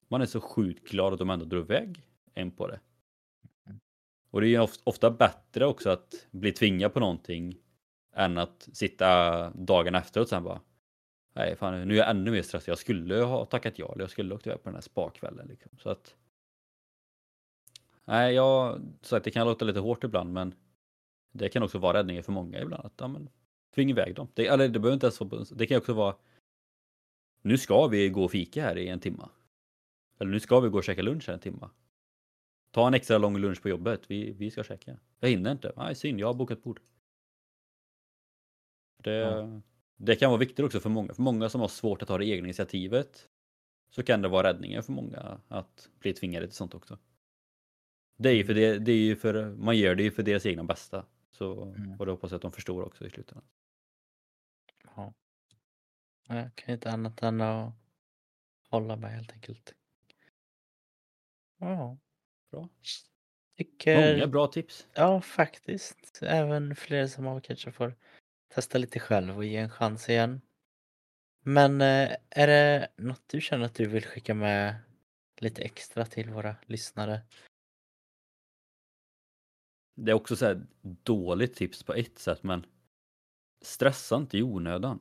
man 0.09 0.23
är 0.23 0.27
så 0.27 0.41
sjukt 0.41 0.91
glad 0.91 1.13
att 1.13 1.19
de 1.19 1.31
ändå 1.31 1.45
drog 1.45 1.65
iväg 1.65 2.07
en 2.35 2.51
på 2.51 2.67
det. 2.67 2.81
Och 4.35 4.41
det 4.41 4.47
är 4.47 4.49
ju 4.49 4.67
ofta 4.85 5.11
bättre 5.11 5.67
också 5.67 5.91
att 5.91 6.27
bli 6.31 6.53
tvingad 6.53 6.93
på 6.93 7.01
någonting 7.01 7.57
än 8.13 8.39
att 8.39 8.69
sitta 8.73 9.51
dagen 9.51 9.95
efteråt 9.95 10.29
sen 10.29 10.45
bara 10.45 10.61
Nej 11.35 11.57
fan 11.57 11.89
nu 11.89 11.95
är 11.95 11.99
jag 11.99 12.11
ännu 12.11 12.31
mer 12.31 12.43
stressad. 12.43 12.69
Jag 12.69 12.79
skulle 12.79 13.23
ha 13.23 13.45
tackat 13.45 13.79
ja 13.79 13.93
eller 13.93 14.03
jag 14.03 14.11
skulle 14.11 14.35
åkt 14.35 14.47
iväg 14.47 14.63
på 14.63 14.69
den 14.69 14.75
här 14.75 14.83
spakvällen. 14.83 15.47
Liksom. 15.47 15.71
Så 15.79 15.91
att 15.91 16.15
Nej, 18.05 18.35
jag, 18.35 18.81
så 19.01 19.17
att 19.17 19.25
det 19.25 19.31
kan 19.31 19.47
låta 19.47 19.65
lite 19.65 19.81
hårt 19.81 20.05
ibland 20.05 20.33
men 20.33 20.55
det 21.33 21.49
kan 21.49 21.63
också 21.63 21.79
vara 21.79 21.99
räddningen 21.99 22.23
för 22.23 22.33
många 22.33 22.61
ibland. 22.61 22.87
Att, 22.87 22.95
ja, 22.97 23.09
men, 23.09 23.29
tvinga 23.75 23.91
iväg 23.91 24.15
dem. 24.15 24.29
Det, 24.35 24.47
eller 24.47 24.69
det 24.69 24.79
behöver 24.79 24.95
inte 24.95 25.07
ens 25.07 25.21
vara, 25.21 25.45
det 25.51 25.67
kan 25.67 25.79
också 25.79 25.93
vara 25.93 26.17
Nu 27.43 27.59
ska 27.59 27.87
vi 27.87 28.09
gå 28.09 28.25
och 28.25 28.31
fika 28.31 28.63
här 28.63 28.79
i 28.79 28.89
en 28.89 29.01
timma. 29.01 29.31
Eller 30.19 30.31
nu 30.31 30.41
ska 30.41 30.61
vi 30.61 30.69
gå 30.69 30.79
och 30.79 30.85
käka 30.85 31.03
lunch 31.03 31.27
här 31.27 31.35
en 31.35 31.41
timma. 31.41 31.71
Ta 32.75 32.87
en 32.87 32.95
extra 32.95 33.19
lång 33.19 33.39
lunch 33.39 33.63
på 33.63 33.69
jobbet. 33.69 34.11
Vi, 34.11 34.33
vi 34.33 34.51
ska 34.51 34.65
käka. 34.65 34.97
Jag 35.21 35.29
hinner 35.29 35.53
inte. 35.53 35.73
Nej, 35.77 35.95
synd. 35.95 36.21
Jag 36.21 36.27
har 36.27 36.35
bokat 36.35 36.63
bord. 36.63 36.81
Det, 39.03 39.15
ja. 39.15 39.61
det 39.97 40.17
kan 40.17 40.31
vara 40.31 40.41
viktigt 40.41 40.65
också 40.65 40.81
för 40.81 40.91
många. 40.91 41.15
För 41.15 41.23
många 41.23 41.49
som 41.49 41.61
har 41.61 41.69
svårt 41.69 42.03
att 42.03 42.09
ta 42.09 42.19
det 42.19 42.27
egna 42.27 42.47
initiativet 42.47 43.29
så 43.91 44.03
kan 44.03 44.23
det 44.23 44.29
vara 44.29 44.49
räddningen 44.49 44.83
för 44.83 44.93
många 44.93 45.41
att 45.49 45.89
bli 45.99 46.13
tvingade 46.13 46.47
till 46.47 46.57
sånt 46.57 46.75
också. 46.75 46.99
Det 48.17 48.29
är 48.29 48.35
ju 48.35 48.45
för, 48.45 48.55
det, 48.55 48.79
det 48.79 48.93
är 48.93 49.05
ju 49.05 49.17
för 49.17 49.55
man 49.55 49.77
gör 49.77 49.95
det 49.95 50.03
ju 50.03 50.11
för 50.11 50.23
deras 50.23 50.47
egna 50.47 50.65
bästa. 50.65 51.07
Så, 51.31 51.65
mm. 51.65 52.01
Och 52.01 52.07
det 52.07 52.13
hoppas 52.13 52.31
jag 52.31 52.37
att 52.37 52.43
de 52.43 52.53
förstår 52.53 52.83
också 52.83 53.07
i 53.07 53.11
slutändan. 53.11 53.45
Ja. 54.97 55.15
Jag 56.29 56.55
kan 56.55 56.75
inte 56.75 56.91
annat 56.91 57.23
än 57.23 57.41
att 57.41 57.75
hålla 58.71 58.97
med 58.97 59.11
helt 59.11 59.33
enkelt. 59.33 59.75
Ja. 61.59 61.99
Bra. 62.55 62.69
Tycker... 63.57 64.15
Många 64.15 64.27
bra 64.27 64.47
tips. 64.47 64.87
Ja, 64.95 65.21
faktiskt. 65.21 66.23
Även 66.23 66.77
fler 66.77 67.07
som 67.07 67.25
man 67.25 67.41
kanske 67.41 67.73
får 67.73 67.95
testa 68.55 68.79
lite 68.79 68.99
själv 68.99 69.37
och 69.37 69.45
ge 69.45 69.57
en 69.57 69.71
chans 69.71 70.09
igen. 70.09 70.41
Men 71.43 71.81
eh, 71.81 72.17
är 72.31 72.47
det 72.47 72.89
något 72.97 73.23
du 73.27 73.41
känner 73.41 73.65
att 73.65 73.75
du 73.75 73.87
vill 73.87 74.05
skicka 74.05 74.35
med 74.35 74.77
lite 75.41 75.63
extra 75.63 76.07
till 76.07 76.31
våra 76.31 76.57
lyssnare? 76.67 77.21
Det 79.95 80.11
är 80.11 80.15
också 80.15 80.37
så 80.37 80.47
här 80.47 80.67
dåligt 80.83 81.55
tips 81.55 81.83
på 81.83 81.95
ett 81.95 82.19
sätt, 82.19 82.43
men 82.43 82.67
stressa 83.63 84.17
inte 84.17 84.39
i 84.39 84.43
onödan. 84.43 85.01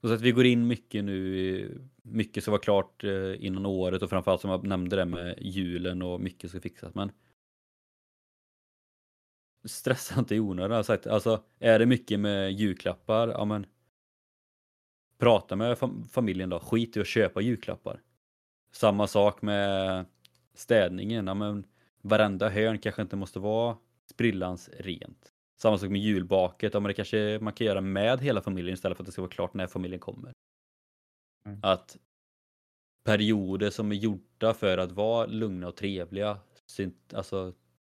Så 0.00 0.12
att 0.12 0.20
vi 0.20 0.32
går 0.32 0.46
in 0.46 0.66
mycket 0.66 1.04
nu, 1.04 1.88
mycket 2.10 2.42
ska 2.42 2.50
vara 2.50 2.60
klart 2.60 3.04
eh, 3.04 3.44
innan 3.44 3.66
året 3.66 4.02
och 4.02 4.10
framförallt 4.10 4.40
som 4.40 4.50
jag 4.50 4.66
nämnde 4.66 4.96
det 4.96 5.04
med 5.04 5.34
julen 5.38 6.02
och 6.02 6.20
mycket 6.20 6.50
ska 6.50 6.60
fixas. 6.60 6.94
Men 6.94 7.12
stressa 9.64 10.18
inte 10.18 10.34
i 10.34 10.40
onödan. 10.40 10.84
Alltså, 11.10 11.42
är 11.58 11.78
det 11.78 11.86
mycket 11.86 12.20
med 12.20 12.52
julklappar, 12.52 13.28
ja 13.28 13.44
men 13.44 13.66
prata 15.18 15.56
med 15.56 15.78
fam 15.78 16.04
familjen 16.04 16.50
då. 16.50 16.60
Skit 16.60 16.96
i 16.96 17.00
att 17.00 17.06
köpa 17.06 17.40
julklappar. 17.40 18.00
Samma 18.72 19.06
sak 19.06 19.42
med 19.42 20.04
städningen, 20.54 21.26
ja 21.26 21.34
men 21.34 21.66
varenda 22.02 22.48
hörn 22.48 22.78
kanske 22.78 23.02
inte 23.02 23.16
måste 23.16 23.38
vara 23.38 23.76
sprillans 24.10 24.70
rent. 24.78 25.32
Samma 25.56 25.78
sak 25.78 25.90
med 25.90 26.00
julbaket, 26.00 26.74
ja 26.74 26.80
men 26.80 26.88
det 26.88 26.94
kanske 26.94 27.38
man 27.40 27.52
kan 27.52 27.66
göra 27.66 27.80
med 27.80 28.20
hela 28.20 28.42
familjen 28.42 28.74
istället 28.74 28.96
för 28.96 29.02
att 29.02 29.06
det 29.06 29.12
ska 29.12 29.22
vara 29.22 29.30
klart 29.30 29.54
när 29.54 29.66
familjen 29.66 30.00
kommer. 30.00 30.32
Mm. 31.46 31.58
Att 31.62 31.98
perioder 33.04 33.70
som 33.70 33.92
är 33.92 33.96
gjorda 33.96 34.54
för 34.54 34.78
att 34.78 34.92
vara 34.92 35.26
lugna 35.26 35.68
och 35.68 35.76
trevliga, 35.76 36.38
alltså 37.14 37.54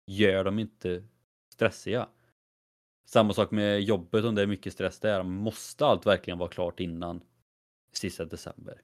gör 0.07 0.43
dem 0.43 0.59
inte 0.59 1.03
stressiga. 1.53 2.09
Samma 3.05 3.33
sak 3.33 3.51
med 3.51 3.81
jobbet 3.81 4.25
om 4.25 4.35
det 4.35 4.41
är 4.41 4.47
mycket 4.47 4.73
stress 4.73 4.99
där, 4.99 5.23
måste 5.23 5.85
allt 5.85 6.05
verkligen 6.05 6.37
vara 6.37 6.49
klart 6.49 6.79
innan 6.79 7.23
sista 7.93 8.25
december? 8.25 8.81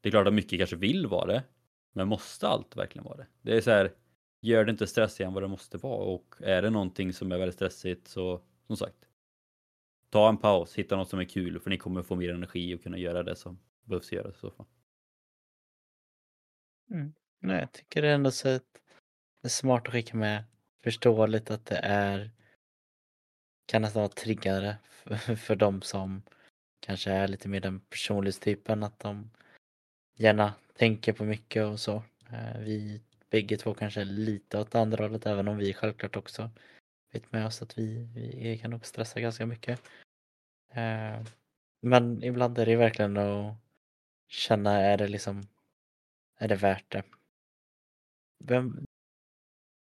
Det 0.00 0.08
är 0.08 0.10
klart 0.10 0.26
att 0.26 0.34
mycket 0.34 0.58
kanske 0.58 0.76
vill 0.76 1.06
vara 1.06 1.26
det, 1.26 1.44
men 1.92 2.08
måste 2.08 2.48
allt 2.48 2.76
verkligen 2.76 3.04
vara 3.04 3.16
det? 3.16 3.26
Det 3.42 3.56
är 3.56 3.60
så 3.60 3.70
här, 3.70 3.94
gör 4.40 4.64
det 4.64 4.70
inte 4.70 4.86
stressigare 4.86 5.28
än 5.28 5.34
vad 5.34 5.42
det 5.42 5.48
måste 5.48 5.78
vara 5.78 6.04
och 6.04 6.34
är 6.40 6.62
det 6.62 6.70
någonting 6.70 7.12
som 7.12 7.32
är 7.32 7.38
väldigt 7.38 7.54
stressigt 7.54 8.08
så 8.08 8.42
som 8.66 8.76
sagt, 8.76 9.08
ta 10.12 10.28
en 10.28 10.36
paus, 10.36 10.74
hitta 10.74 10.96
något 10.96 11.08
som 11.08 11.18
är 11.20 11.24
kul 11.24 11.60
för 11.60 11.70
ni 11.70 11.78
kommer 11.78 12.02
få 12.02 12.16
mer 12.16 12.34
energi 12.34 12.74
och 12.74 12.82
kunna 12.82 12.98
göra 12.98 13.22
det 13.22 13.36
som 13.36 13.58
behövs 13.84 14.12
göras 14.12 14.36
i 14.36 14.38
så 14.38 14.50
fall. 14.50 14.66
Nej, 17.38 17.60
jag 17.60 17.72
tycker 17.72 18.02
det 18.02 18.08
är 18.08 18.14
ändå 18.14 18.30
så 18.30 18.48
att 18.48 18.72
det 19.42 19.46
är 19.46 19.48
smart 19.48 19.86
att 19.86 19.92
skicka 19.92 20.16
med. 20.16 20.44
Förståeligt 20.84 21.50
att 21.50 21.66
det 21.66 21.80
är 21.82 22.30
kan 23.66 23.82
nästan 23.82 24.00
vara 24.02 24.12
triggande 24.12 24.76
för, 24.84 25.36
för 25.36 25.56
de 25.56 25.82
som 25.82 26.22
kanske 26.80 27.10
är 27.10 27.28
lite 27.28 27.48
mer 27.48 27.60
den 27.60 27.80
personlighetstypen 27.80 28.82
att 28.82 28.98
de 28.98 29.30
gärna 30.14 30.54
tänker 30.74 31.12
på 31.12 31.24
mycket 31.24 31.64
och 31.64 31.80
så. 31.80 32.02
Eh, 32.32 32.60
Vi 32.60 33.02
bägge 33.30 33.56
två 33.56 33.74
kanske 33.74 34.00
är 34.00 34.04
lite 34.04 34.58
åt 34.58 34.74
andra 34.74 35.04
hållet 35.04 35.26
även 35.26 35.48
om 35.48 35.56
vi 35.56 35.74
självklart 35.74 36.16
också 36.16 36.50
vet 37.12 37.32
med 37.32 37.46
oss 37.46 37.62
att 37.62 37.78
vi, 37.78 38.08
vi 38.14 38.58
kan 38.58 38.70
nog 38.70 38.86
stressa 38.86 39.20
ganska 39.20 39.46
mycket. 39.46 39.82
Eh, 40.70 41.22
Men 41.80 42.22
ibland 42.22 42.58
är 42.58 42.66
det 42.66 42.76
verkligen 42.76 43.16
att 43.16 43.54
känna, 44.28 44.80
är 44.80 44.98
det 44.98 45.08
liksom, 45.08 45.42
är 46.38 46.48
det 46.48 46.56
värt 46.56 46.92
det? 46.92 47.02
Vem, 48.44 48.84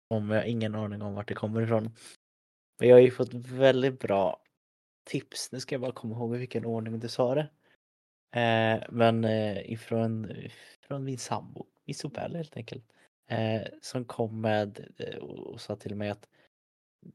om 0.09 0.31
jag 0.31 0.41
har 0.41 0.45
ingen 0.47 0.75
aning 0.75 1.03
om 1.03 1.15
vart 1.15 1.29
det 1.29 1.35
kommer 1.35 1.63
ifrån. 1.63 1.91
Men 2.79 2.89
jag 2.89 2.97
har 2.97 3.01
ju 3.01 3.11
fått 3.11 3.35
väldigt 3.35 4.01
bra 4.01 4.43
tips. 5.05 5.53
Nu 5.53 5.61
ska 5.61 5.75
jag 5.75 5.83
bara 5.83 5.93
komma 5.93 6.15
ihåg 6.17 6.35
i 6.35 6.39
vilken 6.39 6.65
ordning 6.65 6.99
du 6.99 7.09
sa 7.09 7.35
det. 7.35 7.51
Eh, 8.41 8.83
men 8.91 9.25
eh, 9.25 9.73
ifrån, 9.73 10.31
ifrån 10.31 11.05
min 11.05 11.19
sambo, 11.19 11.67
Isobel 11.85 12.37
helt 12.37 12.57
enkelt. 12.57 12.85
Eh, 13.27 13.63
som 13.83 14.05
kom 14.05 14.41
med 14.41 14.89
eh, 14.99 15.17
och 15.19 15.61
sa 15.61 15.77
till 15.77 15.97
mig 15.97 16.11
att 16.11 16.29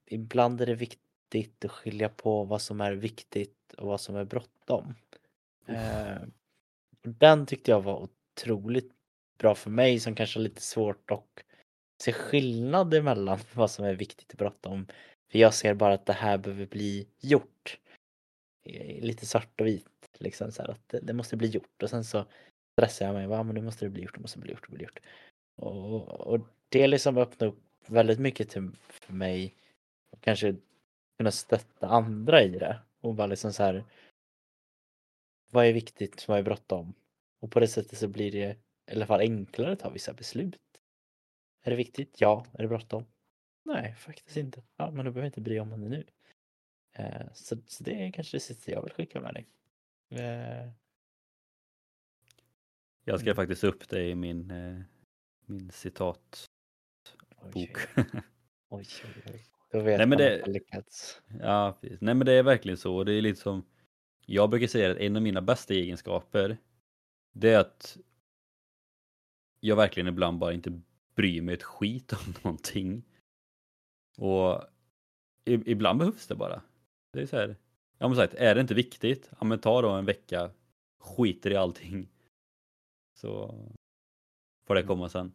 ibland 0.06 0.62
är 0.62 0.66
det 0.66 0.76
viktigt 0.76 1.66
att 1.66 1.72
skilja 1.72 2.10
på 2.10 2.44
vad 2.44 2.62
som 2.62 2.82
är 2.82 2.92
viktigt 2.92 3.74
och 3.78 3.88
vad 3.88 4.02
som 4.02 4.16
är 4.16 4.26
bråttom. 4.26 4.96
Eh, 5.68 6.18
den 7.02 7.46
tyckte 7.46 7.72
jag 7.72 7.82
var 7.82 8.10
otroligt 8.38 8.92
bra 9.40 9.56
för 9.56 9.70
mig 9.70 10.00
som 10.00 10.16
kanske 10.16 10.40
har 10.40 10.44
lite 10.44 10.62
svårt 10.62 11.12
att 11.12 11.44
se 12.04 12.14
skillnad 12.14 12.94
emellan 12.94 13.40
vad 13.54 13.72
som 13.72 13.86
är 13.86 13.94
viktigt 13.94 14.32
och 14.32 14.38
bråttom. 14.38 14.88
För 15.32 15.40
jag 15.40 15.54
ser 15.54 15.74
bara 15.74 15.94
att 15.94 16.06
det 16.06 16.14
här 16.14 16.38
behöver 16.38 16.66
bli 16.66 17.08
gjort. 17.20 17.80
Lite 19.00 19.26
svart 19.26 19.62
och 19.62 19.68
vit. 19.68 19.86
Liksom 20.20 20.52
så 20.52 20.62
här, 20.62 20.70
att 20.70 20.90
det, 20.90 21.00
det 21.00 21.14
måste 21.14 21.38
bli 21.38 21.48
gjort 21.48 21.84
och 21.84 21.90
sen 21.90 22.04
så 22.04 22.26
stressar 22.74 23.06
jag 23.06 23.16
mig. 23.16 23.28
Va, 23.28 23.44
men 23.44 23.56
nu 23.56 23.62
måste 23.62 23.86
det 23.86 23.90
bli 23.90 24.02
gjort, 24.02 24.16
det 24.16 24.22
måste 24.22 24.40
bli 24.40 24.52
gjort, 24.52 24.68
det 24.70 24.76
bli 24.76 24.84
gjort. 24.84 25.00
Och, 25.56 26.10
och 26.10 26.40
det 26.70 26.88
liksom 26.88 27.18
öppnar 27.18 27.48
upp 27.48 27.64
väldigt 27.88 28.20
mycket 28.20 28.50
till, 28.50 28.72
för 28.90 29.14
mig. 29.14 29.56
Kanske 30.22 30.55
kunna 31.17 31.32
stötta 31.32 31.88
andra 31.88 32.43
i 32.43 32.49
det. 32.49 32.80
Och 33.01 33.15
bara 33.15 33.28
liksom 33.28 33.53
så 33.53 33.63
här. 33.63 33.84
Vad 35.51 35.65
är 35.65 35.74
viktigt, 35.74 36.28
vad 36.28 36.39
är 36.39 36.43
bråttom? 36.43 36.93
Och 37.39 37.51
på 37.51 37.59
det 37.59 37.67
sättet 37.67 37.99
så 37.99 38.07
blir 38.07 38.32
det 38.32 38.57
i 38.88 38.95
alla 38.95 39.05
fall 39.05 39.20
enklare 39.20 39.72
att 39.72 39.80
ta 39.80 39.89
vissa 39.89 40.13
beslut. 40.13 40.59
Är 41.61 41.70
det 41.72 41.76
viktigt? 41.78 42.22
Ja. 42.22 42.45
Är 42.53 42.61
det 42.61 42.67
bråttom? 42.67 43.05
Nej, 43.63 43.95
faktiskt 43.95 44.38
inte. 44.38 44.63
Ja, 44.76 44.86
men 44.91 44.97
då 45.05 45.11
behöver 45.11 45.22
jag 45.22 45.28
inte 45.28 45.41
bry 45.41 45.59
om 45.59 45.70
det 45.70 45.78
nu. 45.78 46.05
Eh, 46.93 47.34
så, 47.34 47.57
så 47.67 47.84
det 47.84 47.91
är 47.93 48.11
kanske 48.11 48.38
det 48.38 48.41
sista 48.41 48.72
jag 48.72 48.82
vill 48.84 48.93
skicka 48.93 49.22
med 49.22 49.34
dig. 49.34 49.47
Eh, 50.09 50.70
Jag 53.03 53.20
skrev 53.20 53.32
Mm. 53.34 53.36
faktiskt 53.36 53.63
upp 53.63 53.89
det 53.89 54.03
i 54.09 54.15
min, 54.15 54.51
eh, 54.51 54.82
min 55.45 55.72
citatbok. 55.72 56.47
oj, 57.51 57.74
oj, 58.70 58.88
oj. 59.26 59.45
Då 59.72 59.82
vet 59.82 59.86
Nej, 59.86 59.97
men 59.97 60.09
man 60.09 60.17
det- 60.17 60.36
att 60.36 60.41
man 60.41 60.53
lyckats. 60.53 61.22
Ja, 61.39 61.78
precis. 61.82 62.01
Nej 62.01 62.13
men 62.15 62.26
det 62.26 62.34
är 62.34 62.43
verkligen 62.43 62.78
så. 62.78 63.03
Det 63.03 63.13
är 63.13 63.22
lite 63.22 63.39
som, 63.41 63.65
jag 64.26 64.49
brukar 64.49 64.67
säga 64.67 64.91
att 64.91 64.97
en 64.97 65.15
av 65.15 65.22
mina 65.22 65.41
bästa 65.41 65.74
egenskaper, 65.74 66.57
det 67.32 67.49
är 67.49 67.59
att 67.59 67.97
jag 69.59 69.76
verkligen 69.76 70.07
ibland 70.07 70.39
bara 70.39 70.53
inte 70.53 70.82
bryr 71.15 71.41
mig 71.41 71.53
ett 71.55 71.63
skit 71.63 72.13
om 72.28 72.34
någonting. 72.43 73.03
Och 74.17 74.63
ibland 75.45 75.99
behövs 75.99 76.28
det 76.28 76.36
bara. 76.36 76.61
Det 77.13 77.22
är 77.22 77.26
så 77.26 77.36
här, 77.38 77.55
ja 77.97 78.07
men 78.07 78.15
sagt, 78.17 78.34
är 78.34 78.55
det 78.55 78.61
inte 78.61 78.74
viktigt, 78.74 79.30
ja 79.39 79.45
men 79.45 79.59
ta 79.59 79.82
då 79.82 79.89
en 79.89 80.05
vecka, 80.05 80.51
skiter 80.99 81.51
i 81.51 81.55
allting. 81.55 82.07
Så 83.13 83.55
får 84.67 84.76
det 84.76 84.84
komma 84.84 85.09
sen. 85.09 85.34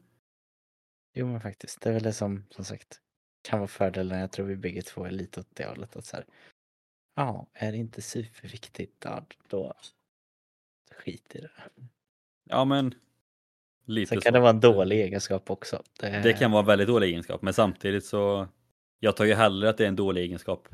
Jo 1.14 1.26
men 1.26 1.40
faktiskt, 1.40 1.80
det 1.80 1.88
är 1.88 1.92
väl 1.94 2.02
det 2.02 2.12
som 2.12 2.44
som 2.50 2.64
sagt 2.64 3.00
kan 3.44 3.58
vara 3.58 3.68
fördelen. 3.68 4.20
Jag 4.20 4.32
tror 4.32 4.46
vi 4.46 4.56
bägge 4.56 4.82
två 4.82 5.04
är 5.04 5.10
lite 5.10 5.40
åt 5.40 5.48
det 5.54 5.66
hållet 5.66 5.96
att 5.96 6.04
så 6.04 6.16
här. 6.16 6.26
Ja, 7.14 7.46
är 7.52 7.72
det 7.72 7.78
inte 7.78 8.02
superviktigt, 8.02 9.04
ja, 9.04 9.24
då 9.48 9.74
skit 10.90 11.36
i 11.36 11.40
det. 11.40 11.50
Ja 12.44 12.64
men 12.64 12.94
lite 13.84 14.08
Sen 14.08 14.18
så. 14.20 14.24
kan 14.24 14.32
det 14.32 14.40
vara 14.40 14.50
en 14.50 14.60
dålig 14.60 15.00
egenskap 15.00 15.50
också. 15.50 15.82
Det, 16.00 16.20
Det 16.22 16.32
kan 16.32 16.50
vara 16.50 16.60
en 16.60 16.66
väldigt 16.66 16.88
dålig 16.88 17.08
egenskap, 17.08 17.42
men 17.42 17.54
samtidigt 17.54 18.04
så 18.04 18.48
jag 18.98 19.16
tar 19.16 19.24
ju 19.24 19.34
hellre 19.34 19.68
att 19.68 19.78
det 19.78 19.84
är 19.84 19.88
en 19.88 19.96
dålig 19.96 20.22
egenskap 20.22 20.68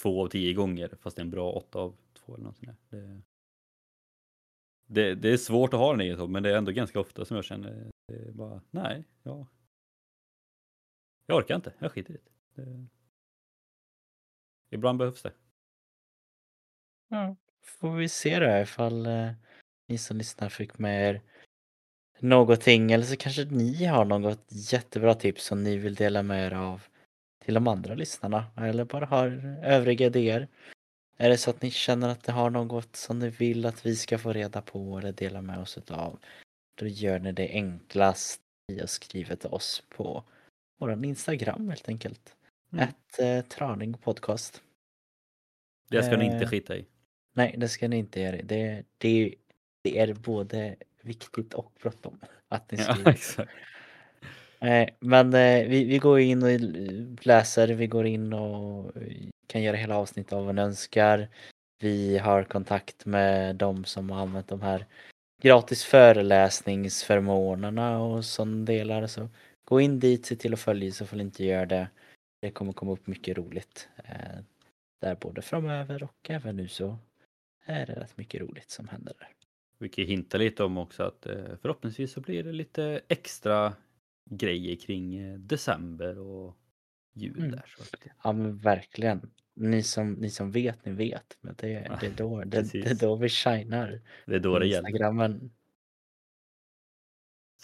två 0.00 0.24
av 0.24 0.28
tio 0.28 0.52
gånger 0.54 0.90
fast 1.00 1.16
det 1.16 1.20
är 1.20 1.24
en 1.24 1.30
bra 1.30 1.52
åtta 1.52 1.78
av 1.78 1.96
två 2.14 2.34
eller 2.34 2.54
där. 2.60 2.74
Det, 2.90 3.22
det, 4.86 5.14
det 5.14 5.32
är 5.32 5.36
svårt 5.36 5.74
att 5.74 5.80
ha 5.80 5.94
en 5.94 6.00
egenskap, 6.00 6.30
men 6.30 6.42
det 6.42 6.50
är 6.50 6.56
ändå 6.56 6.72
ganska 6.72 7.00
ofta 7.00 7.24
som 7.24 7.36
jag 7.36 7.44
känner 7.44 7.90
bara 8.32 8.60
nej, 8.70 9.04
ja. 9.22 9.46
Jag 11.32 11.38
orkar 11.38 11.54
inte, 11.54 11.72
jag 11.78 11.92
skiter 11.92 12.14
i 12.14 12.18
det. 12.54 12.62
det. 12.62 12.86
Ibland 14.70 14.98
behövs 14.98 15.22
det. 15.22 15.32
Ja, 17.08 17.36
får 17.62 17.96
vi 17.96 18.08
se 18.08 18.38
då 18.38 18.60
ifall 18.62 19.06
eh, 19.06 19.30
ni 19.88 19.98
som 19.98 20.16
lyssnar 20.16 20.48
fick 20.48 20.78
med 20.78 21.08
er 21.10 21.22
någonting 22.18 22.92
eller 22.92 23.04
så 23.04 23.16
kanske 23.16 23.44
ni 23.44 23.84
har 23.84 24.04
något 24.04 24.46
jättebra 24.48 25.14
tips 25.14 25.44
som 25.44 25.62
ni 25.62 25.76
vill 25.76 25.94
dela 25.94 26.22
med 26.22 26.46
er 26.46 26.54
av 26.54 26.82
till 27.44 27.54
de 27.54 27.68
andra 27.68 27.94
lyssnarna 27.94 28.46
eller 28.56 28.84
bara 28.84 29.06
har 29.06 29.26
övriga 29.62 30.06
idéer. 30.06 30.48
Är 31.16 31.28
det 31.28 31.38
så 31.38 31.50
att 31.50 31.62
ni 31.62 31.70
känner 31.70 32.08
att 32.08 32.26
ni 32.26 32.32
har 32.32 32.50
något 32.50 32.96
som 32.96 33.18
ni 33.18 33.28
vill 33.28 33.66
att 33.66 33.86
vi 33.86 33.96
ska 33.96 34.18
få 34.18 34.32
reda 34.32 34.62
på 34.62 34.98
eller 34.98 35.12
dela 35.12 35.42
med 35.42 35.58
oss 35.58 35.78
utav 35.78 36.18
då 36.74 36.86
gör 36.86 37.18
ni 37.18 37.32
det 37.32 37.48
enklast 37.48 38.40
i 38.72 38.80
att 38.80 38.90
skriva 38.90 39.36
till 39.36 39.50
oss 39.50 39.82
på 39.88 40.24
vår 40.82 41.04
Instagram 41.04 41.68
helt 41.68 41.88
enkelt. 41.88 42.36
Mm. 42.72 42.88
Ett 42.88 43.18
eh, 43.18 43.40
Traning 43.48 43.94
podcast. 43.94 44.62
Det 45.90 46.02
ska 46.02 46.16
ni 46.16 46.26
Eh, 46.26 46.32
inte 46.34 46.46
skita 46.46 46.76
i. 46.76 46.86
Nej, 47.32 47.54
det 47.58 47.68
ska 47.68 47.88
ni 47.88 47.96
inte 47.96 48.20
göra. 48.20 48.36
Det, 48.42 48.84
det, 48.98 49.34
det 49.82 49.98
är 49.98 50.14
både 50.14 50.76
viktigt 51.02 51.54
och 51.54 51.72
bråttom 51.82 52.18
att 52.48 52.70
ni 52.70 52.78
Ja, 52.78 52.84
skriver. 52.94 53.10
exakt. 53.14 53.50
Nej, 54.60 54.96
men 55.00 55.34
eh, 55.34 55.68
vi, 55.68 55.84
vi 55.84 55.98
går 55.98 56.20
in 56.20 56.42
och 56.42 56.50
läser, 57.26 57.68
vi 57.68 57.86
går 57.86 58.06
in 58.06 58.32
och 58.32 58.92
kan 59.46 59.62
göra 59.62 59.76
hela 59.76 59.96
avsnitt 59.96 60.32
av 60.32 60.46
vad 60.46 60.54
ni 60.54 60.62
önskar. 60.62 61.28
Vi 61.78 62.18
har 62.18 62.44
kontakt 62.44 63.06
med 63.06 63.56
de 63.56 63.84
som 63.84 64.10
har 64.10 64.22
använt 64.22 64.48
de 64.48 64.62
här 64.62 64.86
gratis 65.42 65.84
föreläsningsförmånerna 65.84 67.98
och 67.98 68.24
sådana 68.24 68.64
delar. 68.64 69.06
Så 69.06 69.28
gå 69.72 69.80
in 69.80 69.98
dit, 69.98 70.26
se 70.26 70.36
till 70.36 70.52
att 70.52 70.60
följa 70.60 70.92
så 70.92 71.06
får 71.06 71.16
ni 71.16 71.22
inte 71.22 71.44
göra 71.44 71.66
det. 71.66 71.88
Det 72.40 72.50
kommer 72.50 72.72
komma 72.72 72.92
upp 72.92 73.06
mycket 73.06 73.38
roligt 73.38 73.88
eh, 74.04 74.38
där 75.00 75.16
både 75.20 75.42
framöver 75.42 76.02
och 76.02 76.30
även 76.30 76.56
nu 76.56 76.68
så 76.68 76.98
är 77.64 77.86
det 77.86 77.92
rätt 77.92 78.16
mycket 78.18 78.40
roligt 78.40 78.70
som 78.70 78.88
händer 78.88 79.14
där. 79.18 79.28
Vi 79.78 79.88
kan 79.88 80.04
ju 80.04 80.10
hinta 80.10 80.38
lite 80.38 80.64
om 80.64 80.78
också 80.78 81.02
att 81.02 81.26
eh, 81.26 81.56
förhoppningsvis 81.62 82.12
så 82.12 82.20
blir 82.20 82.44
det 82.44 82.52
lite 82.52 83.00
extra 83.08 83.74
grejer 84.30 84.76
kring 84.76 85.16
eh, 85.16 85.38
december 85.38 86.18
och 86.18 86.56
jul 87.12 87.38
Mm. 87.38 87.50
där. 87.50 87.64
Så 87.78 87.96
Ja 88.24 88.32
men 88.32 88.56
verkligen. 88.58 89.30
Ni 89.54 89.82
som, 89.82 90.12
ni 90.12 90.30
som 90.30 90.50
vet, 90.50 90.84
ni 90.84 90.92
vet. 90.92 91.38
Men 91.40 91.54
det, 91.58 91.68
det, 92.00 92.06
är, 92.06 92.16
då, 92.16 92.44
det, 92.44 92.72
det 92.72 92.90
är 92.90 92.94
då 92.94 93.16
vi 93.16 93.28
shinar. 93.28 94.00
det 94.26 94.34
är 94.34 94.40
då 94.40 94.58
det 94.58 94.66
gäller. 94.66 94.88
Instagrammen. 94.88 95.50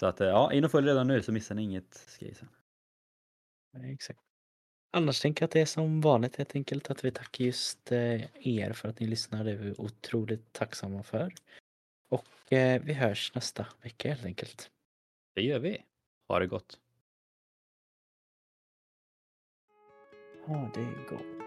Så 0.01 0.07
att 0.07 0.21
eh, 0.21 0.29
ja, 0.29 0.53
in 0.53 0.65
och 0.65 0.71
följ 0.71 0.89
redan 0.89 1.07
nu 1.07 1.23
så 1.23 1.33
missar 1.33 1.55
ni 1.55 1.63
inget 1.63 1.95
skri 1.95 2.35
sen. 2.35 2.49
Exakt. 3.85 4.21
Annars 4.91 5.21
tänker 5.21 5.43
jag 5.43 5.47
att 5.47 5.53
det 5.53 5.61
är 5.61 5.67
som 5.67 6.01
vanligt 6.01 6.37
helt 6.37 6.55
enkelt 6.55 6.91
att 6.91 7.05
vi 7.05 7.11
tackar 7.11 7.45
just 7.45 7.93
eh, 7.93 8.49
er 8.49 8.73
för 8.73 8.89
att 8.89 9.01
ni 9.01 9.07
lyssnar. 9.07 9.45
Det 9.45 9.51
är 9.51 9.57
vi 9.57 9.75
otroligt 9.79 10.53
tacksamma 10.53 11.03
för. 11.03 11.35
Och 12.09 12.53
eh, 12.53 12.83
vi 12.83 12.93
hörs 12.93 13.35
nästa 13.35 13.67
vecka 13.83 14.09
helt 14.09 14.25
enkelt. 14.25 14.71
Det 15.35 15.43
gör 15.43 15.59
vi. 15.59 15.85
Ha 16.29 16.39
det 16.39 16.47
gott. 16.47 16.79
Ha 20.47 20.71
det 20.75 21.11
gott. 21.11 21.38